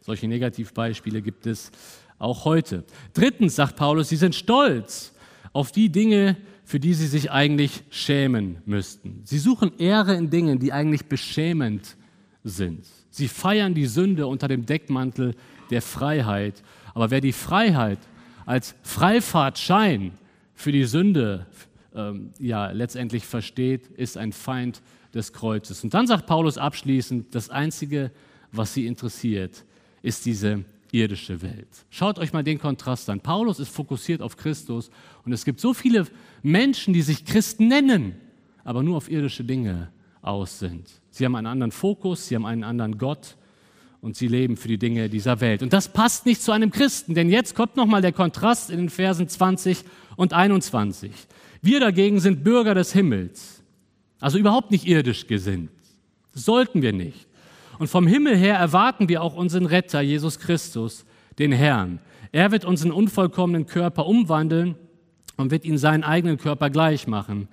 Solche 0.00 0.26
Negativbeispiele 0.26 1.22
gibt 1.22 1.46
es 1.46 1.70
auch 2.18 2.44
heute. 2.44 2.84
Drittens 3.14 3.56
sagt 3.56 3.76
Paulus, 3.76 4.08
sie 4.08 4.16
sind 4.16 4.34
stolz 4.34 5.14
auf 5.52 5.72
die 5.72 5.90
Dinge, 5.90 6.36
für 6.64 6.80
die 6.80 6.94
sie 6.94 7.06
sich 7.06 7.30
eigentlich 7.30 7.82
schämen 7.90 8.58
müssten. 8.64 9.20
Sie 9.24 9.38
suchen 9.38 9.76
Ehre 9.78 10.14
in 10.14 10.30
Dingen, 10.30 10.58
die 10.58 10.72
eigentlich 10.72 11.06
beschämend 11.06 11.96
sind. 12.44 12.86
Sie 13.12 13.28
feiern 13.28 13.74
die 13.74 13.86
Sünde 13.86 14.26
unter 14.26 14.48
dem 14.48 14.64
Deckmantel 14.64 15.34
der 15.70 15.82
Freiheit. 15.82 16.62
Aber 16.94 17.10
wer 17.10 17.20
die 17.20 17.32
Freiheit 17.32 17.98
als 18.46 18.74
Freifahrtschein 18.82 20.12
für 20.54 20.72
die 20.72 20.84
Sünde 20.84 21.46
ähm, 21.94 22.30
ja, 22.38 22.70
letztendlich 22.70 23.26
versteht, 23.26 23.86
ist 23.88 24.16
ein 24.16 24.32
Feind 24.32 24.80
des 25.12 25.34
Kreuzes. 25.34 25.84
Und 25.84 25.92
dann 25.92 26.06
sagt 26.06 26.26
Paulus 26.26 26.56
abschließend, 26.56 27.34
das 27.34 27.50
Einzige, 27.50 28.10
was 28.50 28.72
sie 28.72 28.86
interessiert, 28.86 29.64
ist 30.00 30.24
diese 30.24 30.64
irdische 30.90 31.42
Welt. 31.42 31.68
Schaut 31.90 32.18
euch 32.18 32.32
mal 32.32 32.42
den 32.42 32.58
Kontrast 32.58 33.10
an. 33.10 33.20
Paulus 33.20 33.60
ist 33.60 33.68
fokussiert 33.68 34.22
auf 34.22 34.38
Christus 34.38 34.90
und 35.26 35.32
es 35.32 35.44
gibt 35.44 35.60
so 35.60 35.74
viele 35.74 36.06
Menschen, 36.42 36.94
die 36.94 37.02
sich 37.02 37.26
Christen 37.26 37.68
nennen, 37.68 38.14
aber 38.64 38.82
nur 38.82 38.96
auf 38.96 39.10
irdische 39.10 39.44
Dinge 39.44 39.90
aus 40.22 40.58
sind. 40.58 41.01
Sie 41.12 41.26
haben 41.26 41.36
einen 41.36 41.46
anderen 41.46 41.72
Fokus, 41.72 42.26
sie 42.26 42.34
haben 42.34 42.46
einen 42.46 42.64
anderen 42.64 42.96
Gott 42.96 43.36
und 44.00 44.16
sie 44.16 44.28
leben 44.28 44.56
für 44.56 44.66
die 44.66 44.78
Dinge 44.78 45.10
dieser 45.10 45.40
Welt. 45.40 45.62
Und 45.62 45.72
das 45.72 45.92
passt 45.92 46.24
nicht 46.24 46.42
zu 46.42 46.52
einem 46.52 46.70
Christen, 46.70 47.14
denn 47.14 47.28
jetzt 47.28 47.54
kommt 47.54 47.76
nochmal 47.76 48.00
der 48.00 48.12
Kontrast 48.12 48.70
in 48.70 48.78
den 48.78 48.90
Versen 48.90 49.28
20 49.28 49.84
und 50.16 50.32
21. 50.32 51.12
Wir 51.60 51.80
dagegen 51.80 52.18
sind 52.18 52.42
Bürger 52.42 52.74
des 52.74 52.92
Himmels, 52.94 53.62
also 54.20 54.38
überhaupt 54.38 54.70
nicht 54.70 54.86
irdisch 54.86 55.26
gesinnt. 55.26 55.70
Das 56.32 56.46
sollten 56.46 56.80
wir 56.80 56.94
nicht. 56.94 57.28
Und 57.78 57.88
vom 57.88 58.06
Himmel 58.06 58.36
her 58.36 58.56
erwarten 58.56 59.08
wir 59.10 59.22
auch 59.22 59.34
unseren 59.34 59.66
Retter, 59.66 60.00
Jesus 60.00 60.38
Christus, 60.38 61.04
den 61.38 61.52
Herrn. 61.52 61.98
Er 62.32 62.52
wird 62.52 62.64
unseren 62.64 62.90
unvollkommenen 62.90 63.66
Körper 63.66 64.06
umwandeln 64.06 64.76
und 65.36 65.50
wird 65.50 65.66
ihn 65.66 65.76
seinen 65.76 66.04
eigenen 66.04 66.38
Körper 66.38 66.70
gleich 66.70 67.06
machen, 67.06 67.48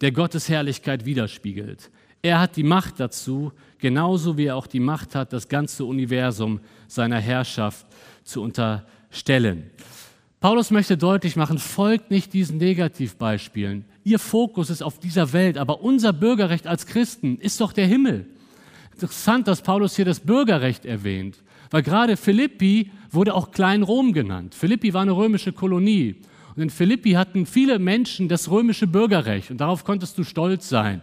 der 0.00 0.12
Gottes 0.12 0.48
Herrlichkeit 0.48 1.04
widerspiegelt. 1.04 1.90
Er 2.24 2.40
hat 2.40 2.56
die 2.56 2.62
Macht 2.62 3.00
dazu, 3.00 3.52
genauso 3.76 4.38
wie 4.38 4.46
er 4.46 4.56
auch 4.56 4.66
die 4.66 4.80
Macht 4.80 5.14
hat, 5.14 5.34
das 5.34 5.46
ganze 5.46 5.84
Universum 5.84 6.60
seiner 6.88 7.20
Herrschaft 7.20 7.84
zu 8.24 8.40
unterstellen. 8.40 9.70
Paulus 10.40 10.70
möchte 10.70 10.96
deutlich 10.96 11.36
machen, 11.36 11.58
folgt 11.58 12.10
nicht 12.10 12.32
diesen 12.32 12.56
Negativbeispielen. 12.56 13.84
Ihr 14.04 14.18
Fokus 14.18 14.70
ist 14.70 14.82
auf 14.82 14.98
dieser 14.98 15.34
Welt, 15.34 15.58
aber 15.58 15.82
unser 15.82 16.14
Bürgerrecht 16.14 16.66
als 16.66 16.86
Christen 16.86 17.36
ist 17.40 17.60
doch 17.60 17.74
der 17.74 17.86
Himmel. 17.86 18.24
Interessant, 18.94 19.46
dass 19.46 19.60
Paulus 19.60 19.94
hier 19.94 20.06
das 20.06 20.20
Bürgerrecht 20.20 20.86
erwähnt, 20.86 21.42
weil 21.70 21.82
gerade 21.82 22.16
Philippi 22.16 22.90
wurde 23.10 23.34
auch 23.34 23.50
Klein-Rom 23.50 24.14
genannt. 24.14 24.54
Philippi 24.54 24.94
war 24.94 25.02
eine 25.02 25.14
römische 25.14 25.52
Kolonie 25.52 26.16
und 26.56 26.62
in 26.62 26.70
Philippi 26.70 27.10
hatten 27.10 27.44
viele 27.44 27.78
Menschen 27.78 28.30
das 28.30 28.50
römische 28.50 28.86
Bürgerrecht 28.86 29.50
und 29.50 29.58
darauf 29.58 29.84
konntest 29.84 30.16
du 30.16 30.24
stolz 30.24 30.70
sein. 30.70 31.02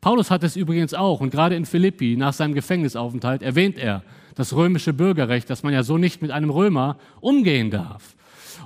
Paulus 0.00 0.30
hat 0.30 0.44
es 0.44 0.56
übrigens 0.56 0.94
auch 0.94 1.20
und 1.20 1.30
gerade 1.30 1.56
in 1.56 1.66
Philippi 1.66 2.16
nach 2.16 2.32
seinem 2.32 2.54
Gefängnisaufenthalt 2.54 3.42
erwähnt 3.42 3.78
er 3.78 4.02
das 4.34 4.54
römische 4.54 4.92
Bürgerrecht, 4.92 5.50
dass 5.50 5.62
man 5.62 5.72
ja 5.72 5.82
so 5.82 5.98
nicht 5.98 6.22
mit 6.22 6.30
einem 6.30 6.50
Römer 6.50 6.96
umgehen 7.20 7.70
darf. 7.70 8.14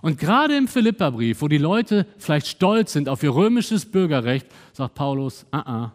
Und 0.02 0.18
gerade 0.18 0.56
im 0.56 0.68
Philipperbrief, 0.68 1.40
wo 1.40 1.48
die 1.48 1.58
Leute 1.58 2.06
vielleicht 2.18 2.46
stolz 2.46 2.92
sind 2.92 3.08
auf 3.08 3.22
ihr 3.22 3.34
römisches 3.34 3.86
Bürgerrecht, 3.86 4.46
sagt 4.72 4.94
Paulus, 4.94 5.46
ah, 5.50 5.60
ah, 5.60 5.92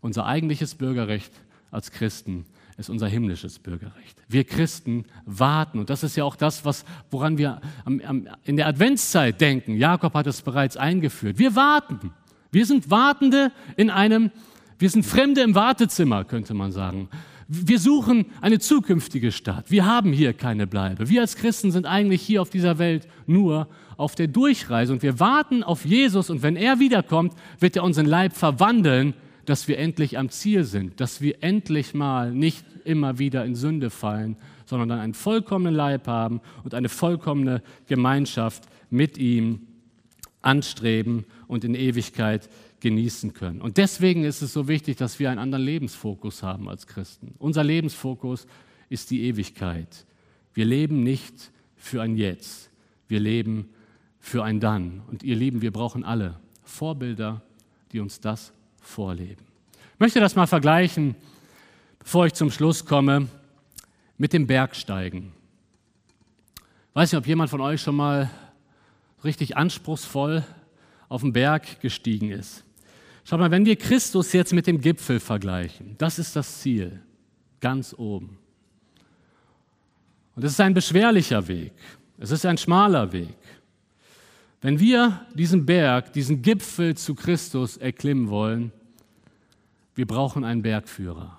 unser 0.00 0.24
eigentliches 0.24 0.74
Bürgerrecht 0.74 1.32
als 1.70 1.90
Christen 1.90 2.46
ist 2.78 2.90
unser 2.90 3.08
himmlisches 3.08 3.58
Bürgerrecht. 3.58 4.22
Wir 4.28 4.44
Christen 4.44 5.04
warten, 5.26 5.78
und 5.78 5.90
das 5.90 6.02
ist 6.02 6.16
ja 6.16 6.24
auch 6.24 6.36
das, 6.36 6.64
was, 6.64 6.84
woran 7.10 7.38
wir 7.38 7.60
am, 7.84 8.00
am, 8.00 8.28
in 8.44 8.56
der 8.56 8.66
Adventszeit 8.66 9.40
denken. 9.40 9.76
Jakob 9.76 10.14
hat 10.14 10.26
es 10.26 10.42
bereits 10.42 10.76
eingeführt. 10.76 11.38
Wir 11.38 11.54
warten. 11.54 12.12
Wir 12.52 12.66
sind 12.66 12.90
Wartende 12.90 13.50
in 13.76 13.90
einem, 13.90 14.30
wir 14.78 14.90
sind 14.90 15.04
Fremde 15.04 15.40
im 15.40 15.56
Wartezimmer, 15.56 16.24
könnte 16.24 16.54
man 16.54 16.70
sagen. 16.70 17.08
Wir 17.48 17.78
suchen 17.78 18.26
eine 18.40 18.60
zukünftige 18.60 19.32
Stadt. 19.32 19.70
Wir 19.70 19.84
haben 19.84 20.12
hier 20.12 20.32
keine 20.32 20.66
Bleibe. 20.66 21.08
Wir 21.08 21.22
als 21.22 21.36
Christen 21.36 21.72
sind 21.72 21.86
eigentlich 21.86 22.22
hier 22.22 22.40
auf 22.40 22.50
dieser 22.50 22.78
Welt 22.78 23.08
nur 23.26 23.68
auf 23.96 24.14
der 24.14 24.28
Durchreise 24.28 24.92
und 24.92 25.02
wir 25.02 25.18
warten 25.18 25.62
auf 25.64 25.84
Jesus 25.84 26.30
und 26.30 26.42
wenn 26.42 26.56
er 26.56 26.78
wiederkommt, 26.78 27.34
wird 27.58 27.76
er 27.76 27.84
unseren 27.84 28.06
Leib 28.06 28.34
verwandeln 28.34 29.14
dass 29.44 29.68
wir 29.68 29.78
endlich 29.78 30.18
am 30.18 30.30
Ziel 30.30 30.64
sind, 30.64 31.00
dass 31.00 31.20
wir 31.20 31.42
endlich 31.42 31.94
mal 31.94 32.32
nicht 32.32 32.64
immer 32.84 33.18
wieder 33.18 33.44
in 33.44 33.54
Sünde 33.54 33.90
fallen, 33.90 34.36
sondern 34.66 34.88
dann 34.88 35.00
einen 35.00 35.14
vollkommenen 35.14 35.74
Leib 35.74 36.06
haben 36.06 36.40
und 36.64 36.74
eine 36.74 36.88
vollkommene 36.88 37.62
Gemeinschaft 37.86 38.64
mit 38.90 39.18
ihm 39.18 39.66
anstreben 40.42 41.24
und 41.52 41.64
in 41.64 41.74
Ewigkeit 41.74 42.48
genießen 42.80 43.34
können. 43.34 43.60
Und 43.60 43.76
deswegen 43.76 44.24
ist 44.24 44.40
es 44.40 44.54
so 44.54 44.68
wichtig, 44.68 44.96
dass 44.96 45.18
wir 45.18 45.28
einen 45.30 45.38
anderen 45.38 45.62
Lebensfokus 45.62 46.42
haben 46.42 46.66
als 46.66 46.86
Christen. 46.86 47.34
Unser 47.38 47.62
Lebensfokus 47.62 48.46
ist 48.88 49.10
die 49.10 49.24
Ewigkeit. 49.24 50.06
Wir 50.54 50.64
leben 50.64 51.02
nicht 51.02 51.52
für 51.76 52.00
ein 52.00 52.16
Jetzt, 52.16 52.70
wir 53.06 53.20
leben 53.20 53.68
für 54.18 54.42
ein 54.44 54.60
Dann. 54.60 55.02
Und 55.08 55.22
ihr 55.22 55.36
Lieben, 55.36 55.60
wir 55.60 55.72
brauchen 55.72 56.04
alle 56.04 56.40
Vorbilder, 56.64 57.42
die 57.92 58.00
uns 58.00 58.18
das 58.20 58.54
vorleben. 58.80 59.44
Ich 59.92 60.00
möchte 60.00 60.20
das 60.20 60.34
mal 60.34 60.46
vergleichen, 60.46 61.14
bevor 61.98 62.24
ich 62.24 62.32
zum 62.32 62.50
Schluss 62.50 62.86
komme, 62.86 63.28
mit 64.16 64.32
dem 64.32 64.46
Bergsteigen. 64.46 65.34
Ich 66.56 66.94
weiß 66.94 67.12
nicht, 67.12 67.18
ob 67.18 67.26
jemand 67.26 67.50
von 67.50 67.60
euch 67.60 67.82
schon 67.82 67.96
mal 67.96 68.30
richtig 69.22 69.58
anspruchsvoll 69.58 70.44
auf 71.12 71.20
den 71.20 71.32
Berg 71.32 71.80
gestiegen 71.80 72.30
ist. 72.30 72.64
Schaut 73.24 73.38
mal, 73.38 73.50
wenn 73.50 73.66
wir 73.66 73.76
Christus 73.76 74.32
jetzt 74.32 74.52
mit 74.52 74.66
dem 74.66 74.80
Gipfel 74.80 75.20
vergleichen, 75.20 75.94
das 75.98 76.18
ist 76.18 76.34
das 76.34 76.60
Ziel, 76.60 77.00
ganz 77.60 77.94
oben. 77.96 78.38
Und 80.34 80.42
es 80.42 80.52
ist 80.52 80.60
ein 80.60 80.72
beschwerlicher 80.72 81.46
Weg, 81.46 81.72
es 82.18 82.30
ist 82.30 82.46
ein 82.46 82.56
schmaler 82.56 83.12
Weg. 83.12 83.36
Wenn 84.62 84.80
wir 84.80 85.26
diesen 85.34 85.66
Berg, 85.66 86.12
diesen 86.14 86.40
Gipfel 86.40 86.96
zu 86.96 87.14
Christus 87.14 87.76
erklimmen 87.76 88.30
wollen, 88.30 88.72
wir 89.94 90.06
brauchen 90.06 90.44
einen 90.44 90.62
Bergführer. 90.62 91.38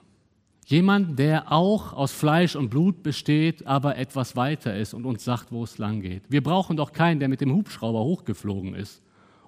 Jemand, 0.67 1.17
der 1.17 1.51
auch 1.51 1.93
aus 1.93 2.11
Fleisch 2.11 2.55
und 2.55 2.69
Blut 2.69 3.01
besteht, 3.01 3.65
aber 3.65 3.97
etwas 3.97 4.35
weiter 4.35 4.77
ist 4.77 4.93
und 4.93 5.05
uns 5.05 5.23
sagt, 5.23 5.51
wo 5.51 5.63
es 5.63 5.79
lang 5.79 6.01
geht. 6.01 6.23
Wir 6.29 6.43
brauchen 6.43 6.77
doch 6.77 6.91
keinen, 6.91 7.19
der 7.19 7.27
mit 7.27 7.41
dem 7.41 7.53
Hubschrauber 7.53 8.03
hochgeflogen 8.03 8.75
ist 8.75 9.01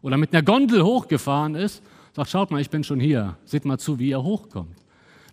oder 0.06 0.18
mit 0.18 0.34
einer 0.34 0.43
Gondel 0.43 0.84
hochgefahren 0.84 1.56
ist, 1.56 1.82
sagt, 2.14 2.30
schaut 2.30 2.51
mal, 2.51 2.62
ich 2.62 2.70
bin 2.70 2.84
schon 2.84 2.99
hier, 2.99 3.38
seht 3.43 3.66
mal 3.66 3.80
zu, 3.80 3.97
wie 3.97 4.12
er 4.12 4.22
hochkommt. 4.22 4.78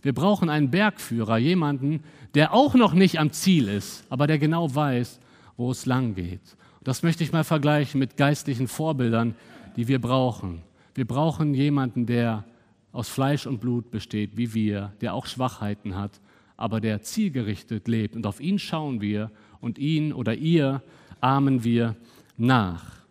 Wir 0.01 0.15
brauchen 0.15 0.49
einen 0.49 0.71
Bergführer, 0.71 1.37
jemanden, 1.37 2.03
der 2.33 2.55
auch 2.55 2.75
noch 2.75 2.95
nicht 2.95 3.21
am 3.21 3.33
Ziel 3.33 3.69
ist, 3.69 4.03
aber 4.09 4.27
der 4.27 4.39
genau 4.39 4.75
weiß, 4.75 5.21
wo 5.59 5.71
es 5.71 5.85
lang 5.85 6.15
geht. 6.15 6.41
Das 6.83 7.03
möchte 7.03 7.23
ich 7.23 7.33
mal 7.33 7.45
vergleichen 7.45 7.99
mit 7.99 8.17
geistlichen 8.17 8.67
Vorbildern, 8.67 9.35
die 9.77 9.89
wir 9.89 10.01
brauchen. 10.01 10.63
Wir 10.95 11.07
brauchen 11.07 11.53
jemanden, 11.53 12.07
der 12.07 12.45
aus 12.93 13.11
Fleisch 13.11 13.47
und 13.47 13.61
Blut 13.61 13.91
besteht, 13.91 14.39
wie 14.39 14.55
wir, 14.55 14.95
der 15.03 15.13
auch 15.13 15.27
Schwachheiten 15.27 15.97
hat, 15.97 16.13
aber 16.57 16.81
der 16.81 17.03
zielgerichtet 17.03 17.89
lebt. 17.89 18.17
Und 18.17 18.25
auf 18.25 18.41
ihn 18.41 18.59
schauen 18.59 19.03
wir 19.03 19.31
und 19.61 19.79
ihn 19.79 20.15
oder 20.15 20.35
ihr 20.35 20.81
ahmen 21.21 21.63
wir 21.63 21.95
nach. 22.39 23.02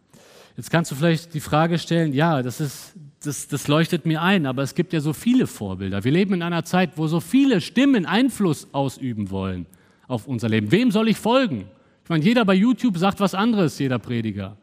Jetzt 0.58 0.70
kannst 0.70 0.92
du 0.92 0.96
vielleicht 0.96 1.34
die 1.34 1.40
Frage 1.40 1.78
stellen, 1.78 2.14
ja, 2.14 2.42
das, 2.42 2.60
ist, 2.60 2.94
das, 3.24 3.48
das 3.48 3.68
leuchtet 3.68 4.06
mir 4.06 4.22
ein, 4.22 4.46
aber 4.46 4.64
es 4.64 4.76
gibt 4.76 4.94
ja 4.94 5.00
so 5.00 5.14
viele 5.14 5.48
Vorbilder. 5.48 6.04
Wir 6.04 6.12
leben 6.12 6.34
in 6.34 6.42
einer 6.42 6.66
Zeit, 6.66 6.98
wo 6.98 7.08
so 7.08 7.20
viele 7.20 7.62
Stimmen 7.62 8.06
Einfluss 8.06 8.68
ausüben 8.74 9.32
wollen 9.32 9.66
auf 10.08 10.28
unser 10.28 10.50
Leben. 10.50 10.72
Wem 10.72 10.92
soll 10.92 11.08
ich 11.08 11.18
folgen? 11.18 11.66
Ich 12.04 12.10
meine, 12.10 12.24
jeder 12.24 12.44
bei 12.44 12.54
YouTube 12.54 12.98
sagt 12.98 13.20
was 13.20 13.34
anderes, 13.34 13.80
jeder 13.80 14.00
Prediger. 14.00 14.58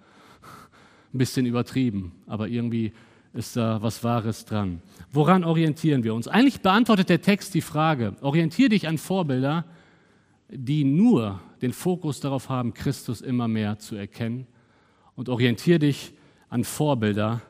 Ein 1.15 1.19
bisschen 1.19 1.47
übertrieben, 1.47 2.13
aber 2.27 2.49
irgendwie 2.49 2.93
ist 3.33 3.57
da 3.57 3.81
was 3.81 4.05
Wahres 4.05 4.45
dran. 4.45 4.83
Woran 5.11 5.45
orientieren 5.45 6.05
wir 6.05 6.15
uns? 6.15 6.29
Eigentlich 6.29 6.61
beantwortet 6.61 7.09
der 7.09 7.23
Text 7.23 7.55
die 7.55 7.63
Frage, 7.63 8.17
orientiere 8.21 8.69
dich 8.69 8.87
an 8.87 8.99
Vorbilder, 8.99 9.65
die 10.51 10.85
nur 10.85 11.41
den 11.63 11.73
Fokus 11.73 12.21
darauf 12.21 12.51
haben, 12.51 12.75
Christus 12.75 13.23
immer 13.23 13.49
mehr 13.49 13.79
zu 13.79 13.97
erkennen 13.97 14.47
und 15.19 15.29
orientiere 15.29 15.81
dich 15.81 16.13
an 16.49 16.63
Vorbilder, 16.63 17.43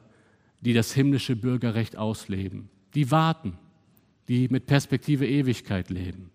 die 0.63 0.73
das 0.73 0.95
himmlische 0.95 1.37
Bürgerrecht 1.37 1.99
ausleben, 1.99 2.71
die 2.95 3.11
warten, 3.11 3.59
die 4.27 4.49
mit 4.49 4.65
Perspektive 4.65 5.29
Ewigkeit 5.29 5.91
leben. 5.91 6.31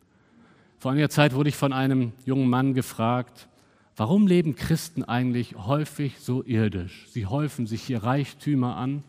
Vor 0.78 0.92
einiger 0.92 1.10
Zeit 1.10 1.34
wurde 1.34 1.50
ich 1.50 1.56
von 1.56 1.74
einem 1.74 2.12
jungen 2.24 2.48
Mann 2.48 2.76
gefragt, 2.76 3.48
warum 3.96 4.28
leben 4.28 4.56
Christen 4.56 5.04
eigentlich 5.04 5.56
häufig 5.56 6.20
so 6.20 6.44
irdisch? 6.46 7.08
Sie 7.10 7.26
häufen 7.26 7.66
sich 7.66 7.82
hier 7.82 8.04
Reichtümer 8.04 8.76
an. 8.76 9.04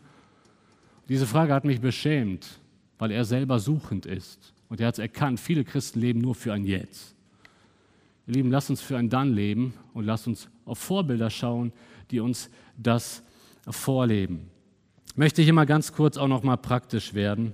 Diese 1.07 1.27
Frage 1.27 1.53
hat 1.53 1.63
mich 1.63 1.79
beschämt, 1.79 2.59
weil 2.97 3.11
er 3.11 3.23
selber 3.23 3.59
suchend 3.59 4.07
ist. 4.07 4.51
Und 4.67 4.81
er 4.81 4.87
hat 4.87 4.95
es 4.95 4.99
erkannt, 4.99 5.39
viele 5.39 5.63
Christen 5.63 5.99
leben 5.99 6.21
nur 6.21 6.33
für 6.33 6.53
ein 6.53 6.65
Jetzt. 6.65 7.13
Ihr 8.25 8.33
Lieben, 8.33 8.49
lasst 8.49 8.71
uns 8.71 8.81
für 8.81 8.97
ein 8.97 9.11
Dann 9.11 9.35
leben 9.35 9.75
und 9.93 10.05
lasst 10.05 10.25
uns 10.25 10.49
auf 10.65 10.79
Vorbilder 10.79 11.29
schauen, 11.29 11.71
die 12.11 12.19
uns 12.19 12.49
das 12.77 13.23
vorleben. 13.69 14.49
Möchte 15.15 15.41
ich 15.41 15.47
immer 15.47 15.65
ganz 15.65 15.93
kurz 15.93 16.17
auch 16.17 16.27
noch 16.27 16.43
mal 16.43 16.57
praktisch 16.57 17.13
werden. 17.13 17.53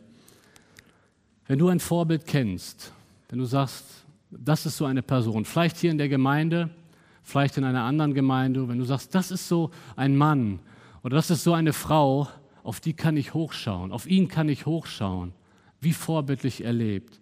Wenn 1.48 1.60
du 1.60 1.68
ein 1.68 1.80
Vorbild 1.80 2.26
kennst, 2.26 2.92
wenn 3.30 3.40
du 3.40 3.46
sagst, 3.46 3.86
das 4.32 4.66
ist 4.66 4.78
so 4.78 4.86
eine 4.86 5.02
Person, 5.02 5.46
vielleicht 5.46 5.78
hier 5.78 5.92
in 5.92 5.98
der 5.98 6.10
Gemeinde, 6.10 6.70
vielleicht 7.24 7.58
in 7.58 7.64
einer 7.64 7.84
anderen 7.84 8.14
Gemeinde, 8.14 8.68
wenn 8.68 8.80
du 8.80 8.86
sagst, 8.86 9.14
das 9.14 9.32
ist 9.32 9.48
so 9.48 9.72
ein 9.96 10.16
Mann 10.16 10.60
oder 11.04 11.16
das 11.16 11.30
ist 11.30 11.44
so 11.44 11.54
eine 11.54 11.74
Frau, 11.74 12.28
auf 12.64 12.80
die 12.80 12.94
kann 12.94 13.18
ich 13.18 13.34
hochschauen, 13.34 13.92
auf 13.92 14.08
ihn 14.08 14.28
kann 14.28 14.50
ich 14.50 14.66
hochschauen, 14.66 15.34
wie 15.80 15.94
vorbildlich 15.94 16.64
er 16.64 16.74
lebt. 16.74 17.20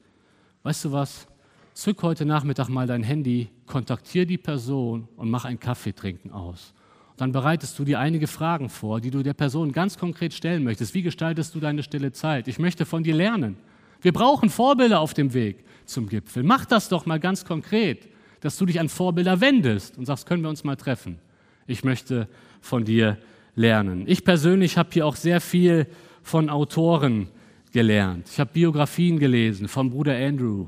Weißt 0.64 0.86
du 0.86 0.92
was? 0.92 1.28
Zück 1.74 2.04
heute 2.04 2.26
Nachmittag 2.26 2.68
mal 2.70 2.88
dein 2.88 3.04
Handy, 3.04 3.50
kontaktier 3.66 4.26
die 4.26 4.38
Person 4.38 5.08
und 5.16 5.30
mach 5.30 5.46
ein 5.46 5.60
Kaffeetrinken 5.60 6.32
aus. 6.32 6.74
Dann 7.20 7.34
bereitest 7.34 7.78
du 7.78 7.84
dir 7.84 8.00
einige 8.00 8.28
Fragen 8.28 8.70
vor, 8.70 9.02
die 9.02 9.12
du 9.12 9.24
der 9.24 9.34
Person 9.34 9.74
ganz 9.74 9.98
konkret 9.98 10.34
stellen 10.34 10.64
möchtest. 10.64 10.94
Wie 10.94 11.02
gestaltest 11.02 11.54
du 11.54 11.60
deine 11.60 11.84
stille 11.84 12.14
Zeit? 12.14 12.48
Ich 12.48 12.60
möchte 12.60 12.86
von 12.86 13.04
dir 13.04 13.14
lernen. 13.14 13.58
Wir 14.02 14.14
brauchen 14.14 14.50
Vorbilder 14.50 15.02
auf 15.02 15.14
dem 15.14 15.34
Weg 15.34 15.66
zum 15.84 16.08
Gipfel. 16.08 16.44
Mach 16.44 16.64
das 16.64 16.88
doch 16.88 17.06
mal 17.06 17.20
ganz 17.20 17.44
konkret, 17.44 18.08
dass 18.40 18.56
du 18.56 18.66
dich 18.66 18.80
an 18.80 18.88
Vorbilder 18.88 19.42
wendest 19.42 19.98
und 19.98 20.06
sagst, 20.06 20.28
können 20.28 20.44
wir 20.44 20.50
uns 20.50 20.64
mal 20.64 20.78
treffen? 20.78 21.20
Ich 21.68 21.84
möchte 21.84 22.30
von 22.62 22.86
dir 22.86 23.18
lernen. 23.54 24.06
Ich 24.08 24.24
persönlich 24.24 24.78
habe 24.78 24.88
hier 24.94 25.06
auch 25.06 25.18
sehr 25.18 25.42
viel 25.42 25.88
von 26.24 26.50
Autoren 26.50 27.28
gelernt. 27.74 28.30
Ich 28.32 28.40
habe 28.40 28.52
Biografien 28.54 29.20
gelesen 29.20 29.68
von 29.68 29.90
Bruder 29.90 30.16
Andrew, 30.16 30.68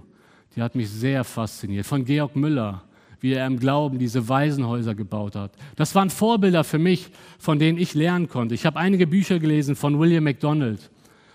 die 0.58 0.62
hat 0.62 0.76
mich 0.76 0.90
sehr 0.90 1.24
fasziniert. 1.24 1.86
Von 1.86 2.04
Georg 2.04 2.36
Müller, 2.36 2.84
wie 3.22 3.34
er 3.34 3.46
im 3.46 3.60
Glauben 3.60 4.00
diese 4.00 4.28
Waisenhäuser 4.28 4.96
gebaut 4.96 5.36
hat. 5.36 5.54
Das 5.76 5.96
waren 5.96 6.10
Vorbilder 6.10 6.64
für 6.64 6.80
mich, 6.80 7.10
von 7.40 7.60
denen 7.60 7.78
ich 7.78 7.94
lernen 7.94 8.28
konnte. 8.28 8.56
Ich 8.56 8.66
habe 8.66 8.80
einige 8.80 9.08
Bücher 9.08 9.40
gelesen 9.40 9.76
von 9.76 10.00
William 10.00 10.24
MacDonald, 10.24 10.90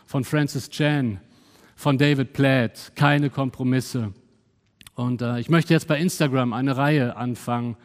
von 0.05 0.25
Francis 0.25 0.69
Chan, 0.69 1.21
von 1.77 1.97
David 1.97 2.33
Platt, 2.33 2.93
keine 2.97 3.31
Kompromisse. 3.31 4.13
Und 4.97 5.23
äh, 5.23 5.39
ich 5.39 5.49
möchte 5.49 5.75
jetzt 5.75 5.87
bei 5.87 5.99
Instagram 5.99 6.53
eine 6.53 6.77
Reihe 6.77 7.17
anfangen, 7.17 7.77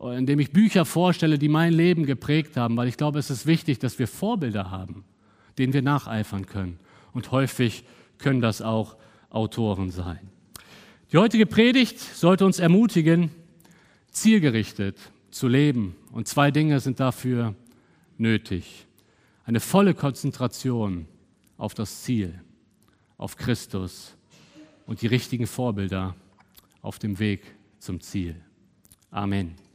in 0.00 0.24
dem 0.24 0.40
ich 0.40 0.52
Bücher 0.52 0.86
vorstelle, 0.86 1.38
die 1.38 1.48
mein 1.48 1.74
Leben 1.74 2.06
geprägt 2.06 2.56
haben, 2.56 2.76
weil 2.78 2.88
ich 2.88 2.96
glaube, 2.96 3.18
es 3.18 3.30
ist 3.30 3.46
wichtig, 3.46 3.78
dass 3.78 3.98
wir 3.98 4.08
Vorbilder 4.08 4.70
haben, 4.70 5.04
denen 5.58 5.74
wir 5.74 5.82
nacheifern 5.82 6.46
können. 6.46 6.78
Und 7.12 7.30
häufig 7.32 7.84
können 8.16 8.40
das 8.40 8.62
auch 8.62 8.96
Autoren 9.28 9.90
sein. 9.90 10.20
Die 11.12 11.18
heutige 11.18 11.44
Predigt 11.44 11.98
sollte 11.98 12.46
uns 12.46 12.60
ermutigen, 12.60 13.30
zielgerichtet 14.10 14.98
zu 15.30 15.48
leben. 15.48 15.96
Und 16.12 16.28
zwei 16.28 16.50
Dinge 16.50 16.80
sind 16.80 17.00
dafür 17.00 17.54
nötig. 18.18 18.86
Eine 19.44 19.60
volle 19.60 19.94
Konzentration 19.94 21.06
auf 21.56 21.74
das 21.74 22.02
Ziel, 22.02 22.40
auf 23.16 23.36
Christus 23.36 24.16
und 24.86 25.02
die 25.02 25.06
richtigen 25.06 25.46
Vorbilder 25.46 26.14
auf 26.82 26.98
dem 26.98 27.18
Weg 27.18 27.42
zum 27.78 28.00
Ziel. 28.00 28.36
Amen. 29.10 29.69